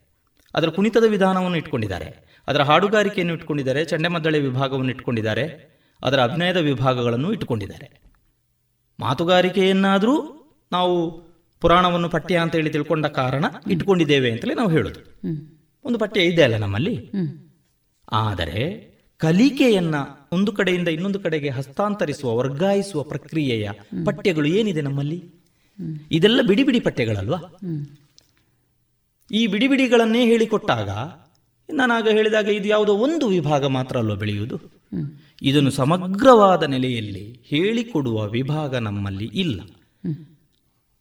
ಅದರ 0.55 0.67
ಕುಣಿತದ 0.67 1.03
ವಿಧಾನವನ್ನು 1.03 1.57
ಇಟ್ಕೊಂಡಿದ್ದಾರೆ. 1.57 2.39
ಅದರ 2.47 2.61
ಹಾಡುಗಾರಿಕೆಯನ್ನು 2.61 3.33
ಇಟ್ಕೊಂಡಿದ್ದಾರೆ. 3.33 3.85
ಚಂಡೆಮದ್ದಳೆ 3.85 4.39
ವಿಭಾಗವನ್ನು 4.39 4.89
ಇಟ್ಕೊಂಡಿದ್ದಾರೆ. 4.89 5.77
ಅದರ 6.03 6.19
ಅಭಿನಯದ 6.21 6.57
ವಿಭಾಗಗಳನ್ನು 6.57 7.31
ಇಟ್ಟುಕೊಂಡಿದ್ದಾರೆ. 7.31 8.01
ಮಾತುಗಾರಿಕೆಯನ್ನಾದರೂ 8.99 10.33
ನಾವು 10.71 11.21
ಪುರಾಣವನ್ನು 11.61 12.09
ಪಠ್ಯ 12.09 12.37
ಅಂತ 12.37 12.55
ಹೇಳಿ 12.55 12.69
ತಿಳ್ಕೊಂಡ 12.69 13.05
ಕಾರಣ 13.05 13.45
ಇಟ್ಕೊಂಡಿದ್ದೇವೆ 13.71 14.31
ಅಂತಲೇ 14.31 14.53
ನಾವು 14.53 14.69
ಹೇಳೋದು. 14.69 14.99
ಒಂದು 15.85 15.99
ಪಠ್ಯ 15.99 16.21
ಇದೆ 16.21 16.43
ಅಲ್ಲ 16.43 16.57
ನಮ್ಮಲ್ಲಿ? 16.57 17.11
ಆದರೆ 18.11 18.87
ಕಲಿಕೆಯನ್ನ 19.17 19.95
ಒಂದು 20.31 20.51
ಕಡೆಯಿಂದ 20.51 20.87
ಇನ್ನೊಂದು 20.87 21.19
ಕಡೆಗೆ 21.19 21.49
ಹಸ್ತಾಂತರಿಸುವ 21.49 22.37
ವರ್ಗಾಯಿಸುವ 22.37 23.03
ಪ್ರಕ್ರಿಯೆಯ 23.03 23.69
ಪಠ್ಯಗಳು 24.05 24.47
ಏನಿದೆ 24.47 24.81
ನಮ್ಮಲ್ಲಿ? 24.81 25.36
ಇದೆಲ್ಲ 26.11 26.41
ಬಿಡಿ 26.47 26.63
ಬಿಡಿ 26.63 26.79
ಪಠ್ಯಗಳಲ್ವಾ? 26.79 27.39
ಈ 29.31 29.47
ಬಿಡಿ 29.47 29.67
ಬಿಡಿಗಳನ್ನೇ 29.67 30.25
ಹೇಳಿಕೊಟ್ಟಾಗ 30.25 30.89
ನಾನಾಗ 31.73 32.07
ಹೇಳಿದಾಗ 32.07 32.47
ಇದು 32.47 32.67
ಯಾವುದೋ 32.67 32.93
ಒಂದು 32.93 33.27
ವಿಭಾಗ 33.27 33.65
ಮಾತ್ರ 33.65 33.97
ಅಲ್ವ 33.97 34.15
ಬೆಳೆಯುವುದು? 34.15 34.57
ಇದನ್ನು 35.41 35.71
ಸಮಗ್ರವಾದ 35.71 36.63
ನೆಲೆಯಲ್ಲಿ 36.63 37.41
ಹೇಳಿಕೊಡುವ 37.45 38.27
ವಿಭಾಗ 38.27 38.75
ನಮ್ಮಲ್ಲಿ 38.75 39.25
ಇಲ್ಲ. 39.33 39.61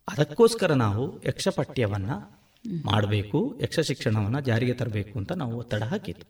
ಅದಕ್ಕೋಸ್ಕರ 0.09 0.72
ನಾವು 0.72 1.22
ಯಕ್ಷಪಠ್ಯವನ್ನು 1.27 2.37
ಮಾಡಬೇಕು, 2.85 3.61
ಯಕ್ಷ 3.62 3.81
ಶಿಕ್ಷಣವನ್ನು 3.81 4.41
ಜಾರಿಗೆ 4.41 4.72
ತರಬೇಕು 4.72 5.18
ಅಂತ 5.18 5.33
ನಾವು 5.33 5.59
ಒತ್ತಡ 5.59 5.83
ಹಾಕಿತ್ತು 5.83 6.27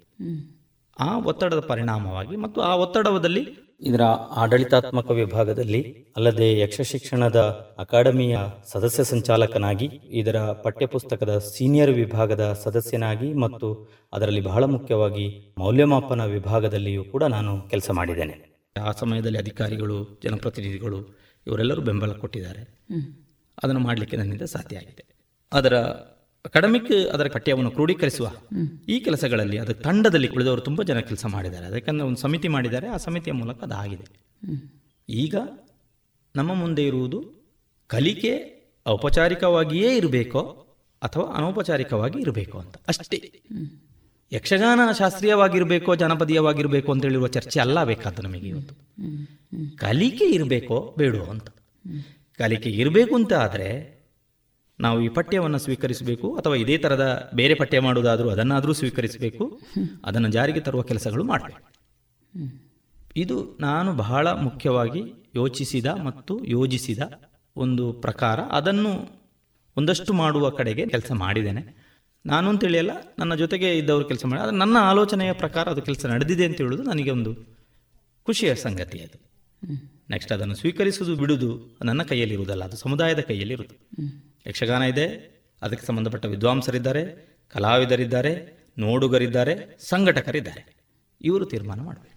ಆ 1.01 1.19
ಒತ್ತಡದ 1.19 1.61
ಪರಿಣಾಮವಾಗಿ 1.61 2.37
ಮತ್ತು 2.37 2.61
ಆ 2.61 2.75
ಒತ್ತಡದಲ್ಲಿ 2.75 3.66
ಇದರ 3.81 4.03
ಆಡಳಿತಾತ್ಮಕ 4.37 5.11
ವಿಭಾಗದಲ್ಲಿ 5.11 6.07
ಅಲ್ಲದೆ 6.17 6.59
ಯಕ್ಷ 6.59 6.81
ಶಿಕ್ಷಣದ 6.81 7.37
ಅಕಾಡೆಮಿಯ 7.79 8.39
ಸದಸ್ಯ 8.67 9.05
ಸಂಚಾಲಕನಾಗಿ 9.05 9.87
ಇದರ 10.11 10.37
ಪಠ್ಯಪುಸ್ತಕದ 10.53 11.39
ಸೀನಿಯರ್ 11.39 11.91
ವಿಭಾಗದ 11.91 12.59
ಸದಸ್ಯನಾಗಿ 12.65 13.35
ಮತ್ತು 13.35 13.89
ಅದರಲ್ಲಿ 14.13 14.41
ಬಹಳ 14.41 14.65
ಮುಖ್ಯವಾಗಿ 14.65 15.55
ಮೌಲ್ಯಮಾಪನ 15.59 16.25
ವಿಭಾಗದಲ್ಲಿಯೂ 16.25 17.05
ಕೂಡ 17.05 17.25
ನಾನು 17.25 17.63
ಕೆಲಸ 17.63 17.91
ಮಾಡಿದ್ದೇನೆ. 17.91 18.37
ಆ 18.83 18.93
ಸಮಯದಲ್ಲಿ 18.93 19.39
ಅಧಿಕಾರಿಗಳು 19.39 20.21
ಜನಪ್ರತಿನಿಧಿಗಳು 20.25 20.99
ಇವರೆಲ್ಲರೂ 21.47 21.83
ಬೆಂಬಲ 21.83 22.13
ಕೊಟ್ಟಿದ್ದಾರೆ. 22.13 22.63
ಅದನ್ನು 23.63 23.81
ಮಾಡಲಿಕ್ಕೆ 23.81 24.17
ನನ್ನಿಂದ 24.17 24.43
ಸಾಧ್ಯ 24.43 24.77
ಆಗಿದೆ. 24.77 25.05
ಅದರ 25.53 25.75
ಅಕಾಡೆಮಿಕ್ 26.47 27.09
ಅದರ 27.09 27.29
ಪಠ್ಯವನ್ನು 27.29 27.71
ಕ್ರೋಢೀಕರಿಸುವ 27.71 28.33
ಈ 28.89 29.01
ಕೆಲಸಗಳಲ್ಲಿ 29.01 29.59
ಅದು 29.59 29.75
ತಂಡದಲ್ಲಿ 29.75 30.29
ಉಳಿದವರು 30.29 30.61
ತುಂಬ 30.61 30.83
ಜನ 30.83 31.01
ಕೆಲಸ 31.01 31.27
ಮಾಡಿದ್ದಾರೆ. 31.27 31.67
ಅದಕ್ಕೆ 31.67 31.91
ಒಂದು 31.91 32.17
ಸಮಿತಿ 32.17 32.49
ಮಾಡಿದ್ದಾರೆ. 32.49 32.87
ಆ 32.87 32.97
ಸಮಿತಿಯ 32.97 33.33
ಮೂಲಕ 33.33 33.63
ಅದಾಗಿದೆ. 33.63 34.27
ಈಗ 35.09 35.35
ನಮ್ಮ 36.37 36.55
ಮುಂದೆ 36.55 36.87
ಇರುವುದು 36.87 37.25
ಕಲಿಕೆ 37.87 38.57
ಔಪಚಾರಿಕವಾಗಿಯೇ 38.87 39.97
ಇರಬೇಕೋ 39.97 40.41
ಅಥವಾ 41.03 41.35
ಅನೌಪಚಾರಿಕವಾಗಿ 41.35 42.21
ಇರಬೇಕೋ 42.21 42.59
ಅಂತ. 42.59 42.75
ಅಷ್ಟೇ. 42.89 43.41
ಯಕ್ಷಗಾನ 44.33 44.81
ಶಾಸ್ತ್ರೀಯವಾಗಿರಬೇಕೋ, 44.99 45.95
ಜನಪದೀಯವಾಗಿರಬೇಕು 45.95 46.93
ಅಂತ 46.93 47.03
ಹೇಳಿರುವ 47.03 47.27
ಚರ್ಚೆ 47.27 47.61
ಅಲ್ಲ 47.61 47.85
ಬೇಕಾದ 47.85 48.19
ನಮಗೆ 48.23 48.49
ಇವತ್ತು. 48.49 48.75
ಕಲಿಕೆ 49.77 50.25
ಇರಬೇಕೋ 50.25 50.95
ಬೇಡೋ 50.99 51.25
ಅಂತ. 51.25 51.49
ಕಲಿಕೆ 52.39 52.71
ಇರಬೇಕು 52.71 53.15
ಅಂತ 53.15 53.33
ಆದರೆ 53.33 53.96
ನಾವು 54.81 55.03
ಈ 55.03 55.09
ಪಠ್ಯವನ್ನು 55.09 55.59
ಸ್ವೀಕರಿಸಬೇಕು 55.59 56.37
ಅಥವಾ 56.37 56.55
ಇದೇ 56.55 56.79
ಥರದ 56.79 57.31
ಬೇರೆ 57.35 57.55
ಪಠ್ಯ 57.55 57.81
ಮಾಡುವುದಾದರೂ 57.81 58.31
ಅದನ್ನಾದರೂ 58.31 58.73
ಸ್ವೀಕರಿಸಬೇಕು 58.73 59.61
ಅದನ್ನು 60.05 60.29
ಜಾರಿಗೆ 60.29 60.61
ತರುವ 60.61 60.83
ಕೆಲಸಗಳು 60.83 61.25
ಮಾಡಬೇಕು 61.25 61.77
ಇದು 63.17 63.59
ನಾನು 63.61 63.93
ಬಹಳ 63.93 64.29
ಮುಖ್ಯವಾಗಿ 64.29 65.03
ಯೋಚಿಸಿದ 65.35 65.87
ಮತ್ತು 65.87 66.45
ಯೋಜಿಸಿದ 66.45 66.99
ಒಂದು 67.57 67.93
ಪ್ರಕಾರ 67.93 68.41
ಅದನ್ನು 68.41 69.21
ಒಂದಷ್ಟು 69.77 70.13
ಮಾಡುವ 70.13 70.51
ಕಡೆಗೆ 70.51 70.87
ಕೆಲಸ 70.87 71.13
ಮಾಡಿದ್ದೇನೆ. 71.13 71.87
ನಾನು 72.27 72.49
ಅಂತೇಳಿಯಲ್ಲ 72.49 72.91
ನನ್ನ 73.19 73.35
ಜೊತೆಗೆ 73.35 73.79
ಇದ್ದವರು 73.79 74.05
ಕೆಲಸ 74.05 74.27
ಮಾಡಿ 74.27 74.43
ಆದರೆ 74.43 74.57
ನನ್ನ 74.57 74.77
ಆಲೋಚನೆಯ 74.81 75.33
ಪ್ರಕಾರ 75.33 75.69
ಅದು 75.69 75.83
ಕೆಲಸ 75.83 76.07
ನಡೆದಿದೆ 76.07 76.45
ಅಂತ 76.45 76.57
ಹೇಳೋದು 76.57 76.83
ನನಗೆ 76.83 77.11
ಒಂದು 77.11 77.35
ಖುಷಿಯ 78.23 78.55
ಸಂಗತಿ 78.55 78.99
ಅದು. 78.99 79.31
ನೆಕ್ಸ್ಟ್ 80.11 80.33
ಅದನ್ನು 80.33 80.55
ಸ್ವೀಕರಿಸುವುದು 80.55 81.17
ಬಿಡುವುದು 81.17 81.79
ನನ್ನ 81.85 82.03
ಕೈಯಲ್ಲಿರುವುದಲ್ಲ 82.03 82.65
ಅದು 82.65 82.77
ಸಮುದಾಯದ 82.77 83.19
ಕೈಯಲ್ಲಿರುವುದು. 83.19 83.97
ಯಕ್ಷಗಾನ 84.47 84.83
ಇದೆ. 84.83 85.37
ಅದಕ್ಕೆ 85.63 85.87
ಸಂಬಂಧಪಟ್ಟ 85.87 86.27
ವಿದ್ವಾಂಸರಿದ್ದಾರೆ 86.27 87.03
ಕಲಾವಿದರಿದ್ದಾರೆ 87.49 88.57
ನೋಡುಗರಿದ್ದಾರೆ 88.79 89.79
ಸಂಘಟಕರಿದ್ದಾರೆ. 89.89 90.77
ಇವರು 91.21 91.47
ತೀರ್ಮಾನ 91.47 91.81
ಮಾಡಬೇಕು. 91.81 92.17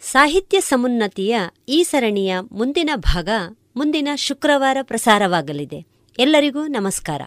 ಸಾಹಿತ್ಯ 0.00 0.60
ಸಮುನ್ನತಿಯ 0.60 1.38
ಈ 1.68 1.82
ಸರಣಿಯ 1.82 2.36
ಮುಂದಿನ 2.52 2.90
ಭಾಗ 2.94 3.28
ಮುಂದಿನ 3.76 4.08
ಶುಕ್ರವಾರ 4.16 4.76
ಪ್ರಸಾರವಾಗಲಿದೆ. 4.82 5.86
ಎಲ್ಲರಿಗೂ 6.18 6.66
ನಮಸ್ಕಾರ. 6.66 7.22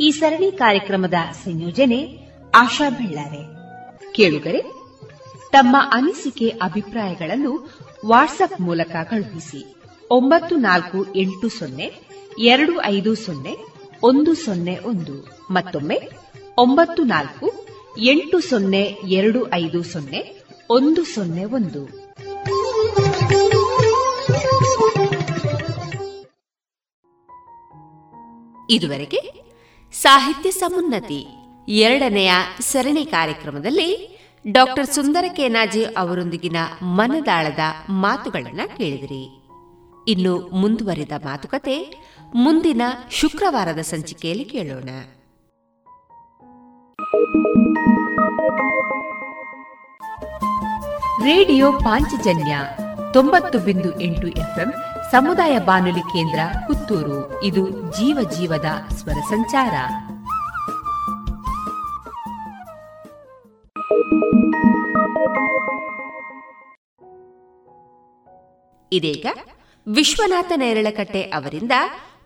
ಈ 0.00 0.10
ಸರಣಿ 0.10 0.52
ಕಾರ್ಯಕ್ರಮದ 0.52 1.14
ಸಂಯೋಜನೆ 1.44 2.18
ಆಶಾ 2.54 2.90
ಬೆಳ್ಳಾರೆ. 2.90 3.42
ಕೇಳುಗರೆ 4.12 4.60
ತಮ್ಮ 5.52 5.76
ಅನಿಸಿಕೆ 5.92 6.48
ಅಭಿಪ್ರಾಯಗಳನ್ನು 6.48 7.70
ವಾಟ್ಸ್ಆಪ್ 8.06 8.60
ಮೂಲಕ 8.60 8.96
ಕಳುಹಿಸಿ. 9.04 9.74
ಒಂಬತ್ತು 10.10 10.56
ನಾಲ್ಕು 10.56 11.14
ಎಂಟು 11.14 11.48
ಸೊನ್ನೆ 11.48 12.03
ಎರಡು 12.38 12.82
ಐದು 12.82 13.14
ಸೊನ್ನೆ 13.14 13.56
ಒಂದು 14.02 14.34
ಸೊನ್ನೆ 14.34 14.78
ಒಂದು. 14.78 15.38
ಮತ್ತೊಮ್ಮೆ 15.50 16.00
ಒಂಬತ್ತು 16.58 17.02
ನಾಲ್ಕು 17.02 17.66
ಎಂಟು 17.98 18.40
ಸೊನ್ನೆ 18.40 18.82
ಎರಡು 19.06 19.52
ಐದು 19.52 19.82
ಸೊನ್ನೆ 19.82 20.40
ಒಂದು 20.70 21.04
ಸೊನ್ನೆ 21.04 21.44
ಒಂದು. 21.44 21.84
ಇದುವರೆಗೆ 28.70 29.44
ಸಾಹಿತ್ಯ 29.92 30.50
ಸಮುನ್ನತಿ 30.50 31.26
ಎರಡನೆಯ 31.68 32.32
ಸರಣಿ 32.60 33.04
ಕಾರ್ಯಕ್ರಮದಲ್ಲಿ 33.04 34.18
ಡಾಕ್ಟರ್ 34.50 34.86
ಸುಂದರ 34.86 35.24
ಕೇನಾಜಿ 35.36 35.84
ಅವರೊಂದಿಗಿನ 35.84 36.56
ಮನದಾಳದ 36.82 37.58
ಮಾತುಗಳನ್ನು 37.90 38.76
ಕೇಳಿದಿರಿ. 38.76 39.43
ಇನ್ನು 40.08 40.48
ಮುಂದುವರಿದ 40.48 41.12
ಮಾತುಕತೆ 41.24 42.04
ಮುಂದಿನ 42.34 42.82
ಶುಕ್ರವಾರದ 43.10 43.78
ಸಂಚಿಕೆಯಲ್ಲಿ 43.78 44.44
ಕೇಳೋಣ. 44.44 44.88
ರೇಡಿಯೋ 51.24 51.72
ಪಾಂಚಜನ್ಯ 51.72 52.58
ತೊಂಬತ್ತು 53.12 53.58
ಬಿಂದು 53.58 54.00
ಎಂಟು 54.00 54.26
ಎಫ್ಎಂ 54.26 54.72
ಸಮುದಾಯ 55.10 55.58
ಬಾನುಲಿ 55.58 56.00
ಕೇಂದ್ರ 56.00 56.38
ಪುತ್ತೂರು. 56.66 57.42
ಇದು 57.42 57.70
ಜೀವ 57.70 58.30
ಜೀವದ 58.30 58.92
ಸ್ವರ 58.92 59.12
ಸಂಚಾರ. 59.12 59.74
ಇದೀಗ 68.92 69.26
ವಿಶ್ವನಾಥ 69.86 70.52
ನೇರಳಕಟ್ಟೆ 70.56 71.22
ಅವರಿಂದ 71.22 71.72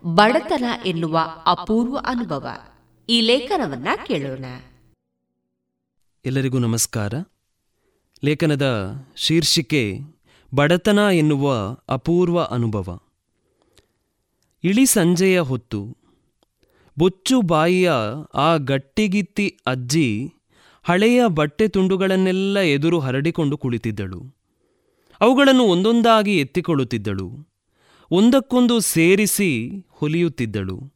ಬಡತನ 0.05 0.64
ಎನ್ನುವ 0.86 1.20
ಅಪೂರ್ವ 1.47 1.98
ಅನುಭವ. 1.98 2.48
ಈ 3.09 3.20
ಲೇಖನವನ್ನ 3.20 3.89
ಕೇಳೋಣ. 4.06 4.44
ಎಲ್ಲರಿಗೂ 6.24 6.59
ನಮಸ್ಕಾರ. 6.59 7.14
ಲೇಖನದ 8.24 8.94
ಶೀರ್ಷಿಕೆ 9.16 9.98
ಬಡತನ 10.55 10.98
ಎನ್ನುವ 10.98 11.76
ಅಪೂರ್ವ 11.89 12.43
ಅನುಭವ. 12.43 12.98
ಇಳಿ 14.64 14.86
ಸಂಜೆಯ 14.86 15.40
ಹೊತ್ತು 15.40 15.97
ಬೊಚ್ಚು 16.98 17.43
ಬಾಯಿಯ 17.43 17.93
ಆ 18.35 18.56
ಗಟ್ಟಿಗಿತ್ತಿ 18.56 19.59
ಅಜ್ಜಿ 19.66 20.35
ಹಳೆಯ 20.82 21.22
ಬಟ್ಟೆ 21.26 21.68
ತುಂಡುಗಳನ್ನೆಲ್ಲ 21.68 22.59
ಎದುರು 22.59 22.98
ಹರಡಿಕೊಂಡು 22.98 23.59
ಕುಳಿತಿದ್ದಳು. 23.59 24.36
ಅವುಗಳನ್ನು 25.20 25.62
ಒಂದೊಂದಾಗಿ 25.62 26.39
ಎತ್ತಿಕೊಳ್ಳುತ್ತಿದ್ದಳು. 26.39 27.48
ಒಂದಕ್ಕೊಂದು 28.10 28.80
ಸೇರಿಸಿ 28.80 29.68
ಹೊಲಿಯುತ್ತಿದ್ದಳು. 29.90 30.93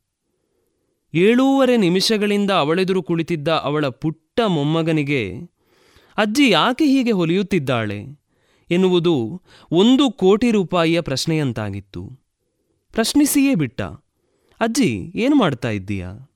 ಏಳೂವರೆ 1.14 1.76
ನಿಮಿಷಗಳಿಂದ 1.76 2.50
ಅವಳೆದುರು 2.50 3.02
ಕುಳಿತಿದ್ದ 3.02 3.48
ಅವಳ 3.48 3.86
ಪುಟ್ಟ 3.86 4.40
ಮೊಮ್ಮಗನಿಗೆ, 4.40 5.34
ಅಜ್ಜಿ, 6.16 6.50
ಯಾಕೆ 6.50 6.84
ಹೀಗೆ 6.84 7.10
ಹೊಲಿಯುತ್ತಿದ್ದಾಳೆ? 7.10 8.22
ಎನ್ನುವುದು 8.70 9.42
ಒಂದು 9.72 10.10
ಕೋಟಿ 10.10 10.50
ರೂಪಾಯಿಯ 10.50 11.00
ಪ್ರಶ್ನೆಯಂತಾಗಿತ್ತು. 11.00 12.20
ಪ್ರಶ್ನಿಸಿಯೇ 12.92 13.54
ಬಿಟ್ಟ. 13.54 13.82
ಅಜ್ಜಿ, 14.60 15.12
ಏನು 15.14 15.36
ಮಾಡ್ತಾ 15.36 15.70
ಇದ್ದೀಯಾ? 15.70 16.30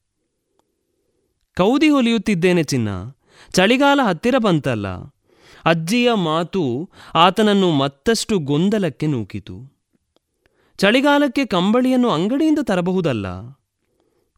ಕೌದಿ 1.57 1.89
ಹೊಲಿಯುತ್ತಿದ್ದೇನೆ 1.89 2.63
ಚಿನ್ನ. 2.63 2.89
ಚಳಿಗಾಲ 3.53 4.01
ಹತ್ತಿರ 4.03 4.35
ಬಂತಲ್ಲ. 4.39 4.89
ಅಜ್ಜಿಯ 5.65 6.13
ಮಾತು 6.15 6.91
ಆತನನ್ನು 7.15 7.71
ಮತ್ತಷ್ಟು 7.71 8.39
ಗೊಂದಲಕ್ಕೆ 8.39 9.07
ನೂಕಿತು. 9.07 9.76
ಚಳಿಗಾಲಕ್ಕೆ 10.79 11.47
ಕಂಬಳಿಯನ್ನು 11.47 12.11
ಅಂಗಡಿಯಿಂದ 12.11 12.59
ತರಬಹುದಲ್ಲ? 12.63 13.27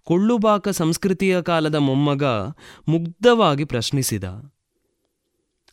ಕೊಳ್ಳುಬಾಕ 0.04 0.68
ಸಂಸ್ಕೃತಿಯ 0.68 1.42
ಕಾಲದ 1.42 1.74
ಮೊಮ್ಮಗ 1.74 2.24
ಮುಗ್ಧವಾಗಿ 2.88 3.64
ಪ್ರಶ್ನಿಸಿದ. 3.64 4.24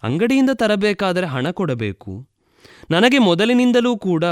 ಅಂಗಡಿಯಿಂದ 0.03 0.49
ತರಬೇಕಾದರೆ 0.53 1.25
ಹಣ 1.25 1.51
ಕೊಡಬೇಕು. 1.51 2.27
ನನಗೆ 2.91 3.17
ಮೊದಲಿನಿಂದಲೂ 3.17 3.97
ಕೂಡ 3.97 4.23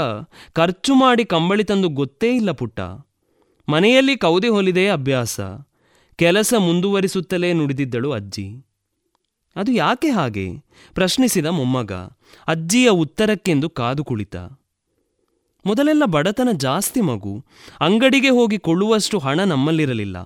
ಖರ್ಚು 0.52 0.94
ಮಾಡಿ 0.94 1.24
ಕಂಬಳಿ 1.24 1.64
ತಂದು 1.64 1.88
ಗೊತ್ತೇ 1.88 2.36
ಇಲ್ಲ 2.36 2.50
ಪುಟ್ಟ. 2.50 2.80
ಮನೆಯಲ್ಲಿ 3.68 4.16
ಕೌದೆ 4.16 4.48
ಹೊಲಿದೇ 4.48 4.88
ಅಭ್ಯಾಸ. 4.88 5.40
ಕೆಲಸ 6.16 6.54
ಮುಂದುವರಿಸುತ್ತಲೇ 6.58 7.52
ನುಡಿದಿದ್ದಳು 7.52 8.12
ಅಜ್ಜಿ. 8.12 8.66
ಅದು 9.56 9.72
ಯಾಕೆ 9.72 10.10
ಹಾಗೆ? 10.10 10.50
ಪ್ರಶ್ನಿಸಿದ 10.94 11.46
ಮೊಮ್ಮಗ. 11.46 11.92
ಅಜ್ಜಿಯ 12.46 12.90
ಉತ್ತರಕ್ಕೆಂದು 12.90 13.70
ಕಾದು 13.70 14.04
ಕುಳಿತ. 14.04 14.36
ಮೊದಲೆಲ್ಲ 15.66 16.04
ಬಡತನ 16.04 16.48
ಜಾಸ್ತಿ 16.52 17.00
ಮಗು. 17.00 17.44
ಅಂಗಡಿಗೆ 17.80 18.28
ಹೋಗಿ 18.28 18.58
ಕೊಳ್ಳುವಷ್ಟು 18.58 19.18
ಹಣ 19.18 19.44
ನಮ್ಮಲ್ಲಿರಲಿಲ್ಲ. 19.44 20.18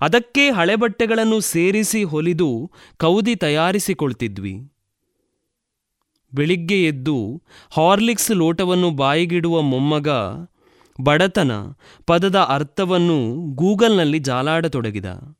ಅದಕ್ಕೆ 0.00 0.50
ಹಳೆ 0.50 0.76
ಬಟ್ಟೆಗಳನ್ನು 0.76 1.40
ಸೇರಿಸಿ 1.40 2.04
ಹೊಲಿದು 2.04 2.70
ಕೌದಿ 2.96 3.36
ತಯಾರಿಸಿಕೊಳ್ತಿದ್ವಿ. 3.36 4.70
ಬೆಳಿಗ್ಗೆ 6.34 6.86
ಎದ್ದು 6.86 7.42
ಹಾರ್ಲಿಕ್ಸ್ 7.76 8.30
ಲೋಟವನ್ನು 8.30 8.90
ಬಾಯಿಗಿಡುವ 8.90 9.60
ಮೊಮ್ಮಗ 9.60 10.08
ಬಡತನ 11.00 11.52
ಪದದ 12.06 12.36
ಅರ್ಥವನ್ನು 12.36 13.46
ಗೂಗಲ್ನಲ್ಲಿ 13.54 14.18
ಜಾಲಾಡತೊಡಗಿದ. 14.18 15.36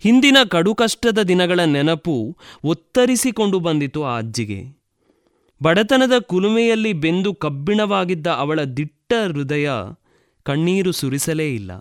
ಹಿಂದಿನ 0.00 0.36
ಕಡುಕಷ್ಟದ 0.48 1.18
ದಿನಗಳ 1.22 1.60
ನೆನಪು 1.60 2.36
ಒತ್ತರಿಸಿಕೊಂಡು 2.64 3.60
ಬಂದಿತು 3.60 4.04
ಆ 4.04 4.18
ಅಜ್ಜಿಗೆ. 4.18 4.77
ಬಡತನದ 5.62 6.18
ಕುಲುಮೆಯಲ್ಲಿ 6.18 6.92
ಬೆಂದು 6.92 7.34
ಕಬ್ಬಿಣವಾಗಿದ್ದ 7.34 8.26
ಅವಳ 8.26 8.60
ದಿಟ್ಟ 8.60 9.12
ಹೃದಯ 9.26 9.70
ಕಣ್ಣೀರು 10.42 10.92
ಸುರಿಸಲೇ 10.92 11.54
ಇಲ್ಲ. 11.54 11.72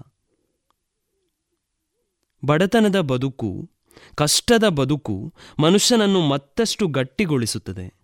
ಬಡತನದ 2.46 3.00
ಬದುಕು, 3.00 3.72
ಕಷ್ಟದ 4.16 4.68
ಬದುಕು 4.68 5.34
ಮನುಷ್ಯನನ್ನು 5.60 6.22
ಮತ್ತಷ್ಟು 6.22 6.88
ಗಟ್ಟಿಗೊಳಿಸುತ್ತದೆ. 6.88 7.98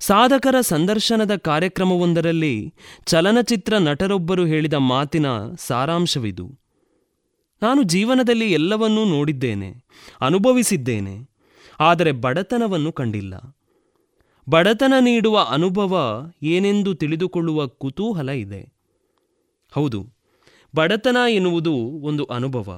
ಸಾಧಕರ 0.00 0.60
ಸಂದರ್ಶನದ 0.60 1.36
ಕಾರ್ಯಕ್ರಮವೊಂದರಲ್ಲಿ 1.36 2.74
ಚಲನಚಿತ್ರ 3.06 3.78
ನಟರೊಬ್ಬರು 3.78 4.44
ಹೇಳಿದ 4.44 4.74
ಮಾತಿನ 4.74 5.26
ಸಾರಾಂಶವಿದು. 5.58 6.60
ನಾನು 7.62 7.82
ಜೀವನದಲ್ಲಿ 7.82 8.52
ಎಲ್ಲವನ್ನೂ 8.52 9.04
ನೋಡಿದ್ದೇನೆ, 9.04 9.84
ಅನುಭವಿಸಿದ್ದೇನೆ, 10.20 11.30
ಆದರೆ 11.80 12.12
ಬಡತನವನ್ನು 12.12 12.92
ಕಂಡಿಲ್ಲ. 12.92 13.34
ಬಡತನ 14.46 14.94
ನೀಡುವ 15.00 15.46
ಅನುಭವ 15.50 15.94
ಏನೆಂದು 16.42 16.94
ತಿಳಿದುಕೊಳ್ಳುವ 16.94 17.66
ಕುತೂಹಲ 17.66 18.28
ಇದೆ. 18.28 18.62
ಹೌದು, 19.72 20.00
ಬಡತನ 20.74 21.16
ಎನ್ನುವುದು 21.30 21.74
ಒಂದು 22.02 22.24
ಅನುಭವ. 22.24 22.68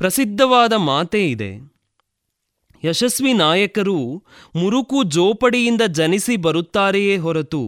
ಪ್ರಸಿದ್ಧವಾದ 0.00 0.72
ಮಾತೇ 0.72 1.30
ಇದೆ. 1.30 1.52
ಯಶಸ್ವಿ 2.84 3.32
ನಾಯಕರು 3.32 3.98
ಮುರುಕು 4.56 5.02
ಜೋಪಡಿಯಿಂದ 5.02 5.82
ಜನಿಸಿ 5.88 6.36
ಬರುತ್ತಾರೆಯೇ 6.36 7.16
ಹೊರತು 7.16 7.62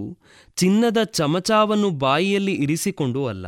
ಚಿನ್ನದ 0.56 1.02
ಚಮಚಾವನ್ನು 1.02 1.90
ಬಾಯಿಯಲ್ಲಿ 1.90 2.54
ಇರಿಸಿಕೊಂಡು 2.54 3.26
ಅಲ್ಲ. 3.26 3.46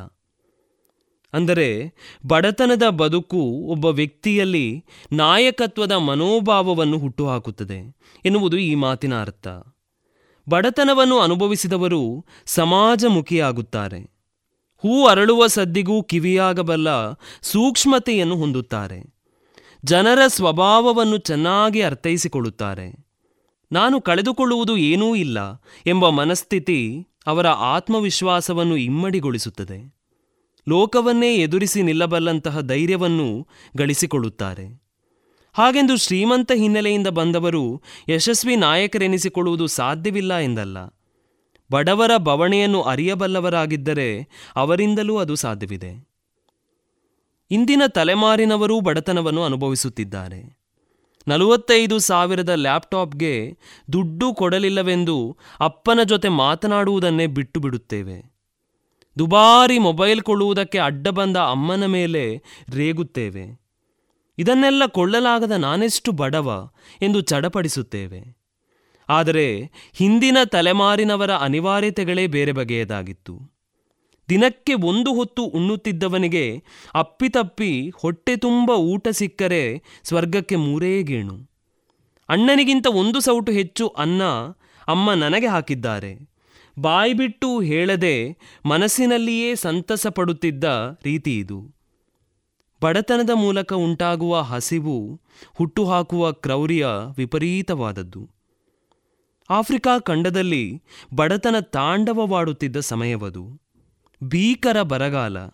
ಅಂದರೆ 1.36 1.94
ಬಡತನದ 2.26 2.82
ಬದುಕು 2.88 3.40
ಒಬ್ಬ 3.66 3.86
ವ್ಯಕ್ತಿಯಲ್ಲಿ 3.86 4.84
ನಾಯಕತ್ವದ 5.12 5.92
ಮನೋಭಾವವನ್ನು 5.92 6.98
ಹುಟ್ಟುಹಾಕುತ್ತದೆ 6.98 7.96
ಎನ್ನುವುದು 8.24 8.56
ಈ 8.56 8.74
ಮಾತಿನ 8.74 9.20
ಅರ್ಥ. 9.20 9.48
ಬಡತನವನ್ನು 10.48 11.18
ಅನುಭವಿಸಿದವರು 11.18 12.26
ಸಮಾಜಮುಖಿಯಾಗುತ್ತಾರೆ. 12.46 14.00
ಹೂ 14.76 15.06
ಅರಳುವ 15.06 15.46
ಸದ್ದಿಗೂ 15.46 16.02
ಕಿವಿಯಾಗಬಲ್ಲ 16.02 16.88
ಸೂಕ್ಷ್ಮತೆಯನ್ನು 17.42 18.36
ಹೊಂದುತ್ತಾರೆ. 18.36 19.14
ಜನರ 19.84 20.18
ಸ್ವಭಾವವನ್ನು 20.26 21.16
ಚೆನ್ನಾಗಿ 21.16 21.82
ಅರ್ಥೈಸಿಕೊಳ್ಳುತ್ತಾರೆ. 21.82 23.06
ನಾನು 23.72 24.00
ಕಳೆದುಕೊಳ್ಳುವುದು 24.00 24.76
ಏನೂ 24.76 25.14
ಇಲ್ಲ 25.14 25.62
ಎಂಬ 25.86 26.08
ಮನಸ್ಥಿತಿ 26.08 27.08
ಅವರ 27.26 27.46
ಆತ್ಮವಿಶ್ವಾಸವನ್ನು 27.46 28.76
ಇಮ್ಮಡಿಗೊಳಿಸುತ್ತದೆ. 28.76 29.96
ಲೋಕವನ್ನೇ 30.68 31.34
ಎದುರಿಸಿ 31.34 31.82
ನಿಲ್ಲಬಲ್ಲಂತಹ 31.82 32.60
ಧೈರ್ಯವನ್ನು 32.60 33.48
ಗಳಿಸಿಕೊಳ್ಳುತ್ತಾರೆ. 33.76 34.82
ಹಾಗೆಂದು 35.52 35.96
ಶ್ರೀಮಂತ 35.96 36.52
ಹಿನ್ನೆಲೆಯಿಂದ 36.52 37.06
ಬಂದವರು 37.06 37.82
ಯಶಸ್ವಿ 38.08 38.56
ನಾಯಕರೆನಿಸಿಕೊಳ್ಳುವುದು 38.56 39.66
ಸಾಧ್ಯವಿಲ್ಲ 39.66 40.38
ಎಂದಲ್ಲ. 40.38 40.78
ಬಡವರ 41.72 42.16
ಬವಣೆಯನ್ನು 42.16 42.82
ಅರಿಯಬಲ್ಲವರಾಗಿದ್ದರೆ 42.82 44.28
ಅವರಿಂದಲೂ 44.56 45.18
ಅದು 45.18 45.34
ಸಾಧ್ಯವಿದೆ. 45.34 46.08
ಇಂದಿನ 47.50 47.82
ತಲೆಮಾರಿನವರೂ 47.88 48.80
ಬಡತನವನ್ನು 48.80 49.42
ಅನುಭವಿಸುತ್ತಿದ್ದಾರೆ. 49.42 50.58
ನಲವತ್ತೈದು 51.28 51.98
ಸಾವಿರದ 51.98 52.48
ಲ್ಯಾಪ್ಟಾಪ್ಗೆ 52.48 53.58
ದುಡ್ಡು 53.92 54.34
ಕೊಡಲಿಲ್ಲವೆಂದು 54.34 55.36
ಅಪ್ಪನ 55.60 56.00
ಜೊತೆ 56.04 56.28
ಮಾತನಾಡುವುದನ್ನೇ 56.28 57.26
ಬಿಟ್ಟು 57.26 57.60
ಬಿಡುತ್ತೇವೆ. 57.60 58.35
ದುಬಾರಿ 59.18 59.78
ಮೊಬೈಲ್ 59.78 60.22
ಕೊಳ್ಳುವುದಕ್ಕೆ 60.22 60.78
ಅಡ್ಡ 60.78 61.08
ಬಂದ 61.08 61.36
ಅಮ್ಮನ 61.36 61.86
ಮೇಲೆ 61.86 62.42
ರೇಗುತ್ತೇವೆ. 62.74 63.66
ಇದನ್ನೆಲ್ಲ 64.38 64.86
ಕೊಳ್ಳಲಾಗದ 64.86 65.50
ನಾನೆಷ್ಟು 65.50 66.12
ಬಡವ 66.12 66.70
ಎಂದು 67.02 67.20
ಚಡಪಡಿಸುತ್ತೇವೆ. 67.20 68.38
ಆದರೆ 69.08 69.70
ಹಿಂದಿನ 69.92 70.36
ತಲೆಮಾರಿನವರ 70.44 71.30
ಅನಿವಾರ್ಯತೆಗಳೇ 71.30 72.26
ಬೇರೆ 72.26 72.52
ಬಗೆಯದಾಗಿತ್ತು. 72.52 73.56
ದಿನಕ್ಕೆ 74.28 74.74
ಒಂದು 74.74 75.14
ಹೊತ್ತು 75.14 75.44
ಉಣ್ಣುತ್ತಿದ್ದವನಿಗೆ 75.44 76.62
ಅಪ್ಪಿತಪ್ಪಿ 76.94 77.92
ಹೊಟ್ಟೆ 77.96 78.36
ತುಂಬ 78.36 78.70
ಊಟ 78.70 79.08
ಸಿಕ್ಕರೆ 79.08 79.82
ಸ್ವರ್ಗಕ್ಕೆ 80.04 80.56
ಮೂರೇ 80.56 81.02
ಗೇಣು. 81.02 81.50
ಅಣ್ಣನಿಗಿಂತ 82.28 82.86
ಒಂದು 82.86 83.20
ಸೌಟು 83.20 83.52
ಹೆಚ್ಚು 83.52 83.88
ಅನ್ನ 83.88 84.22
ಅಮ್ಮ 84.88 85.12
ನನಗೆ 85.12 85.46
ಹಾಕಿದ್ದಾರೆ. 85.46 86.35
ಬಾಯ್ಬಿಟ್ಟು 86.78 87.60
ಹೇಳದೆ 87.60 88.36
ಮನಸ್ಸಿನಲ್ಲಿಯೇ 88.66 89.54
ಸಂತಸ 89.54 90.06
ಪಡುತ್ತಿದ್ದ 90.06 90.64
ರೀತಿ 91.04 91.38
ಇದು. 91.38 91.74
ಬಡತನದ 92.82 93.30
ಮೂಲಕ 93.34 93.72
ಉಂಟಾಗುವ 93.72 94.40
ಹಸಿವು 94.40 95.20
ಹುಟ್ಟುಹಾಕುವ 95.54 96.32
ಕ್ರೌರ್ಯ 96.32 96.86
ವಿಪರೀತವಾದದ್ದು. 97.16 98.30
ಆಫ್ರಿಕಾ 99.50 99.98
ಖಂಡದಲ್ಲಿ 99.98 100.82
ಬಡತನ 101.14 101.60
ತಾಂಡವವಾಡುತ್ತಿದ್ದ 101.60 102.76
ಸಮಯವದು. 102.76 103.62
ಭೀಕರ 104.24 104.82
ಬರಗಾಲ, 104.82 105.46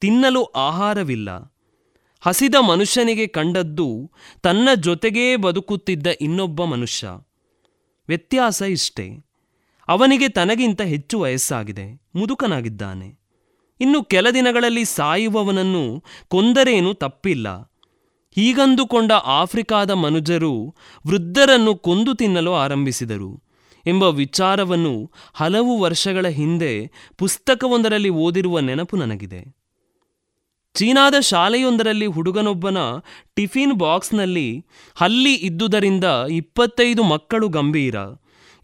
ತಿನ್ನಲು 0.00 0.44
ಆಹಾರವಿಲ್ಲ. 0.44 1.30
ಹಸಿದ 2.20 2.54
ಮನುಷ್ಯನಿಗೆ 2.68 3.26
ಕಂಡದ್ದು 3.26 4.10
ತನ್ನ 4.42 4.68
ಜೊತೆಗೇ 4.80 5.36
ಬದುಕುತ್ತಿದ್ದ 5.36 6.06
ಇನ್ನೊಬ್ಬ 6.20 6.64
ಮನುಷ್ಯ. 6.64 7.08
ವ್ಯತ್ಯಾಸ 8.08 8.62
ಇಷ್ಟೇ. 8.62 9.31
ಅವನಿಗೆ 9.88 10.28
ತನಗಿಂತ 10.28 10.80
ಹೆಚ್ಚು 10.82 11.20
ವಯಸ್ಸಾಗಿದೆ, 11.20 12.02
ಮುದುಕನಾಗಿದ್ದಾನೆ. 12.14 13.08
ಇನ್ನು 13.80 14.02
ಕೆಲ 14.04 14.30
ದಿನಗಳಲ್ಲಿ 14.30 14.84
ಸಾಯುವವನನ್ನು 14.84 15.84
ಕೊಂದರೇನು 16.28 16.94
ತಪ್ಪಿಲ್ಲ. 16.94 17.48
ಹೀಗಂದುಕೊಂಡ 18.36 19.12
ಆಫ್ರಿಕಾದ 19.12 19.90
ಮನುಜರು 19.90 20.52
ವೃದ್ಧರನ್ನು 21.06 21.74
ಕೊಂದು 21.76 22.14
ತಿನ್ನಲು 22.14 22.52
ಆರಂಭಿಸಿದರು 22.54 23.42
ಎಂಬ 23.86 24.02
ವಿಚಾರವನ್ನು 24.02 25.12
ಹಲವು 25.34 25.80
ವರ್ಷಗಳ 25.80 26.26
ಹಿಂದೆ 26.28 26.72
ಪುಸ್ತಕವೊಂದರಲ್ಲಿ 27.18 28.08
ಓದಿರುವ 28.08 28.58
ನೆನಪು 28.58 28.96
ನನಗಿದೆ. 28.96 29.42
ಚೀನಾದ 30.74 31.14
ಶಾಲೆಯೊಂದರಲ್ಲಿ 31.20 32.06
ಹುಡುಗನೊಬ್ಬನ 32.06 32.78
ಟಿಫಿನ್ 33.34 33.74
ಬಾಕ್ಸ್ನಲ್ಲಿ 33.74 34.66
ಹಲ್ಲಿ 34.94 35.34
ಇದ್ದುದರಿಂದ 35.34 36.04
ಇಪ್ಪತ್ತೈದು 36.30 37.02
ಮಕ್ಕಳು 37.02 37.48
ಗಂಭೀರ. 37.48 37.96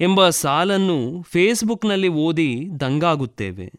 ಎಂಬ 0.01 0.29
ಸಾಲನ್ನು 0.29 1.23
ಫೇಸ್ಬುಕ್ನಲ್ಲಿ 1.23 2.09
ಓದಿ 2.09 2.69
ದಂಗಾಗುತ್ತೇವೆ. 2.81 3.73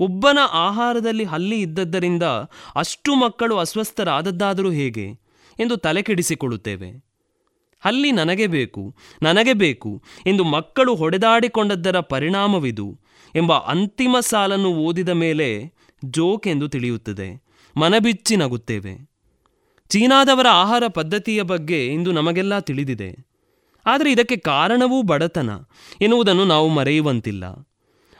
ಒಬ್ಬನ 0.00 0.38
ಆಹಾರದಲ್ಲಿ 0.52 1.24
ಹಲ್ಲಿ 1.24 1.60
ಇದ್ದದ್ದರಿಂದ 1.60 2.22
ಅಷ್ಟು 2.76 3.14
ಮಕ್ಕಳು 3.14 3.58
ಅಸ್ವಸ್ಥರಾದದ್ದಾದರೂ 3.58 4.70
ಹೇಗೆ 4.70 5.10
ಎಂದು 5.60 5.76
ತಲೆಕೆಡಿಸಿಕೊಳ್ಳುತ್ತೇವೆ 5.76 7.06
ಹಲ್ಲಿ 7.80 8.12
ನನಗೆ 8.12 8.46
ಬೇಕು 8.46 8.94
ನನಗೆ 9.22 9.52
ಬೇಕು 9.52 10.02
ಎಂದು 10.26 10.44
ಮಕ್ಕಳು 10.44 10.94
ಹೊಡೆದಾಡಿಕೊಂಡದ್ದರ 10.94 12.00
ಪರಿಣಾಮವಿದು 12.00 13.00
ಎಂಬ 13.34 13.52
ಅಂತಿಮ 13.52 14.16
ಸಾಲನ್ನು 14.20 14.68
ಓದಿದ 14.68 15.08
ಮೇಲೆ 15.08 15.72
ಜೋಕ್ 16.04 16.48
ಎಂದು 16.48 16.68
ತಿಳಿಯುತ್ತದೆ. 16.68 17.44
ಮನಬಿಚ್ಚಿ 17.76 18.36
ನಗುತ್ತೇವೆ. 18.36 19.10
ಚೀನಾದವರ 19.88 20.46
ಆಹಾರ 20.50 20.82
ಪದ್ಧತಿಯ 20.88 21.42
ಬಗ್ಗೆ 21.42 21.86
ಇಂದು 21.86 22.12
ನಮಗೆಲ್ಲ 22.12 22.58
ತಿಳಿದಿದೆ. 22.58 23.25
ಆದರೆ 23.86 24.12
ಇದಕ್ಕೆ 24.12 24.36
ಕಾರಣವೂ 24.36 25.02
ಬಡತನ 25.02 25.50
ಎನ್ನುವುದನ್ನು 26.00 26.44
ನಾವು 26.44 26.68
ಮರೆಯುವಂತಿಲ್ಲ. 26.68 27.44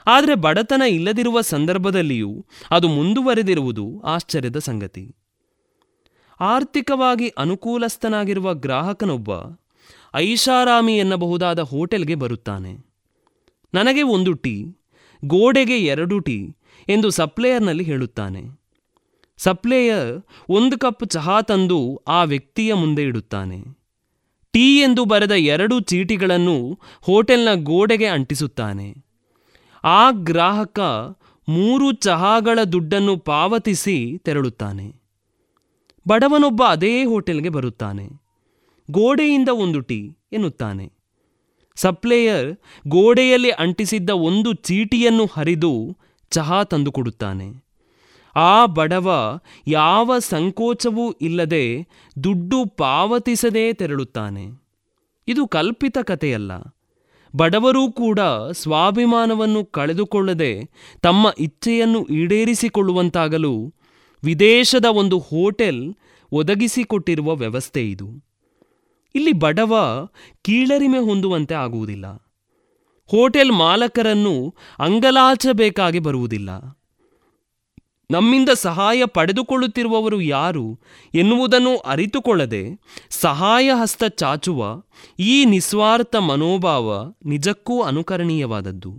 ಆದರೆ 0.06 0.34
ಬಡತನ 0.34 0.82
ಇಲ್ಲದಿರುವ 0.82 1.40
ಸಂದರ್ಭದಲ್ಲಿಯೂ 1.40 2.46
ಅದು 2.70 2.88
ಮುಂದುವರೆದಿರುವುದು 2.88 4.00
ಆಶ್ಚರ್ಯದ 4.00 4.58
ಸಂಗತಿ. 4.58 5.16
ಆರ್ಥಿಕವಾಗಿ 6.40 7.28
ಅನುಕೂಲಸ್ಥನಾಗಿರುವ 7.28 8.54
ಗ್ರಾಹಕನೊಬ್ಬ 8.54 9.30
ಐಷಾರಾಮಿ 10.14 10.98
ಎನ್ನಬಹುದಾದ 10.98 11.58
ಹೋಟೆಲ್ಗೆ 11.58 12.14
ಬರುತ್ತಾನೆ. 12.14 12.76
ನನಗೆ 13.74 14.02
ಒಂದು 14.02 14.32
ಟೀ, 14.32 14.64
ಗೋಡೆಗೆ 15.24 15.78
ಎರಡು 15.78 16.18
ಟೀ 16.18 16.48
ಎಂದು 16.88 17.10
ಸಪ್ಲೇಯರ್ನಲ್ಲಿ 17.10 17.84
ಹೇಳುತ್ತಾನೆ. 17.84 18.42
ಸಪ್ಲೇಯರ್ 19.36 20.22
ಒಂದು 20.48 20.78
ಕಪ್ 20.78 21.08
ಚಹಾ 21.08 21.42
ತಂದು 21.42 22.02
ಆ 22.08 22.22
ವ್ಯಕ್ತಿಯ 22.22 22.74
ಮುಂದೆ 22.74 23.02
ಇಡುತ್ತಾನೆ. 23.02 23.85
ಟೀ 24.56 24.80
ಎಂದು 24.80 25.04
ಬರೆದ 25.04 25.30
ಎರಡು 25.30 25.80
ಚೀಟಿಗಳನ್ನು 25.80 26.78
ಹೋಟೆಲ್ನ 27.02 27.48
ಗೋಡೆಗೆ 27.54 28.06
ಅಂಟಿಸುತ್ತಾನೆ. 28.06 28.94
ಆ 29.84 30.10
ಗ್ರಾಹಕ 30.10 30.80
ಮೂರು 31.48 31.92
ಚಹಾಗಳ 31.92 32.62
ದುಡ್ಡನ್ನು 32.62 33.16
ಪಾವತಿಸಿ 33.16 34.18
ತೆರಳುತ್ತಾನೆ. 34.18 34.94
ಬಡವನೊಬ್ಬ 36.08 36.62
ಅದೇ 36.68 37.04
ಹೋಟೆಲ್ಗೆ 37.04 37.48
ಬರುತ್ತಾನೆ. 37.48 38.08
ಗೋಡೆಯಿಂದ 38.90 39.48
ಒಂದು 39.48 39.80
ಟೀ 39.80 40.10
ಎನ್ನುತ್ತಾನೆ. 40.32 40.92
ಸಪ್ಲೇಯರ್ 41.74 42.56
ಗೋಡೆಯಲ್ಲಿ 42.88 43.50
ಅಂಟಿಸಿದ್ದ 43.50 44.10
ಒಂದು 44.10 44.52
ಚೀಟಿಯನ್ನು 44.52 45.26
ಹರಿದು 45.26 45.96
ಚಹಾ 46.30 46.64
ತಂದುಕೊಡುತ್ತಾನೆ. 46.64 47.65
ಆ 48.36 48.66
ಬಡವ 48.66 49.38
ಯಾವ 49.66 50.18
ಸಂಕೋಚವೂ 50.18 51.12
ಇಲ್ಲದೆ 51.12 51.86
ದುಡ್ಡು 52.24 52.66
ಪಾವತಿಸದೇ 52.66 53.72
ತೆರಳುತ್ತಾನೆ. 53.72 54.46
ಇದು 55.28 55.48
ಕಲ್ಪಿತ 55.48 55.98
ಕಥೆಯಲ್ಲ. 55.98 56.52
ಬಡವರೂ 57.36 57.92
ಕೂಡ 57.92 58.20
ಸ್ವಾಭಿಮಾನವನ್ನು 58.52 59.64
ಕಳೆದುಕೊಳ್ಳದೆ 59.64 60.70
ತಮ್ಮ 61.02 61.32
ಇಚ್ಛೆಯನ್ನು 61.38 62.04
ಈಡೇರಿಸಿಕೊಳ್ಳುವಂತಾಗಲು 62.04 63.74
ವಿದೇಶದ 64.24 64.84
ಒಂದು 64.84 65.18
ಹೋಟೆಲ್ 65.18 65.94
ಒದಗಿಸಿಕೊಟ್ಟಿರುವ 66.32 67.34
ವ್ಯವಸ್ಥೆ 67.34 67.90
ಇದು. 67.90 68.24
ಇಲ್ಲಿ 69.14 69.32
ಬಡವ 69.32 70.08
ಕೀಳರಿಮೆ 70.42 70.98
ಹೊಂದುವಂತೆ 70.98 71.54
ಆಗುವುದಿಲ್ಲ. 71.54 72.06
ಹೋಟೆಲ್ 73.06 73.52
ಮಾಲಕರನ್ನು 73.52 74.54
ಅಂಗಲಾಚಬೇಕಾಗಿ 74.78 75.98
ಬರುವುದಿಲ್ಲ. 75.98 76.75
ನಮ್ಮಿಂದ 78.10 78.48
ಸಹಾಯ 78.54 79.02
ಪಡೆದುಕೊಳ್ಳುತ್ತಿರುವವರು 79.06 80.20
ಯಾರು 80.20 80.80
ಎನ್ನುವುದನ್ನು 81.14 81.76
ಅರಿತುಕೊಳ್ಳದೆ 81.76 82.80
ಸಹಾಯ 83.10 83.70
ಹಸ್ತ 83.74 84.04
ಚಾಚುವ 84.04 84.82
ಈ 85.18 85.44
ನಿಸ್ವಾರ್ಥ 85.44 86.16
ಮನೋಭಾವ 86.16 87.12
ನಿಜಕ್ಕೂ 87.24 87.82
ಅನುಕರಣೀಯವಾದದ್ದು. 87.82 88.92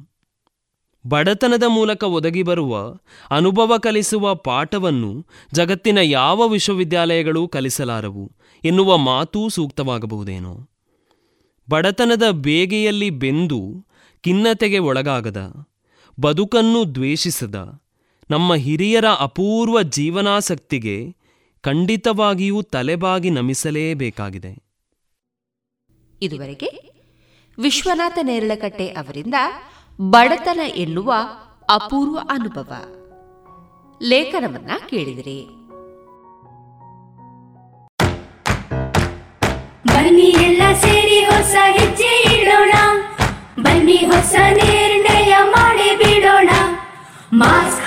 ಬಡತನದ 1.07 1.63
ಮೂಲಕ 1.67 2.03
ಒದಗಿ 2.03 2.43
ಬರುವ, 2.43 2.95
ಅನುಭವ 3.29 3.77
ಕಲಿಸುವ 3.77 4.35
ಪಾಠವನ್ನು 4.35 5.25
ಜಗತ್ತಿನ 5.53 5.97
ಯಾವ 5.97 6.47
ವಿಶ್ವವಿದ್ಯಾಲಯಗಳೂ 6.47 7.47
ಕಲಿಸಲಾರವು 7.47 8.31
ಎನ್ನುವ 8.63 8.97
ಮಾತೂ 8.97 9.49
ಸೂಕ್ತವಾಗಬಹುದೇನೋ. 9.49 10.69
ಬಡತನದ 11.69 12.23
ಬೇಗೆಯಲ್ಲಿ 12.31 13.09
ಬೆಂದು 13.09 13.85
ಖಿನ್ನತೆಗೆ 14.23 14.79
ಒಳಗಾಗದ, 14.79 15.67
ಬದುಕನ್ನು 16.19 16.95
ದ್ವೇಷಿಸದ 16.95 17.86
ನಮ್ಮ 18.29 18.53
ಹಿರಿಯರ 18.53 19.05
ಅಪೂರ್ವ 19.05 19.81
ಜೀವನಾಸಕ್ತಿಗೆ 19.81 21.15
ಖಂಡಿತವಾಗಿಯೂ 21.61 22.61
ತಲೆಬಾಗಿ 22.61 23.29
ನಮಿಸಲೇಬೇಕಾಗಿದೆ. 23.29 24.67
ಇದುವರೆಗೆ 26.21 26.97
ವಿಶ್ವನಾಥ 27.59 28.17
ನೇರಳಕಟ್ಟೆ 28.23 28.87
ಅವರಿಂದ 28.87 29.33
ಬಡತನ 30.01 30.59
ಎನ್ನುವ 30.75 31.13
ಅಪೂರ್ವ 31.69 32.19
ಅನುಭವ. 32.29 32.73
ಲೇಖನವನ್ನ 34.01 34.71
ಕೇಳಿದಿರಿ. 34.89 35.45
ಬನ್ನಿ 39.87 40.21
ಎಲ್ಲ 40.21 40.61
ಸೇರಿ 40.73 41.25
ಹೊಸ 41.25 41.55
ಹೆಜ್ಜೆ 41.79 42.41
ಇಡೋಣ. 42.41 42.71
ಬನ್ನಿ 43.63 43.97
ಹೊಸ 43.97 44.35
ನಿರ್ಣಯ 44.53 45.35
ಮಾಡಿ 45.43 45.97
ಬಿಡೋಣ. 45.97 46.49
ಮಾಸ್ಕ್ 47.33 47.86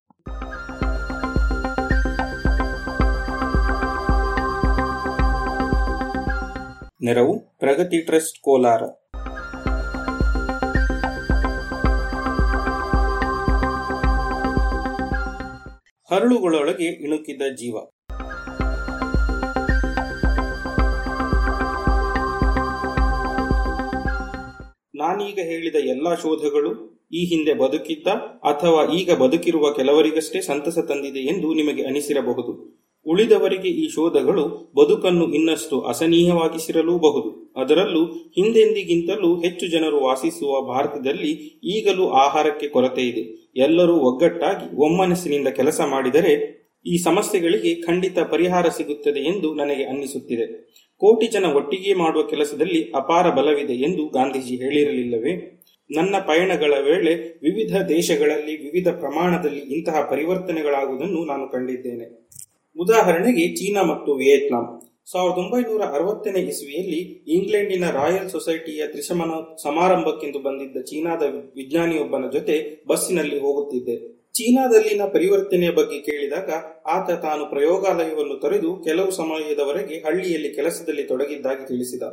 ನೆರವು, 7.03 7.39
ಪ್ರಗತಿ 7.59 8.01
ಟ್ರಸ್ಟ್ 8.01 8.41
ಕೋಲಾರ. 8.41 8.83
ಹರಳುಗಳೊಳಗೆ 16.13 16.85
ಇಣುಕಿದ 16.85 17.41
ಜೀವ. 17.55 17.77
ನಾನೀಗ 24.95 25.39
ಹೇಳಿದ 25.39 25.75
ಎಲ್ಲಾ 25.75 26.15
ಶೋಧಗಳು 26.15 27.01
ಈ 27.13 27.25
ಹಿಂದೆ 27.25 27.53
ಬದುಕಿದ್ದ 27.53 28.07
ಅಥವಾ 28.53 28.93
ಈಗ 28.93 29.11
ಬದುಕಿರುವ 29.11 29.73
ಕೆಲವರಿಗಷ್ಟೇ 29.73 30.41
ಸಂತಸ 30.41 30.77
ತಂದಿದೆ 30.79 31.19
ಎಂದು 31.19 31.53
ನಿಮಗೆ 31.53 31.85
ಅನಿಸಿರಬಹುದು. 31.87 32.80
ಉಳಿದವರಿಗೆ 33.05 33.67
ಈ 33.67 33.89
ಶೋಧಗಳು 33.89 34.73
ಬದುಕನ್ನು 34.77 35.33
ಇನ್ನಷ್ಟು 35.33 35.81
ಅಸನೀಯವಾಗಿಸಿರಲೂಬಹುದು. 35.81 37.53
ಅದರಲ್ಲೂ 37.55 38.05
ಹಿಂದೆಂದಿಗಿಂತಲೂ 38.05 39.41
ಹೆಚ್ಚು 39.41 39.67
ಜನರು 39.67 40.03
ವಾಸಿಸುವ 40.03 40.73
ಭಾರತದಲ್ಲಿ 40.73 41.31
ಈಗಲೂ 41.63 42.09
ಆಹಾರಕ್ಕೆ 42.09 42.67
ಕೊರತೆ 42.67 43.01
ಇದೆ. 43.01 43.51
ಎಲ್ಲರೂ 43.55 43.95
ಒಗ್ಗಟ್ಟಾಗಿ 43.97 44.75
ಒಮ್ಮನಸ್ಸಿನಿಂದ 44.75 45.47
ಕೆಲಸ 45.47 45.81
ಮಾಡಿದರೆ 45.81 46.61
ಈ 46.85 46.97
ಸಮಸ್ಯೆಗಳಿಗೆ 46.97 47.81
ಖಂಡಿತ 47.81 48.19
ಪರಿಹಾರ 48.19 48.69
ಸಿಗುತ್ತದೆ 48.69 49.19
ಎಂದು 49.19 49.53
ನನಗೆ 49.53 49.83
ಅನ್ನಿಸುತ್ತಿದೆ. 49.83 50.71
ಕೋಟಿ 50.97 51.27
ಜನ 51.27 51.45
ಒಟ್ಟಿಗೆ 51.45 51.93
ಮಾಡುವ 51.93 52.23
ಕೆಲಸದಲ್ಲಿ 52.23 52.91
ಅಪಾರ 52.95 53.29
ಬಲವಿದೆ 53.29 53.73
ಎಂದು 53.73 54.07
ಗಾಂಧೀಜಿ 54.07 54.55
ಹೇಳಿರಲಿಲ್ಲವೇ? 54.55 55.61
ನನ್ನ 55.91 56.15
ಪಯಣಗಳ 56.19 56.73
ವೇಳೆ 56.81 57.15
ವಿವಿಧ 57.15 57.75
ದೇಶಗಳಲ್ಲಿ 57.77 58.63
ವಿವಿಧ 58.63 58.87
ಪ್ರಮಾಣದಲ್ಲಿ 58.87 59.59
ಇಂತಹ 59.59 60.07
ಪರಿವರ್ತನೆಗಳಾಗುವುದನ್ನು 60.09 61.25
ನಾನು 61.25 61.51
ಕಂಡಿದ್ದೇನೆ. 61.51 62.29
ಉದಾಹರಣೆಗೆ 62.77 63.55
ಚೀನಾ 63.55 63.81
ಮತ್ತು 63.83 64.13
ವಿಯೆಟ್ನಾಂ. 64.13 64.81
ಸಾವಿರದ 65.11 65.37
ಒಂಬೈನೂರ 65.37 65.81
ಅರವತ್ತನೇ 65.81 66.39
ಇಸ್ವಿಯಲ್ಲಿ 66.39 66.99
ಇಂಗ್ಲೆಂಡಿನ 67.27 67.89
ರಾಯಲ್ 67.89 68.29
ಸೊಸೈಟಿಯ 68.29 68.87
ತ್ರಿಶಮನ 68.87 69.31
ಸಮಾರಂಭಕ್ಕೆಂದು 69.63 70.39
ಬಂದಿದ್ದ 70.39 70.81
ಚೀನಾದ 70.81 71.21
ವಿಜ್ಞಾನಿಯೊಬ್ಬನ 71.55 72.29
ಜೊತೆ 72.33 72.83
ಬಸ್ಸಿನಲ್ಲಿ 72.87 73.39
ಹೋಗುತ್ತಿದ್ದೆ. 73.39 74.21
ಚೀನಾದಲ್ಲಿನ 74.33 75.01
ಪರಿವರ್ತನೆಯ 75.13 75.71
ಬಗ್ಗೆ 75.71 75.99
ಕೇಳಿದಾಗ 75.99 76.49
ಆತ 76.85 77.11
ತಾನು 77.11 77.45
ಪ್ರಯೋಗಾಲಯವನ್ನು 77.45 78.39
ತೊರೆದು 78.41 78.75
ಕೆಲವು 78.83 79.11
ಸಮಯದವರೆಗೆ 79.11 79.95
ಹಳ್ಳಿಯಲ್ಲಿ 79.99 80.49
ಕೆಲಸದಲ್ಲಿ 80.49 81.03
ತೊಡಗಿದ್ದಾಗಿ 81.03 81.67
ತಿಳಿಸಿದ. 81.67 82.03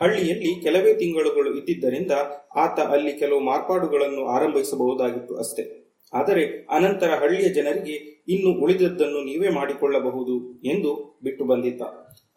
ಹಳ್ಳಿಯಲ್ಲಿ 0.00 0.62
ಕೆಲವೇ 0.62 0.94
ತಿಂಗಳುಗಳು 0.94 1.58
ಇದ್ದಿದ್ದರಿಂದ 1.58 2.12
ಆತ 2.56 2.80
ಅಲ್ಲಿ 2.80 3.12
ಕೆಲವು 3.12 3.40
ಮಾರ್ಪಾಡುಗಳನ್ನು 3.40 4.26
ಆರಂಭಿಸಬಹುದಾಗಿತ್ತು 4.26 5.36
ಅಷ್ಟೇ. 5.36 5.77
ಆದರೆ 6.12 6.66
ಅನಂತರ 6.70 7.10
ಹಳ್ಳಿಯ 7.10 7.48
ಜನರಿಗೆ 7.48 8.18
ಇನ್ನು 8.28 8.60
ಉಳಿದದ್ದನ್ನು 8.60 9.24
ನೀವೇ 9.24 9.48
ಮಾಡಿಕೊಳ್ಳಬಹುದು 9.48 10.60
ಎಂದು 10.64 11.20
ಬಿಟ್ಟು 11.22 11.44
ಬಂದಿದ್ದ. 11.44 11.82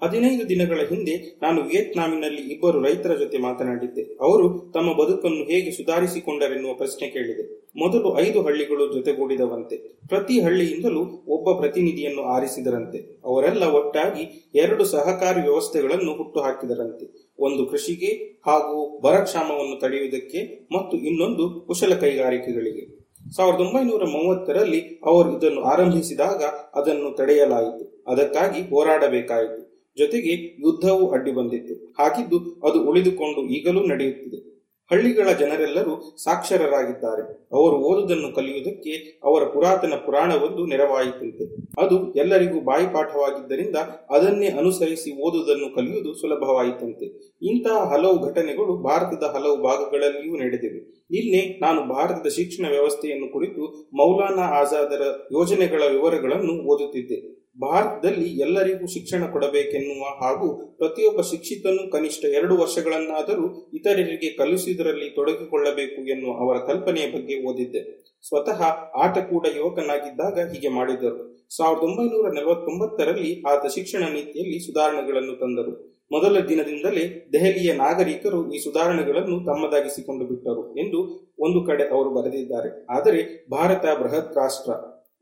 ಹದಿನೈದು 0.03 0.49
ದಿನಗಳ 0.49 0.79
ಹಿಂದೆ 0.89 1.39
ನಾನು 1.41 1.61
ವಿಯೆಟ್ನಾಮಿನಲ್ಲಿ 1.61 2.41
ಇಬ್ಬರು 2.41 2.81
ರೈತರ 2.81 3.15
ಜೊತೆ 3.15 3.37
ಮಾತನಾಡಿದ್ದೆ. 3.37 4.01
ಅವರು 4.01 4.71
ತಮ್ಮ 4.73 4.93
ಬದುಕನ್ನು 4.93 5.43
ಹೇಗೆ 5.43 5.71
ಸುಧಾರಿಸಿಕೊಂಡರೆನ್ನುವ 5.71 6.73
ಪ್ರಶ್ನೆ 6.73 7.09
ಕೇಳಿದೆ. 7.09 7.67
ಮೊದಲು 7.75 8.19
ಐದು 8.19 8.41
ಹಳ್ಳಿಗಳು 8.41 8.93
ಜೊತೆಗೂಡಿದವಂತೆ. 8.93 9.77
ಪ್ರತಿ 10.07 10.41
ಹಳ್ಳಿಯಿಂದಲೂ 10.41 11.23
ಒಬ್ಬ 11.27 11.59
ಪ್ರತಿನಿಧಿಯನ್ನು 11.59 12.21
ಆರಿಸಿದರಂತೆ. 12.21 13.21
ಅವರೆಲ್ಲ 13.25 13.63
ಒಟ್ಟಾಗಿ 13.63 14.51
ಎರಡು 14.55 14.85
ಸಹಕಾರಿ 14.85 15.41
ವ್ಯವಸ್ಥೆಗಳನ್ನು 15.41 16.13
ಹುಟ್ಟುಹಾಕಿದರಂತೆ. 16.13 17.33
ಒಂದು 17.39 17.65
ಕೃಷಿಗೆ 17.65 18.39
ಹಾಗೂ 18.45 18.99
ಬರಕ್ಷಾಮವನ್ನು 18.99 19.79
ತಡೆಯುವುದಕ್ಕೆ 19.79 20.67
ಮತ್ತು 20.75 20.97
ಇನ್ನೊಂದು 20.97 21.61
ಕುಶಲ 21.67 21.93
ಕೈಗಾರಿಕೆಗಳಿಗೆ. 21.93 23.00
ಸಾವಿರದ 23.35 23.61
ಒಂಬೈನೂರ 23.61 24.03
ಮೂವತ್ತರಲ್ಲಿ 24.03 24.79
ಅವರು 25.05 25.37
ಇದನ್ನು 25.37 25.61
ಆರಂಭಿಸಿದಾಗ 25.61 26.43
ಅದನ್ನು 26.75 27.15
ತಡೆಯಲಾಯಿತು. 27.15 28.03
ಅದಕ್ಕಾಗಿ 28.07 28.61
ಹೋರಾಡಬೇಕಾಯಿತು. 28.61 29.71
ಜೊತೆಗೆ 29.97 30.33
ಯುದ್ಧವೂ 30.61 31.09
ಅಡ್ಡಿ 31.09 31.31
ಬಂದಿತ್ತು. 31.31 31.73
ಹಾಗಿದ್ದು 31.73 32.37
ಅದು 32.69 32.89
ಉಳಿದುಕೊಂಡು 32.89 33.41
ಈಗಲೂ 33.41 33.85
ನಡೆಯುತ್ತಿದೆ. 33.85 34.51
ಹಳ್ಳಿಗಳ 34.91 35.31
ಜನರೆಲ್ಲರೂ 35.31 36.15
ಸಾಕ್ಷರರಾಗಿದ್ದಾರೆ. 36.23 37.47
ಅವರು 37.53 37.75
ಓದುವುದನ್ನು 37.75 38.35
ಕಲಿಯುವುದಕ್ಕೆ 38.35 39.19
ಅವರ 39.23 39.43
ಪುರಾತನ 39.43 39.93
ಪುರಾಣವೊಂದು 40.05 40.65
ನೆರವಾಯಿತಂತೆ. 40.65 41.45
ಅದು 41.81 42.13
ಎಲ್ಲರಿಗೂ 42.13 42.61
ಬಾಯಿಪಾಠವಾಗಿದ್ದರಿಂದ 42.61 43.75
ಅದನ್ನೇ 44.09 44.47
ಅನುಸರಿಸಿ 44.47 45.21
ಓದುವುದನ್ನು 45.21 45.75
ಕಲಿಯುವುದು 45.75 46.13
ಸುಲಭವಾಯಿತಂತೆ. 46.13 47.05
ಇಂತಹ 47.41 47.93
ಹಲವು 47.93 48.27
ಘಟನೆಗಳು 48.27 48.77
ಭಾರತದ 48.77 49.23
ಹಲವು 49.35 49.63
ಭಾಗಗಳಲ್ಲಿಯೂ 49.63 50.35
ನಡೆದಿವೆ. 50.35 51.00
ನಿನ್ನೆ 51.11 51.59
ನಾನು 51.59 51.81
ಭಾರತದ 51.93 52.29
ಶಿಕ್ಷಣ 52.29 52.65
ವ್ಯವಸ್ಥೆಯನ್ನು 52.69 53.33
ಕುರಿತು 53.33 53.89
ಮೌಲಾನಾ 53.93 54.41
ಆಜಾದರ 54.41 55.01
ಯೋಜನೆಗಳ 55.31 55.83
ವಿವರಗಳನ್ನು 55.83 56.53
ಓದುತ್ತಿದ್ದೆ. 56.63 57.41
ಭಾರತದಲ್ಲಿ 57.61 58.39
ಎಲ್ಲರಿಗೂ 58.39 58.85
ಶಿಕ್ಷಣ 58.87 59.25
ಕೊಡಬೇಕೆನ್ನುವ 59.25 60.03
ಹಾಗೂ 60.03 60.75
ಪ್ರತಿಯೊಬ್ಬ 60.77 61.21
ಶಿಕ್ಷಿತನು 61.21 61.91
ಕನಿಷ್ಠ 61.91 62.25
ಎರಡು 62.25 62.57
ವರ್ಷಗಳನ್ನಾದರೂ 62.57 63.71
ಇತರರಿಗೆ 63.73 64.37
ಕಲಿಸಿದರಲ್ಲಿ 64.37 65.09
ತೊಡಗಿಕೊಳ್ಳಬೇಕು 65.09 66.01
ಎನ್ನುವ 66.01 66.31
ಅವರ 66.33 66.57
ಕಲ್ಪನೆಯ 66.57 67.07
ಬಗ್ಗೆ 67.11 67.43
ಓದಿದ್ದೆ. 67.43 67.81
ಸ್ವತಃ 68.27 68.63
ಆಟ 69.03 69.17
ಕೂಡ 69.17 69.47
ಯುವಕನಾಗಿದ್ದಾಗ 69.55 70.51
ಹೀಗೆ 70.51 70.67
ಮಾಡಿದರು. 70.67 71.45
ಸಾವಿರದ 71.55 71.83
ಒಂಬೈನೂರ 71.83 72.27
ನಲವತ್ತೊಂಬತ್ತರಲ್ಲಿ 72.33 73.43
ಆತ 73.47 73.65
ಶಿಕ್ಷಣ 73.65 73.99
ನೀತಿಯಲ್ಲಿ 73.99 74.59
ಸುಧಾರಣೆಗಳನ್ನು 74.67 75.39
ತಂದರು. 75.39 76.00
ಮೊದಲ 76.11 76.39
ದಿನದಿಂದಲೇ 76.39 77.29
ದೆಹಲಿಯ 77.33 77.73
ನಾಗರಿಕರು 77.73 78.53
ಈ 78.53 78.59
ಸುಧಾರಣೆಗಳನ್ನು 78.59 79.39
ತಮ್ಮದಾಗಿಸಿಕೊಂಡು 79.45 80.25
ಬಿಟ್ಟರು 80.25 80.77
ಎಂದು 80.77 81.31
ಒಂದು 81.39 81.67
ಕಡೆ 81.67 81.83
ಅವರು 81.83 82.09
ಬರೆದಿದ್ದಾರೆ. 82.09 82.85
ಆದರೆ 82.95 83.47
ಭಾರತ 83.51 83.85
ಬೃಹತ್ 83.99 84.37
ರಾಷ್ಟ್ರ. 84.37 84.71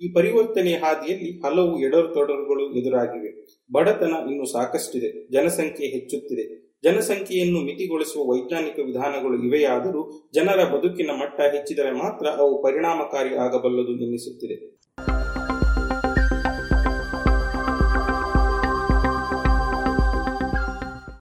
ಈ 0.02 0.14
ಪರಿವರ್ತನೆಯ 0.14 0.76
ಹಾದಿಯಲ್ಲಿ 0.76 1.42
ಹಲವು 1.46 1.80
ಎಡರು 1.80 2.14
ತೊಡರುಗಳು 2.14 2.74
ಎದುರಾಗಿವೆ. 2.74 3.46
ಬಡತನ 3.74 4.14
ಇನ್ನು 4.32 4.46
ಸಾಕಷ್ಟಿದೆ. 4.46 5.28
ಜನಸಂಖ್ಯೆ 5.32 5.88
ಹೆಚ್ಚುತ್ತಿದೆ. 5.88 6.70
ಜನಸಂಖ್ಯೆಯನ್ನು 6.84 7.60
ಮಿತಿಗೊಳಿಸುವ 7.60 8.32
ವೈಜ್ಞಾನಿಕ 8.32 8.80
ವಿಧಾನಗಳು 8.86 9.44
ಇವೆಯಾದರೂ 9.44 10.30
ಜನರ 10.34 10.64
ಬದುಕಿನ 10.64 11.12
ಮಟ್ಟ 11.12 11.42
ಹೆಚ್ಚಿದರೆ 11.42 11.92
ಮಾತ್ರ 11.92 12.28
ಅವು 12.28 12.64
ಪರಿಣಾಮಕಾರಿ 12.64 13.36
ಆಗಬಲ್ಲದು 13.36 13.92
ಎನ್ನಿಸುತ್ತಿದೆ. 13.92 14.79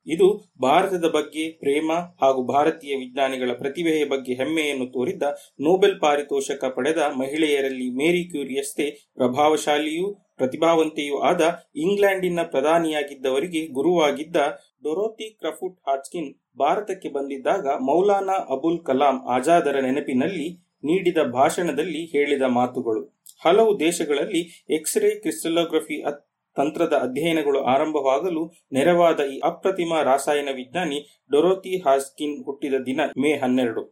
ಇದು 0.08 0.28
ಭಾರತದ 0.62 1.08
ಬಗ್ಗೆ 1.08 1.50
ಪ್ರೇಮ 1.50 1.92
ಹಾಗೂ 2.20 2.42
ಭಾರತೀಯ 2.42 2.96
ವಿಜ್ಞಾನಿಗಳ 2.96 3.52
ಪ್ರತಿಭೆಯ 3.52 4.04
ಬಗ್ಗೆ 4.04 4.34
ಹೆಮ್ಮೆಯನ್ನು 4.34 4.86
ತೋರಿದ್ದ 4.86 5.22
ನೊಬೆಲ್ 5.60 6.00
ಪಾರಿತೋಷಕ 6.00 6.64
ಪಡೆದ 6.64 6.98
ಮಹಿಳೆಯರಲ್ಲಿ 6.98 7.90
ಮೇರಿ 7.90 8.24
ಕ್ಯೂರಿಯಸ್ತೆ 8.24 8.86
ಪ್ರಭಾವಶಾಲಿಯೂ 9.14 10.06
ಪ್ರತಿಭಾವಂತೆಯೂ 10.36 11.18
ಆದ 11.20 11.42
ಇಂಗ್ಲೆಂಡಿನ 11.76 12.40
ಪ್ರಧಾನಿಯಾಗಿದ್ದವರಿಗೆ 12.42 13.66
ಗುರುವಾಗಿದ್ದ 13.66 14.36
ಡೊರೋತಿ 14.82 15.30
ಕ್ರಫುಟ್ 15.30 15.80
ಹಾಚ್ಕಿನ್ 15.88 16.58
ಭಾರತಕ್ಕೆ 16.58 17.08
ಬಂದಿದ್ದಾಗ 17.08 17.66
ಮೌಲಾನಾ 17.66 18.36
ಅಬುಲ್ 18.56 18.80
ಕಲಾಂ 18.84 19.16
ಆಜಾದರ 19.28 19.80
ನೆನಪಿನಲ್ಲಿ 19.80 20.48
ನೀಡಿದ 20.84 21.18
ಭಾಷಣದಲ್ಲಿ 21.32 22.04
ಹೇಳಿದ 22.04 22.42
ಮಾತುಗಳು. 22.42 23.02
ಹಲವು 23.44 23.80
ದೇಶಗಳಲ್ಲಿ 23.80 24.42
ಎಕ್ಸ್ರೇ 24.70 25.10
ಕ್ರಿಸ್ಟಲೋಗ್ರಫಿ 25.10 25.96
ತಂತ್ರದ 26.58 26.94
ಅಧ್ಯಯನಗಳು 27.02 27.60
ಆರಂಭವಾಗಲು 27.74 28.42
ನೆರವಾದ 28.72 29.20
ಈ 29.34 29.36
ಅಪ್ರತಿಮ 29.44 30.00
ರಾಸಾಯನ 30.02 30.48
ವಿಜ್ಞಾನಿ 30.54 30.98
ಡೊರೋತಿ 31.32 31.74
ಹಾಸ್ಕಿನ್ 31.86 32.36
ಹುಟ್ಟಿದ 32.44 32.76
ದಿನ 32.86 33.00
ಮೇ 33.18 33.32
ಹನ್ನೆರಡು. 33.42 33.84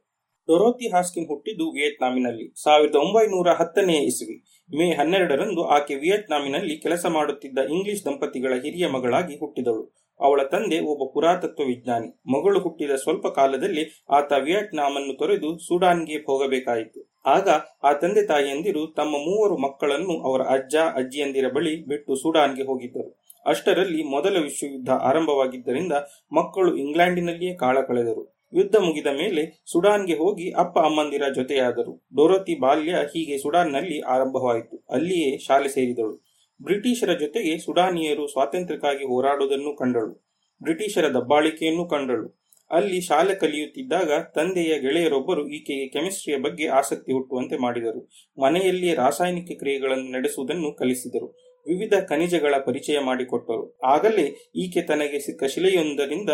ಡೊರೋತಿ 0.49 0.87
ಹಾಸ್ಕಿನ್ 0.95 1.29
ಹುಟ್ಟಿದ್ದು 1.29 1.67
ವಿಯೆಟ್ನಾಮಿನಲ್ಲಿ. 1.71 2.47
ಸಾವಿರದ 2.63 2.97
ಒಂಬೈನೂರ 2.97 3.49
ಹತ್ತನೇ 3.61 3.99
ಇಸ್ವಿ. 4.11 4.37
ಮೇ 4.71 4.87
ಹನ್ನೆರಡರಂದು 4.91 5.63
ಆಕೆ 5.77 5.95
ವಿಯೆಟ್ನಾಮಿನಲ್ಲಿ 5.95 6.77
ಕೆಲಸ 6.77 7.07
ಮಾಡುತ್ತಿದ್ದ 7.17 7.59
ಇಂಗ್ಲಿಷ್ 7.75 8.05
ದಂಪತಿಗಳ 8.05 8.53
ಹಿರಿಯ 8.65 8.87
ಮಗಳಾಗಿ 8.97 9.37
ಹುಟ್ಟಿದಳು. 9.39 9.85
ಅವಳ 10.21 10.43
ತಂದೆ 10.43 10.79
ಒಬ್ಬ 10.79 11.13
ಪುರಾತತ್ವ 11.15 11.65
ವಿಜ್ಞಾನಿ. 11.65 12.39
ಮಗಳು 12.39 12.61
ಹುಟ್ಟಿದ 12.61 12.91
ಸ್ವಲ್ಪ 12.91 13.27
ಕಾಲದಲ್ಲಿ 13.27 14.05
ಆತ 14.11 14.33
ವಿಯೆಟ್ನಾಮನ್ನು 14.33 15.19
ತೊರೆದು 15.19 15.59
ಸುಡಾನ್ಗೆ 15.59 16.15
ಹೋಗಬೇಕಾಯಿತು. 16.15 17.21
ಆಗ 17.27 17.49
ಆ 17.83 17.93
ತಂದೆ 17.93 18.27
ತಾಯಿಯಂದಿರು 18.27 18.87
ತಮ್ಮ 18.97 19.11
ಮೂವರು 19.11 19.57
ಮಕ್ಕಳನ್ನು 19.57 20.21
ಅವರ 20.21 20.43
ಅಜ್ಜ, 20.43 20.77
ಅಜ್ಜಿಯಂದಿರ 20.77 21.49
ಬಳಿ 21.49 21.87
ಬಿಟ್ಟು 21.87 22.17
ಸುಡಾನ್ಗೆ 22.17 22.63
ಹೋಗಿದ್ದರು. 22.63 23.23
ಅಷ್ಟರಲ್ಲಿ 23.47 24.03
ಮೊದಲ 24.03 24.39
ವಿಶ್ವಯುದ್ಧ 24.43 24.91
ಆರಂಭವಾಗಿದ್ದರಿಂದ 24.91 25.93
ಮಕ್ಕಳು 26.33 26.77
ಇಂಗ್ಲೆಂಡಿನಲ್ಲಿಯೇ 26.77 27.55
ಕಾಳ 27.55 27.81
ಕಳೆದರು. 27.81 28.37
ಯುದ್ಧ 28.55 28.77
ಮುಗಿದ 28.77 29.07
ಮೇಲೆ 29.07 29.63
ಸುಡಾನ್ಗೆ 29.73 30.15
ಹೋಗಿ 30.15 30.51
ಅಪ್ಪ 30.51 30.79
ಅಮ್ಮಂದಿರ 30.79 31.23
ಜೊತೆಯಾದರು. 31.35 32.07
ಡೊರೊತಿ 32.17 32.61
ಬಾಲ್ಯ 32.61 32.93
ಹೀಗೆ 32.93 33.39
ಸುಡಾನ್ನಲ್ಲಿ 33.39 34.01
ಆರಂಭವಾಯಿತು. 34.01 34.85
ಅಲ್ಲಿಯೇ 34.91 35.39
ಶಾಲೆ 35.39 35.69
ಸೇರಿದಳು. 35.69 36.26
ಬ್ರಿಟಿಷರ 36.63 37.13
ಜೊತೆಗೆ 37.13 37.59
ಸುಡಾನಿಯರು 37.59 38.27
ಸ್ವಾತಂತ್ರ್ಯಕ್ಕಾಗಿ 38.27 39.05
ಹೋರಾಡುವುದನ್ನು 39.05 39.77
ಕಂಡಳು. 39.77 40.27
ಬ್ರಿಟಿಷರ 40.63 41.09
ದಬ್ಬಾಳಿಕೆಯನ್ನು 41.09 41.89
ಕಂಡಳು. 41.89 42.47
ಅಲ್ಲಿ 42.71 43.01
ಶಾಲೆ 43.01 43.35
ಕಲಿಯುತ್ತಿದ್ದಾಗ 43.35 44.23
ತಂದೆಯ 44.23 44.79
ಗೆಳೆಯರೊಬ್ಬರು 44.81 45.49
ಈಕೆಗೆ 45.49 45.89
ಕೆಮಿಸ್ಟ್ರಿಯ 45.89 46.37
ಬಗ್ಗೆ 46.37 46.67
ಆಸಕ್ತಿ 46.67 47.13
ಹುಟ್ಟುವಂತೆ 47.13 47.57
ಮಾಡಿದರು. 47.57 48.11
ಮನೆಯಲ್ಲಿ 48.43 48.95
ರಾಸಾಯನಿಕ 48.95 49.59
ಕ್ರಿಯೆಗಳನ್ನು 49.59 50.11
ನಡೆಸುವುದನ್ನು 50.13 50.73
ಕಲಿಸಿದರು. 50.73 51.27
ವಿವಿಧ 51.67 51.95
ಖನಿಜಗಳ 51.95 52.55
ಪರಿಚಯ 52.67 52.99
ಮಾಡಿಕೊಟ್ಟರು. 52.99 53.79
ಆಗಲೇ 53.85 54.51
ಈಕೆ 54.57 54.83
ತನಗೆ 54.83 55.19
ಸಿಕ್ಕ 55.19 55.45
ಶಿಲೆಯೊಂದರಿಂದ 55.45 56.31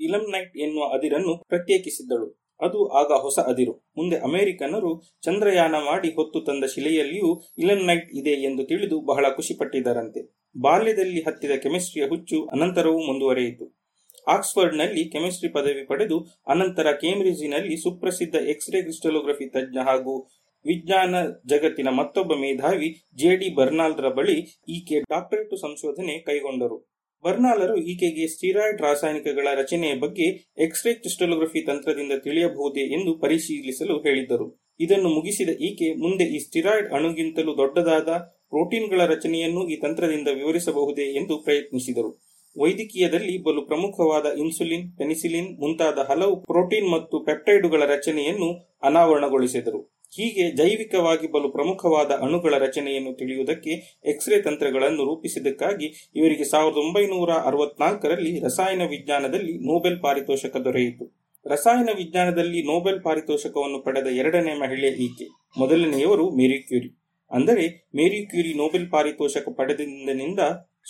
ಇಲಮ್ನೈಟ್ 0.00 0.56
ಎನ್ನುವ 0.56 0.84
ಅದಿರನ್ನು 0.84 1.44
ಪ್ರತ್ಯೇಕಿಸಿದ್ದಳು. 1.48 2.43
ಅದು 2.60 2.88
ಆಗ 2.88 3.12
ಹೊಸ 3.20 3.38
ಅದಿರು. 3.38 3.72
ಮುಂದೆ 3.96 4.16
ಅಮೆರಿಕನರು 4.16 5.02
ಚಂದ್ರಯಾನ 5.22 5.74
ಮಾಡಿ 5.74 6.08
ಹೊತ್ತು 6.08 6.40
ತಂದ 6.40 6.64
ಶಿಲೆಯಲ್ಲಿಯೂ 6.64 7.42
ಇಲಮ್ನೈಟ್ 7.58 8.12
ಇದೆ 8.14 8.30
ಎಂದು 8.30 8.64
ತಿಳಿದು 8.64 9.00
ಬಹಳ 9.00 9.30
ಖುಷಿಪಟ್ಟಿದ್ದರಂತೆ. 9.30 10.50
ಬಾಲ್ಯದಲ್ಲಿ 10.60 11.20
ಹತ್ತಿದ 11.20 11.50
ಕೆಮಿಸ್ಟ್ರಿಯ 11.50 12.06
ಹುಚ್ಚು 12.08 12.46
ಅನಂತರವೂ 12.46 12.98
ಮುಂದುವರೆಯಿತು. 12.98 13.74
ಆಕ್ಸ್ಫರ್ಡ್ನಲ್ಲಿ 14.28 15.04
ಕೆಮಿಸ್ಟ್ರಿ 15.04 15.48
ಪದವಿ 15.48 15.86
ಪಡೆದು 15.86 16.26
ಅನಂತರ 16.48 16.92
ಕೇಂಬ್ರಿಡ್ಜಿನಲ್ಲಿ 16.92 17.76
ಸುಪ್ರಸಿದ್ಧ 17.76 18.34
ಎಕ್ಸ್ರೇ 18.34 18.82
ಕ್ರಿಸ್ಟಲೋಗ್ರಫಿ 18.82 19.46
ತಜ್ಞ 19.46 19.78
ಹಾಗೂ 19.78 20.28
ವಿಜ್ಞಾನ 20.66 21.14
ಜಗತ್ತಿನ 21.24 21.88
ಮತ್ತೊಬ್ಬ 21.88 22.32
ಮೇಧಾವಿ 22.34 23.04
ಜೆ 23.14 23.36
ಡಿ 23.36 23.54
ಬರ್ನಾಲ್ರ 23.54 24.08
ಬಳಿ 24.08 24.40
ಈಕೆ 24.68 25.00
ಡಾಕ್ಟರೇಟ್ 25.00 25.56
ಸಂಶೋಧನೆ 25.60 26.18
ಕೈಗೊಂಡರು. 26.18 26.93
ಬರ್ನಾಲರು 27.24 27.76
ಈಕೆಗೆ 27.76 28.26
ಸ್ಟೀರಾಯ್ಡ್ 28.26 28.82
ರಾಸಾಯನಿಕಗಳ 28.82 29.48
ರಚನೆಯ 29.54 29.94
ಬಗ್ಗೆ 29.94 30.26
ಎಕ್ಸ್ರೇ 30.58 30.94
ಕ್ರಿಸ್ಟಲೋಗ್ರಫಿ 30.94 31.60
ತಂತ್ರದಿಂದ 31.60 32.12
ತಿಳಿಯಬಹುದೇ 32.12 32.80
ಎಂದು 32.80 33.18
ಪರಿಶೀಲಿಸಲು 33.18 33.98
ಹೇಳಿದ್ದರು. 33.98 34.64
ಇದನ್ನು 34.80 35.08
ಮುಗಿಸಿದ 35.08 35.48
ಈಕೆ 35.48 35.94
ಮುಂದೆ 35.94 36.24
ಈ 36.24 36.38
ಸ್ಟಿರಾಯ್ಡ್ 36.38 36.92
ಅಣುಗಿಂತಲೂ 36.92 37.56
ದೊಡ್ಡದಾದ 37.56 38.08
ಪ್ರೋಟೀನ್ಗಳ 38.50 39.06
ರಚನೆಯನ್ನು 39.06 39.68
ಈ 39.68 39.76
ತಂತ್ರದಿಂದ 39.76 40.28
ವಿವರಿಸಬಹುದೇ 40.28 41.02
ಎಂದು 41.02 41.36
ಪ್ರಯತ್ನಿಸಿದರು. 41.38 42.20
ವೈದ್ಯಕೀಯದಲ್ಲಿ 42.58 43.42
ಬಲು 43.42 43.62
ಪ್ರಮುಖವಾದ 43.62 44.26
ಇನ್ಸುಲಿನ್, 44.38 44.98
ಪೆನಿಸಿಲಿನ್ 44.98 45.58
ಮುಂತಾದ 45.58 45.98
ಹಲವು 45.98 46.42
ಪ್ರೋಟೀನ್ 46.42 46.92
ಮತ್ತು 46.92 47.24
ಪೆಪ್ಟೈಡುಗಳ 47.24 47.82
ರಚನೆಯನ್ನು 47.86 48.78
ಅನಾವರಣಗೊಳಿಸಿದರು. 48.82 49.93
ಹೀಗೆ 50.16 50.44
ಜೈವಿಕವಾಗಿ 50.50 51.26
ಬಲು 51.26 51.48
ಪ್ರಮುಖವಾದ 51.48 52.10
ಅಣುಗಳ 52.26 52.54
ರಚನೆಯನ್ನು 52.58 53.12
ತಿಳಿಯುವುದಕ್ಕೆ 53.18 53.72
ಎಕ್ಸ್ರೇ 54.04 54.38
ತಂತ್ರಗಳನ್ನು 54.42 55.04
ರೂಪಿಸಿದ್ದಕ್ಕಾಗಿ 55.04 55.88
ಇವರಿಗೆ 56.16 56.44
ಸಾವಿರದ 56.44 56.80
ಒಂಬೈನೂರ 56.84 57.30
ಅರವತ್ನಾಲ್ಕರಲ್ಲಿ 57.50 58.32
ರಸಾಯನ 58.40 58.84
ವಿಜ್ಞಾನದಲ್ಲಿ 58.94 59.54
ನೋಬೆಲ್ 59.70 59.98
ಪಾರಿತೋಷಕ 60.02 60.56
ದೊರೆಯಿತು. 60.66 61.06
ರಸಾಯನ 61.46 61.90
ವಿಜ್ಞಾನದಲ್ಲಿ 61.96 62.60
ನೋಬೆಲ್ 62.62 63.00
ಪಾರಿತೋಷಕವನ್ನು 63.02 63.78
ಪಡೆದ 63.82 64.08
ಎರಡನೇ 64.20 64.54
ಮಹಿಳೆ 64.54 64.90
ಈಕೆ, 65.06 65.26
ಮೊದಲನೆಯವರು 65.58 66.26
ಮೇರಿ 66.36 66.58
ಕ್ಯೂರಿ. 66.68 66.90
ಅಂದರೆ 67.30 67.64
ಮೇರಿ 67.96 68.20
ಕ್ಯೂರಿ 68.30 68.52
ನೊಬೆಲ್ 68.54 68.88
ಪಾರಿತೋಷಕ 68.90 69.48
ಪಡೆದಿಂದ 69.56 70.40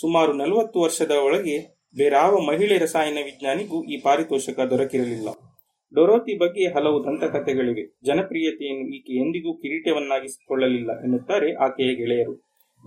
ಸುಮಾರು 0.00 0.32
ನಲವತ್ತು 0.32 0.78
ವರ್ಷದ 0.80 1.14
ಒಳಗೆ 1.26 1.56
ಬೇರಾವ 1.96 2.38
ಮಹಿಳೆ 2.50 2.76
ರಸಾಯನ 2.78 3.18
ವಿಜ್ಞಾನಿಗೂ 3.24 3.78
ಈ 3.84 3.96
ಪಾರಿತೋಷಕ 4.00 4.60
ದೊರಕಿರಲಿಲ್ಲ. 4.70 5.28
ಡೊರೋತಿ 5.94 6.38
ಬಗ್ಗೆ 6.38 6.66
ಹಲವು 6.66 7.04
ದಂತಕಥೆಗಳಿವೆ. 7.04 7.98
ಜನಪ್ರಿಯತೆಯನ್ನು 8.02 8.96
ಈಕೆ 8.96 9.12
ಎಂದಿಗೂ 9.12 9.56
ಕಿರೀಟವನ್ನಾಗಿಸಿಕೊಳ್ಳಲಿಲ್ಲ 9.56 11.02
ಎನ್ನುತ್ತಾರೆ 11.02 11.54
ಆಕೆಯ 11.54 11.94
ಗೆಳೆಯರು. 11.94 12.34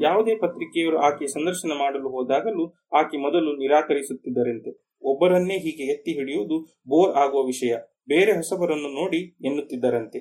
ಯಾವುದೇ 0.02 0.36
ಪತ್ರಿಕೆಯವರು 0.36 0.98
ಆಕೆ 0.98 1.28
ಸಂದರ್ಶನ 1.28 1.72
ಮಾಡಲು 1.80 2.10
ಹೋದಾಗಲೂ 2.10 2.74
ಆಕೆ 2.94 3.18
ಮೊದಲು 3.18 3.54
ನಿರಾಕರಿಸುತ್ತಿದ್ದರಂತೆ. 3.54 4.98
ಒಬ್ಬರನ್ನೇ 5.02 5.58
ಹೀಗೆ 5.58 5.94
ಎತ್ತಿ 5.94 6.12
ಹಿಡಿಯುವುದು 6.12 6.64
ಬೋರ್ 6.90 7.16
ಆಗುವ 7.16 7.46
ವಿಷಯ. 7.46 7.76
ಬೇರೆ 8.08 8.32
ಹೊಸಬರನ್ನು 8.32 8.88
ನೋಡಿ 8.88 9.36
ಎನ್ನುತ್ತಿದ್ದರಂತೆ. 9.46 10.20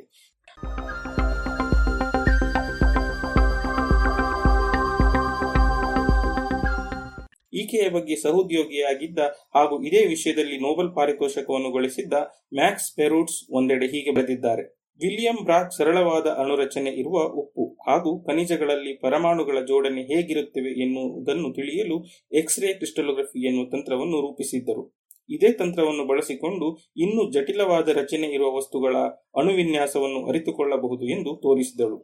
ಈಕೆಯ 7.56 7.88
ಬಗ್ಗೆ 7.88 8.16
ಸಹೋದ್ಯೋಗಿಯಾಗಿದ್ದ 8.16 9.18
ಹಾಗೂ 9.54 9.82
ಇದೇ 9.82 10.06
ವಿಷಯದಲ್ಲಿ 10.06 10.56
ನೋಬೆಲ್ 10.58 10.94
ಪಾರಿತೋಷಕವನ್ನು 10.94 11.70
ಗಳಿಸಿದ್ದ 11.72 12.12
ಮ್ಯಾಕ್ಸ್ 12.54 12.96
ಪೆರೂಟ್ಸ್ 12.96 13.38
ಒಂದೆಡೆ 13.50 13.86
ಹೀಗೆ 13.86 14.14
ಬರೆದಿದ್ದಾರೆ. 14.14 14.64
ವಿಲಿಯಂ 15.00 15.38
ಬ್ರಾಕ್ 15.44 15.72
ಸರಳವಾದ 15.72 16.26
ಅಣುರಚನೆ 16.26 16.90
ಇರುವ 16.90 17.16
ಉಪ್ಪು 17.40 17.64
ಹಾಗೂ 17.88 18.24
ಖನಿಜಗಳಲ್ಲಿ 18.24 18.92
ಪರಮಾಣುಗಳ 18.96 19.58
ಜೋಡಣೆ 19.60 20.02
ಹೇಗಿರುತ್ತವೆ 20.02 20.70
ಎನ್ನುವುದನ್ನು 20.82 21.48
ತಿಳಿಯಲು 21.54 21.96
ಎಕ್ಸ್ರೇ 22.32 22.74
ಕ್ರಿಸ್ಟಲೋಗ್ರಫಿ 22.74 23.46
ಎನ್ನುವ 23.46 23.66
ತಂತ್ರವನ್ನು 23.72 24.20
ರೂಪಿಸಿದ್ದರು. 24.20 24.84
ಇದೇ 25.30 25.52
ತಂತ್ರವನ್ನು 25.52 26.04
ಬಳಸಿಕೊಂಡು 26.06 26.66
ಇನ್ನೂ 26.96 27.22
ಜಟಿಲವಾದ 27.30 27.88
ರಚನೆ 27.88 28.26
ಇರುವ 28.26 28.56
ವಸ್ತುಗಳ 28.56 28.96
ಅಣುವಿನ್ಯಾಸವನ್ನು 29.36 30.20
ಅರಿತುಕೊಳ್ಳಬಹುದು 30.28 31.04
ಎಂದು 31.06 31.32
ತೋರಿಸಿದಳು. 31.36 31.98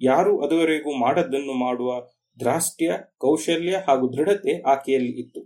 ಯಾರು 0.00 0.32
ಅದುವರೆಗೂ 0.46 0.90
ಮಾಡದ್ದನ್ನು 0.98 1.52
ಮಾಡುವ 1.52 1.90
ದ್ರಾಷ್ಟ್ಯ 2.40 2.92
ಕೌಶಲ್ಯ 3.18 3.76
ಹಾಗೂ 3.88 4.12
ದೃಢತೆ 4.12 4.62
ಆಕೆಯಲ್ಲಿ 4.62 5.20
ಇತ್ತು. 5.20 5.40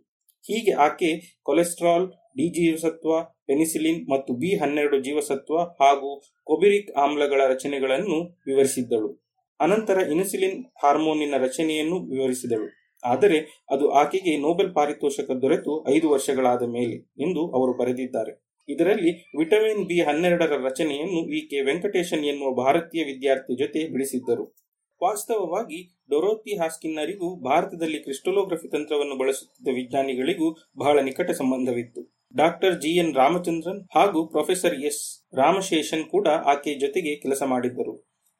ಹೀಗೆ 0.44 0.72
ಆಕೆ 0.72 1.40
ಕೊಲೆಸ್ಟ್ರಾಲ್, 1.42 2.06
ಡಿ 2.08 2.48
ಜೀವಸತ್ವ, 2.48 3.22
ಪೆನಿಸಿಲಿನ್ 3.46 4.10
ಮತ್ತು 4.10 4.32
ಬಿ 4.34 4.56
ಹನ್ನೆರಡು 4.56 5.00
ಜೀವಸತ್ವ 5.00 5.58
ಹಾಗೂ 5.58 6.20
ಕೊಬಿರಿಕ್ 6.44 6.98
ಆಮ್ಲಗಳ 6.98 7.40
ರಚನೆಗಳನ್ನು 7.46 8.36
ವಿವರಿಸಿದ್ದಳು. 8.46 9.22
ಅನಂತರ 9.60 9.98
ಇನ್ಸುಲಿನ್ 10.10 10.64
ಹಾರ್ಮೋನಿನ 10.82 11.34
ರಚನೆಯನ್ನು 11.36 12.00
ವಿವರಿಸಿದಳು. 12.00 12.68
ಆದರೆ 13.04 13.66
ಅದು 13.70 13.90
ಆಕೆಗೆ 13.90 14.36
ನೊಬೆಲ್ 14.36 14.74
ಪಾರಿತೋಷಕ 14.74 15.30
ದೊರೆತು 15.30 15.84
ಐದು 15.88 16.10
ವರ್ಷಗಳಾದ 16.10 16.62
ಮೇಲೆ 16.62 16.96
ಎಂದು 16.96 17.50
ಅವರು 17.50 17.72
ಬರೆದಿದ್ದಾರೆ. 17.72 18.50
ಇದರಲ್ಲಿ 18.68 19.10
ವಿಟಮಿನ್ 19.38 19.84
ಬಿ 19.86 20.00
ಹನ್ನೆರಡರ 20.00 20.52
ರಚನೆಯನ್ನು 20.64 21.20
ವಿ 21.26 21.40
ಕೆ 21.50 21.60
ವೆಂಕಟೇಶನ್ 21.60 22.24
ಎನ್ನುವ 22.24 22.64
ಭಾರತೀಯ 22.64 23.04
ವಿದ್ಯಾರ್ಥಿ 23.04 23.58
ಜೊತೆ 23.58 23.88
ಬಿಡಿಸಿದ್ದರು. 23.88 24.59
ವಾಸ್ತವವಾಗಿ 25.02 25.78
ಡೊರೋತಿ 26.10 26.56
ಹಾಸ್ಕಿನ್ನರಿಗೂ 26.58 27.28
ಭಾರತದಲ್ಲಿ 27.40 27.98
ಕ್ರಿಸ್ಟಲೋಗ್ರಫಿ 27.98 28.68
ತಂತ್ರವನ್ನು 28.68 29.16
ಬಳಸುತ್ತಿದ್ದ 29.16 29.74
ವಿಜ್ಞಾನಿಗಳಿಗೂ 29.74 30.56
ಬಹಳ 30.78 31.00
ನಿಕಟ 31.00 31.30
ಸಂಬಂಧವಿತ್ತು. 31.30 32.00
ಡಾಕ್ಟರ್ 32.36 32.80
ಜಿ 32.80 32.90
ಎನ್ 32.98 33.14
ರಾಮಚಂದ್ರನ್ 33.14 33.80
ಹಾಗೂ 33.96 34.26
ಪ್ರೊಫೆಸರ್ 34.26 34.76
ಎಸ್ 34.80 35.02
ರಾಮಶೇಷನ್ 35.36 36.04
ಕೂಡ 36.04 36.28
ಆಕೆ 36.28 36.74
ಜೊತೆಗೆ 36.74 37.16
ಕೆಲಸ 37.16 37.42
ಮಾಡಿದ್ದರು. 37.46 37.94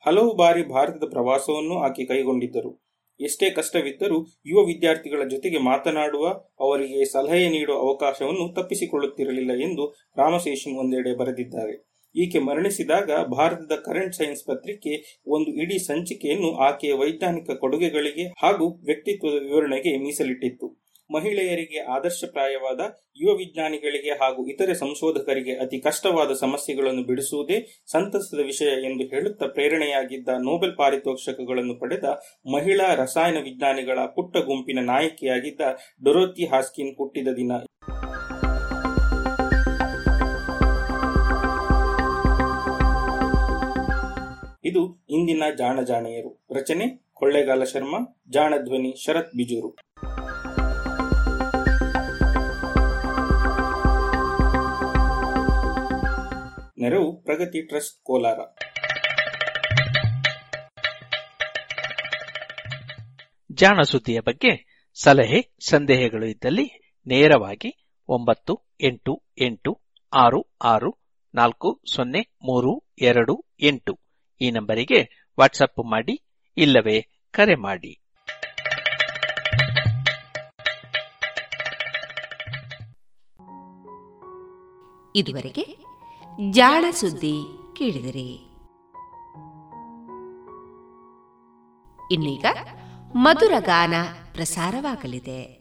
ಹಲವು 0.07 0.35
ಬಾರಿ 0.35 0.63
ಭಾರತದ 0.65 1.09
ಪ್ರವಾಸವನ್ನು 1.11 1.79
ಆಕೆ 1.79 2.05
ಕೈಗೊಂಡಿದ್ದರು. 2.05 2.71
ಎಷ್ಟೇ 3.21 3.51
ಕಷ್ಟವಿದ್ದರೂ 3.51 4.27
ಯುವ 4.47 4.61
ವಿದ್ಯಾರ್ಥಿಗಳ 4.65 5.23
ಜೊತೆಗೆ 5.29 5.59
ಮಾತನಾಡುವ 5.59 6.27
ಅವರಿಗೆ 6.61 7.05
ಸಲಹೆ 7.05 7.49
ನೀಡುವ 7.49 7.77
ಅವಕಾಶವನ್ನು 7.79 8.55
ತಪ್ಪಿಸಿಕೊಳ್ಳುತ್ತಿರಲಿಲ್ಲ 8.55 9.53
ಎಂದು 9.61 9.87
ರಾಮಶೇಷನ್ 10.17 10.79
ಒಂದೆಡೆ 10.79 11.17
ಬರೆದಿದ್ದಾರೆ. 11.17 11.90
ಈಕೆ 12.15 12.39
ಮರಣಿಸಿದಾಗ 12.39 13.11
ಭಾರತದ 13.25 13.73
ಕರೆಂಟ್ 13.87 14.15
ಸೈನ್ಸ್ 14.15 14.45
ಪತ್ರಿಕೆ 14.47 15.23
ಒಂದು 15.27 15.51
ಇಡೀ 15.63 15.79
ಸಂಚಿಕೆಯನ್ನು 15.79 16.57
ಆಕೆಯ 16.57 16.93
ವೈಜ್ಞಾನಿಕ 16.93 17.51
ಕೊಡುಗೆಗಳಿಗೆ 17.51 18.27
ಹಾಗೂ 18.43 18.69
ವ್ಯಕ್ತಿತ್ವದ 18.85 19.43
ವಿವರಣೆಗೆ 19.43 19.97
ಮೀಸಲಿಟ್ಟಿತ್ತು. 19.97 20.81
ಮಹಿಳೆಯರಿಗೆ 21.11 21.79
ಆದರ್ಶಪ್ರಾಯವಾದ, 21.79 22.81
ಯುವ 23.17 23.35
ವಿಜ್ಞಾನಿಗಳಿಗೆ 23.37 24.11
ಹಾಗೂ 24.11 24.51
ಇತರೆ 24.51 24.75
ಸಂಶೋಧಕರಿಗೆ 24.75 25.53
ಅತಿ 25.53 25.79
ಕಷ್ಟವಾದ 25.81 26.33
ಸಮಸ್ಯೆಗಳನ್ನು 26.33 27.03
ಬಿಡಿಸುವುದೇ 27.03 27.59
ಸಂತಸದ 27.87 28.43
ವಿಷಯ 28.45 28.67
ಎಂದು 28.67 29.05
ಹೇಳುತ್ತಾ 29.05 29.47
ಪ್ರೇರಣೆಯಾಗಿದ್ದ 29.47 30.29
ನೊಬೆಲ್ 30.29 30.77
ಪಾರಿತೋಷಕಗಳನ್ನು 30.77 31.79
ಪಡೆದ 31.79 32.05
ಮಹಿಳಾ 32.55 32.95
ರಸಾಯನ 32.95 33.37
ವಿಜ್ಞಾನಿಗಳ 33.39 33.99
ಪುಟ್ಟ 34.07 34.37
ಗುಂಪಿನ 34.37 34.79
ನಾಯಕಿಯಾಗಿದ್ದ 34.85 35.61
ಡೊರೋತಿ 36.05 36.47
ಹಾಸ್ಕಿನ್ 36.47 36.95
ಹುಟ್ಟಿದ 36.99 37.29
ದಿನ. 37.29 37.53
ಇದು 44.71 45.05
ಇಂದಿನ 45.09 45.43
ಜಾಣ 45.59 45.83
ಜಾಣೆಯರು. 45.83 46.47
ರಚನೆ 46.55 47.11
ಕೊಳ್ಳೇಗಾಲ 47.15 47.65
ಶರ್ಮಾ, 47.65 48.23
ಜಾಣ 48.29 48.55
ಧ್ವನಿ 48.65 49.05
ಶರತ್ 49.05 49.35
ಬಿಜೂರು. 49.37 49.77
ನೆರವು 56.79 57.23
ಪ್ರಗತಿ 57.23 57.63
ಟ್ರಸ್ಟ್ 57.63 58.05
ಕೋಲಾರ. 58.05 58.39
ಜಾಣ 63.53 63.83
ಸುದ್ದಿಯ 63.83 64.21
ಬಗ್ಗೆ 64.21 64.83
ಸಲಹೆ, 65.03 65.57
ಸಂದೇಹಗಳು 65.69 66.27
ಇದ್ದಲ್ಲಿ 66.27 66.97
ನೇರವಾಗಿ 67.07 67.95
ಒಂಬತ್ತು, 68.09 68.61
ಎಂಟು 68.81 69.23
ಎಂಟು, 69.41 69.81
ಆರು 70.15 70.57
ಆರು, 70.63 70.99
ನಾಲ್ಕು, 71.35 71.83
ಸೊನ್ನೆ, 71.95 72.21
ಮೂರು, 72.21 72.95
ಎರಡು, 73.01 73.45
ಎಂಟು. 73.61 74.10
ಈ 74.41 74.51
ನಂಬರಿಗೆ 74.51 75.31
ವಾಟ್ಸಪ್ 75.39 75.91
ಮಾಡಿ 75.91 76.23
ಇಲ್ಲವೇ 76.57 77.07
ಕರೆ 77.31 77.55
ಮಾಡಿ. 77.55 77.97
ಇದುವರೆಗೆ 85.17 85.65
ಜಾಣ 86.51 86.85
ಸುದ್ದಿ 86.91 87.37
ಕೇಳಿದಿರಿ. 87.77 88.31
ಇನ್ನೀಗ 92.13 92.45
ಮಧುರ 93.15 93.53
ಗಾನ 93.59 93.95
ಪ್ರಸಾರವಾಗಲಿದೆ. 94.33 95.61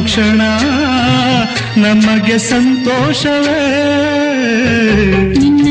ಅನುಕ್ಷಣ 0.00 0.42
ನಮಗೆ 1.76 2.36
ಸಂತೋಷವೇ? 2.38 3.58
ನಿನ್ನ 5.38 5.70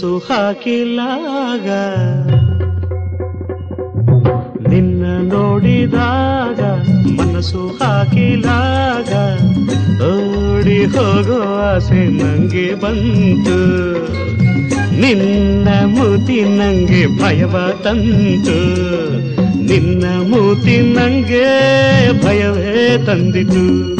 ಮನಸ್ಸು 0.00 0.18
ಹಾಕಿಲ್ಲಾಗ? 0.18 1.68
ನಿನ್ನ 4.68 5.32
ನೋಡಿದಾಗ 5.32 6.60
ಮನಸ್ಸು 7.10 7.68
ಹಾಕಿಲ್ಲಾಗ? 7.68 9.12
ಓಡಿ 10.02 10.84
ಹೋಗೋ 10.84 11.58
ಆಸೆ 11.58 12.08
ನಂಗೆ 12.08 12.74
ಬಂತು. 12.74 13.58
ನಿನ್ನ 15.00 15.68
ಮೂತಿ 15.86 16.42
ನಂಗೆ 16.44 17.22
ಭಯವ 17.22 17.56
ತಂತು. 17.84 18.58
ನಿನ್ನ 19.62 20.04
ಮೂತಿ 20.28 20.94
ನಂಗೆ 20.94 21.48
ಭಯವೇ 22.24 23.04
ತಂದಿತು. 23.06 23.99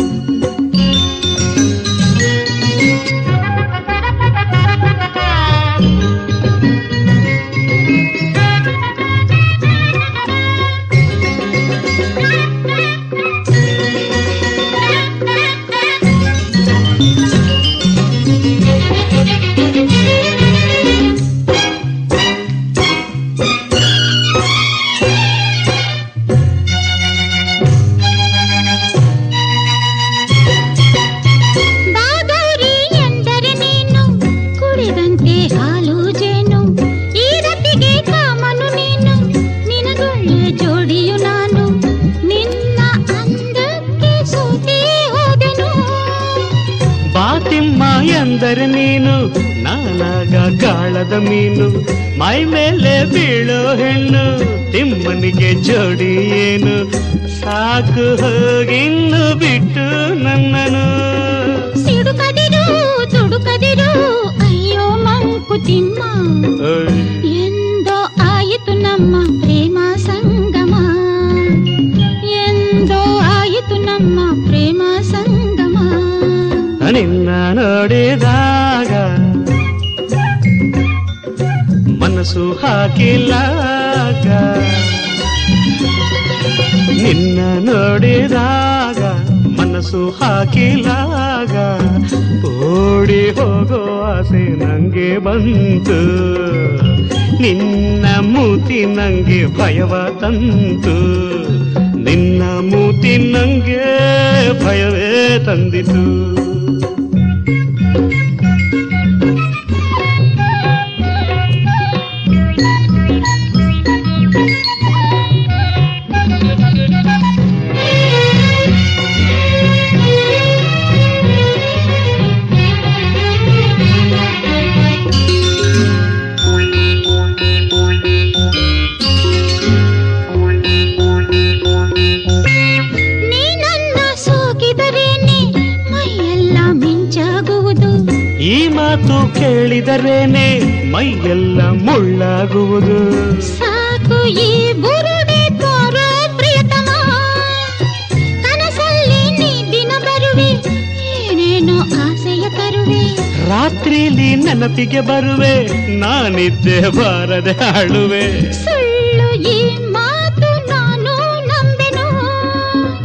ಅಳುವೆ 157.81 158.25
ಸುಳ್ಳು 158.61 159.29
ಈ 159.51 159.59
ಮಾತು 159.97 160.51
ನಾನು 160.71 161.15
ನಂಬೆನು 161.51 162.07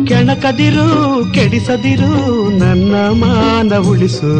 ಕೆಣಕದಿರು 0.09 0.87
ಕೆಡಿಸದಿರು 1.35 2.11
ನನ್ನ 2.61 2.93
ಮಾನ 3.21 3.77
ಉಳಿಸು 3.91 4.33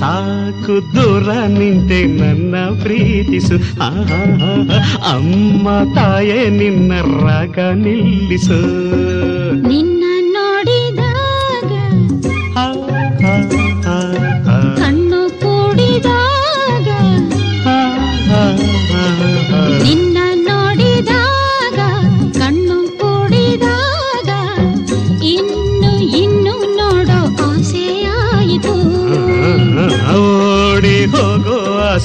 ಸಾಕು 0.00 0.74
ದೂರ 0.94 1.28
ನಿಂತೆ 1.54 2.00
ನನ್ನ 2.18 2.54
ಪ್ರೀತಿಸು 2.82 3.56
ಅಮ್ಮ 5.10 5.66
ತಾಯೇ 5.94 6.40
ನಿನ್ನ 6.58 6.92
ರಾಗ 7.18 7.58
ನಿಲ್ಲಿಸು 7.82 8.60
ನಿನ್ನ 9.68 9.99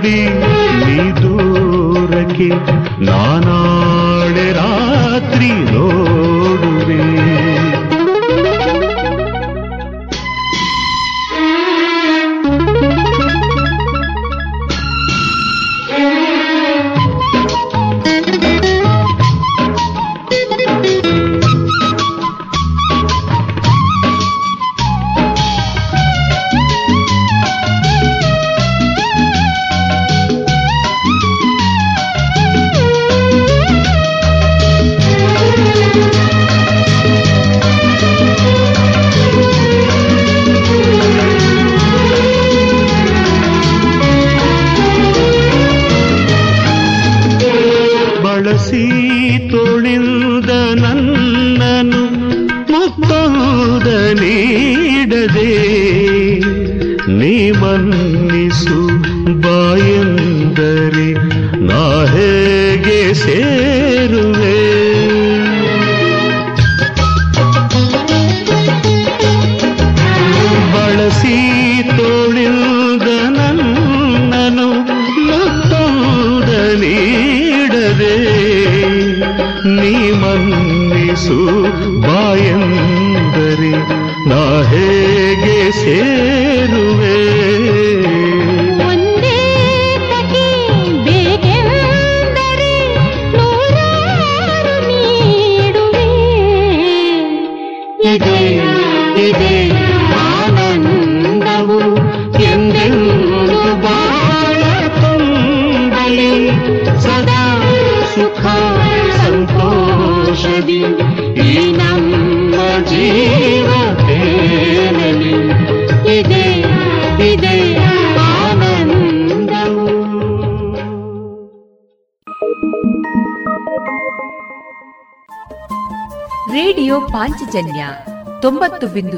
పడి 0.00 0.18
నీ 0.86 1.04
దూరకి 1.20 2.48
నానా 3.00 3.47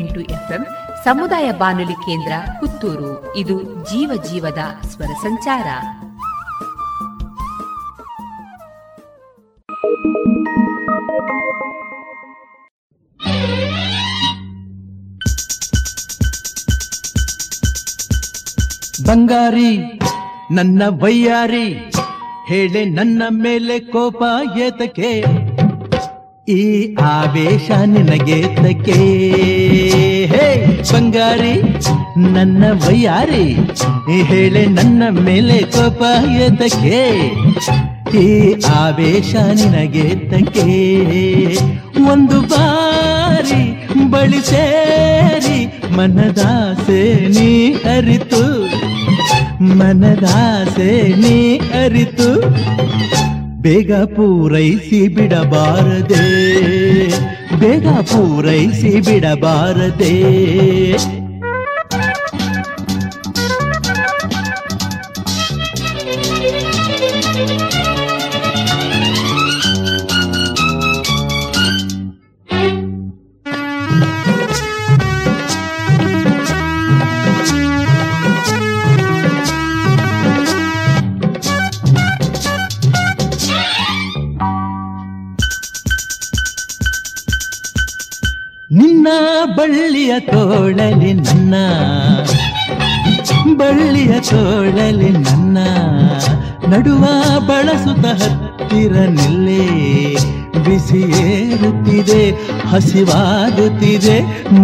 ಎಂಟು 0.00 0.20
ಎಫ್ಎಂ, 0.20 0.62
ಸಮುದಾಯ 1.04 1.52
ಬಾನುಲಿ 1.52 1.96
ಕೇಂದ್ರ 2.06 2.32
ಪುತ್ತೂರು. 2.60 3.36
ಇದು 3.36 3.56
ಜೀವ 3.90 4.22
ಜೀವದ 4.30 4.62
ಸ್ವರ 4.86 5.12
ಸಂಚಾರ. 5.22 5.68
ಬಂಗಾರಿ, 19.04 19.72
ನನ್ನ 20.54 20.82
ವಯ್ಯಾರಿ, 21.02 21.68
ಹೇಳೆ 22.48 22.84
ನನ್ನ 22.84 23.22
ಮೇಲೆ 23.28 23.76
ಕೋಪ 23.80 24.22
ಏತಕ್ಕೆ? 24.58 25.12
ಈ 26.52 26.62
ಆವೇಶ 26.94 27.70
ನಿನಗೇತಕ್ಕೆ? 27.86 28.98
ಬಂಗಾರಿ, 30.80 31.54
ನನ್ನ 32.32 32.64
ವಯ್ಯಾರಿ 32.86 33.46
ಹೇಳೆ 34.22 34.66
ನನ್ನ 34.66 35.02
ಮೇಲೆ 35.10 35.58
ಕೋಪ 35.58 36.02
ಎದ್ದಕ್ಕೆ. 36.40 37.00
ಈ 38.18 38.54
ಆವೇಶ 38.68 39.34
ನಿನಗೆ 39.34 40.30
ತಕ್ಕೆ 40.30 40.68
ಒಂದು 42.12 42.40
ಬಾರಿ 42.40 43.62
ಬಳಿ 44.10 44.40
ಸೇರಿ 44.40 45.80
ಮನದಾಸೆ 45.96 47.28
ನೀ 47.28 47.72
ಅರಿತು. 47.72 48.64
ಮನದಾಸೆ 49.62 51.08
ನೀ 51.16 51.58
ಅರಿತು. 51.58 52.40
ಬೇಗ 53.62 53.92
ಪೂರೈಸಿ 53.92 55.08
ಬಿಡಬಾರದೆ. 55.08 56.26
ಬೇಗ 57.60 57.88
ಪೂರೈಸಿ 58.10 58.92
ಬಿಡಬಾರದೆ 59.00 60.14
ನನ್ನ 91.14 91.54
ಬಳ್ಳಿಯ 93.56 94.12
ತೋಳಲಿ 94.20 95.08
ನನ್ನ 95.08 95.58
ನಡುವ 96.68 97.04
ಬಳಸುತ್ತ 97.38 98.06
ಹತ್ತಿರ 98.06 98.92
ನಿಲ್ಲೇ. 98.92 99.64
ಬಿಸಿ 100.64 101.00
ಏರುತ್ತಿದೆ, 101.20 102.30
ಹಸಿವಾಗುತ್ತಿದೆ, 102.66 104.16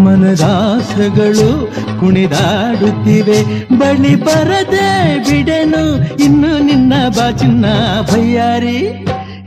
ಮನದಾಸಗಳು 0.05 1.73
ಕುಣಿದಾಡುತ್ತಿವೆ. 2.01 3.39
ಬಳಿ 3.79 4.15
ಬರದೆ 4.15 4.89
ಬಿಡೆನು, 5.31 5.85
ಇನ್ನು 6.25 6.59
ನಿನ್ನ 6.59 6.93
ಬಾಚಿನ್ನ 7.09 7.67
ಭಯ್ಯಾರಿ 8.13 8.79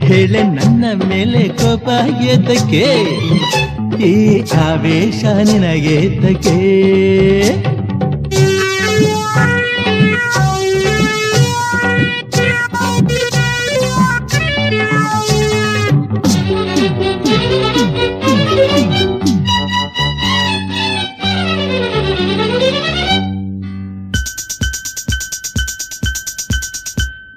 ಹೇಳೆ 0.00 0.42
ನನ್ನ 0.42 0.84
ಮೇಲೆ 1.08 1.48
ಕೋಪ 1.48 1.88
ಏತಕ್ಕೆ 2.22 2.86
ಈ 4.02 4.12
ಆವೇಶ 4.62 5.24
ನಿನಗೇತಕ್ಕೆ 5.44 6.58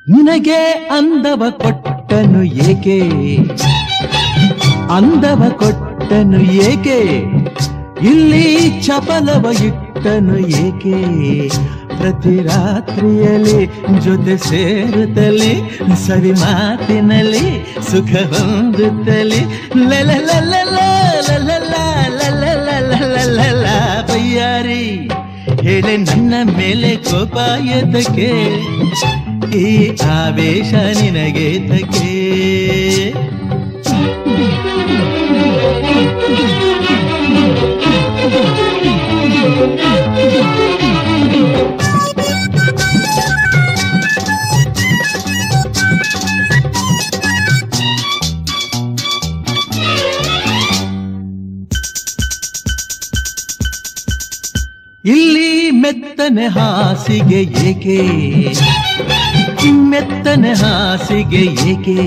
ನಿನಗೆ 0.08 0.62
ಅಂದವ 0.92 1.44
ಕೊಟ್ಟನು 1.50 2.44
ಏಕೆ? 2.44 2.98
ಅಂದವ 4.90 5.44
ಕೊಟ್ಟನು 6.04 6.40
ಏಕೆ 6.64 6.98
ಇಲ್ಲಿ 8.04 8.46
ಚಪಲವ 8.86 9.46
ಇಟ್ಟನು 9.68 10.38
ಏಕೆ 10.60 10.98
ಪ್ರತಿ 11.94 12.34
ರಾತ್ರಿಯಲ್ಲಿ 12.48 13.62
ಜೊತೆ 14.06 14.36
ಸೇರುತ್ತಲಿ 14.48 15.54
ಸವಿ 16.04 16.34
ಮಾತಿನಲ್ಲಿ 16.42 17.46
ಸುಖ 17.90 18.12
ಹೊಂದುತ್ತಲಿ 18.34 19.42
ಲಲ 19.84 20.10
ಬಯ್ಯಾರಿ 24.10 24.84
ಹೇಳೆ 25.64 25.96
ನನ್ನ 26.04 26.34
ಮೇಲೆ 26.54 26.94
ಕೋಪ 27.04 27.38
ಈ 29.58 29.68
ಆವೇಶ 30.14 30.74
ನಿನಗೆ 31.00 31.50
ತಕ್ಕೆ 31.68 32.14
ಇಲ್ಲಿ 55.06 55.72
ಮೆತ್ತನೆ 55.72 56.48
ಹಾಸಿಗೆ 56.48 57.42
ಏಕೆ? 57.70 57.98
ಮೆತ್ತನೆ 59.72 60.54
ಹಾಸಿಗೆ 60.54 61.44
ಏಕೆ? 61.72 61.98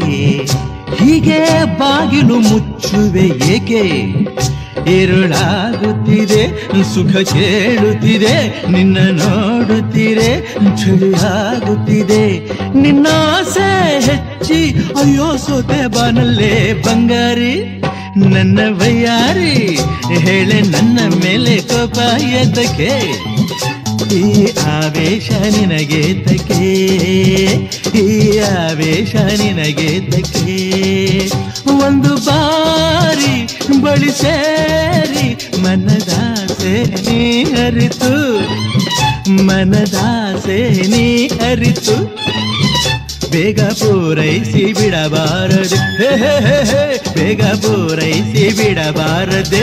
ಹೀಗೆ 0.94 1.40
ಬಾಗಿಲು 1.78 2.36
ಮುಚ್ಚುವೆ 2.40 3.26
ಏಕೆ? 3.54 3.82
ಏರುಳಾಗುತ್ತಿದೆ 4.88 6.42
ಸುಖ 6.94 7.12
ಕೇಳುತ್ತಿದೆ, 7.32 8.34
ನಿನ್ನ 8.70 8.98
ನೋಡುತ್ತೀರೆ 9.20 10.30
ಚಳಿಯಾಗುತ್ತಿದೆ 10.80 12.24
ನಿನ್ನ 12.74 13.06
ಆಸೆ 13.30 13.70
ಹೆಚ್ಚಿ, 14.06 14.60
ಅಯ್ಯೋ 15.02 15.36
ಸೋತೆ 15.36 15.80
ಬಾನಲ್ಲೇ 15.86 16.52
ಬಂಗಾರಿ, 16.86 17.54
ನನ್ನ 18.16 18.58
ಬಯ್ಯಾರಿ 18.80 19.54
ಹೇಳೆ 20.26 20.60
ನನ್ನ 20.74 20.98
ಮೇಲೆ 21.24 21.56
ಕೋಪ 21.56 21.98
ಎದ್ದಕ್ಕೆ. 22.42 22.92
ಈ 24.14 24.46
ಆವೇಶ 24.60 25.30
ನಿನಗೆ 25.30 26.14
ತಕ್ಕೆ 26.24 26.70
ಈ 27.98 28.38
ಆವೇಶ 28.38 29.16
ನಿನಗೆ 29.16 30.00
ತಕೆ 30.10 30.56
ಒಂದು 31.86 32.16
ಬಾರಿ 32.16 33.34
ಬಳಿ 33.80 34.12
ಸೇರಿ 34.12 35.28
ಮನದಾಸೆ 35.62 36.74
ನೀ 37.06 37.44
ಅರಿತು 37.44 38.12
ಮನದಾಸೆ 39.46 40.86
ನೀ 40.86 41.28
ಅರಿತು. 41.28 41.96
ಬೇಗ 43.30 43.60
ಪೂರೈಸಿ 43.60 44.72
ಬಿಡಬಾರದೆ 44.72 46.10
ಬೇಗ 47.14 47.42
ಪೂರೈಸಿ 47.42 48.48
ಬಿಡಬಾರದೆ. 48.56 49.62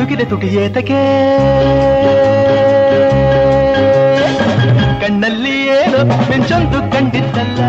ನಡುಗಿದೆ 0.00 0.24
ತುಟಿಯೇತಕ್ಕೆ. 0.30 0.98
ಕಣ್ಣಲ್ಲಿ 5.02 5.54
ಏನು 5.78 6.00
ಮಿಂಚೊಂದು 6.30 6.78
ಕಂಡಿದ್ದಲ್ಲ. 6.92 7.60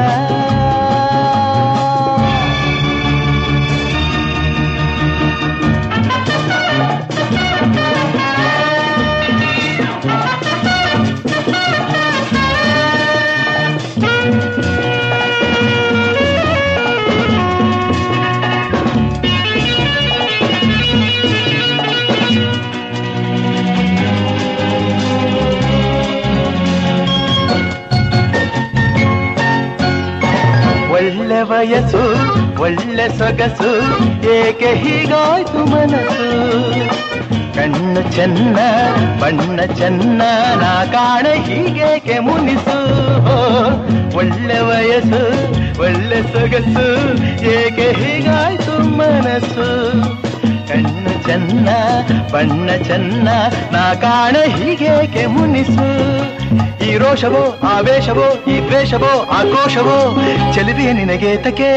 ವಯಸ್ಸು, 31.42 32.04
ಒಳ್ಳೆ 32.62 33.18
ಸೊಗಸು, 33.18 33.72
ಏಕೆ 34.30 34.74
ಹೀಗಾಯ್ತು 34.74 35.66
ಮನಸ್ಸು? 35.66 36.52
ಕಣ್ಣು 37.56 38.12
ಚೆನ್ನ, 38.16 38.58
ಬಣ್ಣ 39.22 39.62
ಚೆನ್ನ, 39.74 40.22
ನಾ 40.62 40.86
ಕಾಣ 40.86 41.28
ಹೀಗೇಕೆ 41.28 42.20
ಮುನಿಸು? 42.20 42.78
ಒಳ್ಳೆ 44.18 44.60
ವಯಸ್ಸು, 44.60 45.24
ಒಳ್ಳೆ 45.82 46.22
ಸೊಗಸು, 46.22 47.14
ಏಕೆ 47.46 47.92
ಹೀಗಾಯ್ತು 47.92 48.98
ಮನಸ್ಸು? 48.98 50.02
ಕಣ್ಣು 50.68 51.28
ಚೆನ್ನ, 51.28 51.70
ಬಣ್ಣ 52.32 52.84
ಚೆನ್ನ, 52.84 53.30
ನಾ 53.72 53.94
ಕಾಣ 53.94 54.36
ಹೀಗೇಕೆ 54.46 55.26
ಮುನಿಸು? 55.26 56.41
ಈ 56.82 56.92
ರೋಷವೋ 56.98 57.44
ಆವೇಶವೋ 57.70 58.28
ಈ 58.52 58.58
ದ್ವೇಷವೋ 58.60 59.14
ಆಕ್ರೋಶವೋ 59.32 59.98
ಚಲಿದೆಯ 60.54 60.92
ನಿನಗೆ 60.94 61.32
ತಕೆ 61.38 61.72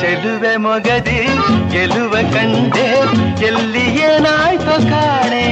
ಚೆಲುವೆ 0.00 0.52
ಮೊಗದಿ 0.56 1.20
ಗೆಲುವ 1.72 2.14
ಕಂಡೆ 2.34 2.86
ಎಲ್ಲಿ 3.48 3.84
ಏನಾಯ್ತು 4.06 4.76
ಕಾಣೆ 4.90 5.46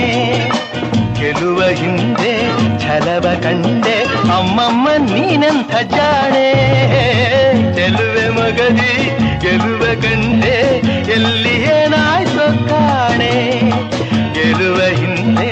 ಗೆಲುವ 1.18 1.60
ಹಿಂದೆ 1.80 2.32
ಛಲವ 2.82 3.26
ಕಂಡೆ 3.42 3.96
ಅಮ್ಮಮ್ಮ 4.36 4.88
ನೀನಂಥ 5.08 5.72
ಜಾಣೆ 5.94 6.48
ಚೆಲುವೆ 7.76 8.26
ಮಗದಿ 8.38 8.92
ಗೆಲುವ 9.40 9.82
ಕಂಡೆ 10.04 10.56
ಎಲ್ಲಿ 11.16 11.56
ಏನಾಯ್ತು 11.74 12.46
ಕಾಣೆ 12.70 13.34
ಗೆಲುವ 14.34 14.80
ಹಿಂದೆ 15.00 15.50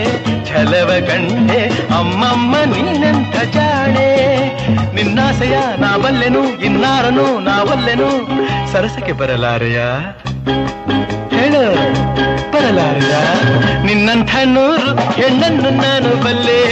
ಛಲವ 0.57 0.87
ಗಂಡೆ, 0.87 1.63
ಅಮ್ಮಮ್ಮ 1.99 2.57
ನೀನಂತ 2.57 3.55
ಜಾಣೆ. 3.55 4.09
ನಿನ್ನಾಸೆಯ 4.95 5.57
ನಾವಲ್ಲೆನು, 5.79 6.49
ಇನ್ನಾರನು 6.49 7.39
ನಾವಲ್ಲೆನು. 7.39 8.09
ಸರಸಕ್ಕೆ 8.73 9.13
ಬರಲಾರೆಯ? 9.13 9.81
ಹೇಳು, 11.37 11.63
ಬರಲಾರೆಯ? 12.53 13.15
ನಿನ್ನಂಥ 13.83 14.37
ನೂರು 14.45 15.13
ಹೆಣ್ಣನ್ನು 15.13 15.71
ನಾನು 15.71 16.25
ಬಲ್ಲೆ. 16.25 16.63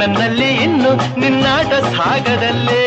ನನ್ನಲ್ಲಿ 0.00 0.48
ಇನ್ನು 0.48 1.20
ನಿನ್ನಾಟ 1.20 1.72
ಸಾಗದಲ್ಲೇ. 1.72 2.82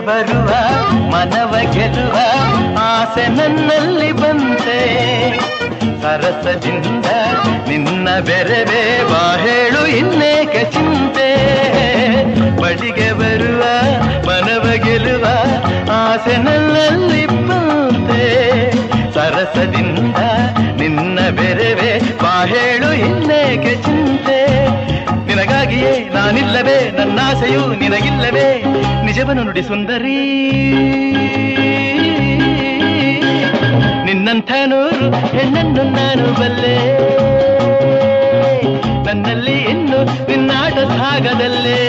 ಬರುವ, 0.00 0.50
ಮನವ 1.10 1.54
ಗೆಲ್ಲುವ 1.72 2.18
ಆಸೆ 2.78 3.28
ನನ್ನಲ್ಲಿ 3.28 4.12
ಬಂತೆ. 4.12 4.78
ಸರಸದಿಂದ 6.02 7.06
ನಿನ್ನ 7.68 8.08
ಬೆರವೇ 8.20 9.02
ಹೇಳು 9.42 9.86
ಇನ್ನೇಕೆ 9.86 10.64
ಚಿಂತೆ. 10.64 11.28
ಬಡಿಗೆ 12.56 13.12
ಬರುವ, 13.12 13.62
ಮನವ 14.26 14.84
ಗೆಲ್ಲುವ 14.84 15.26
ಆಸೆ 15.92 16.36
ನನ್ನಲ್ಲಿ 16.36 17.26
ಬಂತೆ. 17.26 18.70
ಸರಸದಿಂದ 19.14 20.16
ನಿನ್ನ 20.80 21.18
ಬೆರವೇ 21.30 22.18
ಹೇಳು 22.44 22.92
ಇನ್ನೇಕೆ 22.92 23.74
ಚಿಂತೆ. 23.74 24.68
ನಿನಗಾಗಿಯೇ 25.26 26.10
ನಾನಿಲ್ಲವೇ, 26.14 26.90
ನನ್ನಾಸೆಯು 26.98 27.74
ನಿನಗಿಲ್ಲವೇ. 27.74 28.64
ನಿಜವನ್ನು 29.18 29.42
ನುಡಿ 29.42 29.62
ಸುಂದರಿ. 29.62 30.18
ನಿನ್ನಂಥ 34.04 34.50
ನೂರು 34.66 35.06
ಹೆಣ್ಣನ್ನು 35.26 35.82
ನಾನು 35.82 36.26
ಬಲ್ಲೆ. 36.40 36.76
ನನ್ನಲ್ಲಿ 39.06 39.56
ಇನ್ನು 39.72 40.28
ನಿನ್ನಾಟ 40.28 40.74
ಸಾಗದಲ್ಲೇ 40.74 41.80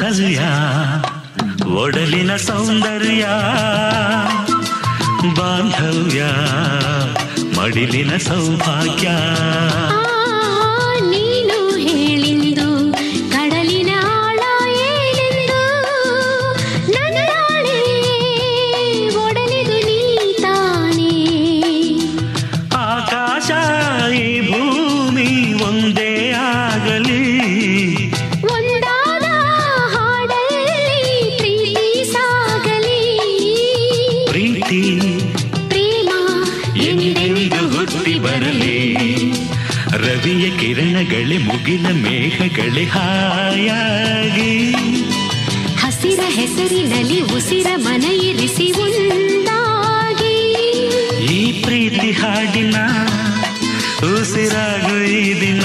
ವಾತ್ಸಲ್ಯ 0.00 0.40
ಒಡಲಿನ 1.80 2.32
ಸೌಂದರ್ಯ 2.36 3.24
ಬಾಂಧವ್ಯ 5.36 6.20
ಮಡಿಲಿನ 7.56 8.12
ಸೌಭಾಗ್ಯ. 8.16 9.08
ಮುಗಿಲ 41.60 41.88
ಮೇಘಗಳೇ 41.94 42.84
ಹಾಯಾಗಿ. 42.84 44.52
ಹಸಿರ 45.82 46.20
ಹೆಸರಿನಲ್ಲಿ 46.28 47.18
ಉಸಿರ 47.36 47.68
ಮನ 47.76 48.04
ಇರಿಸಿ 48.28 48.66
ಒಂದಾಗಿ 48.84 50.36
ಈ 51.34 51.42
ಪ್ರೀತಿ 51.62 52.10
ಹಾಡಿನ 52.12 52.76
ಉಸಿರಾಗು 54.10 54.96
ಈ 55.12 55.22
ದಿನ. 55.40 55.64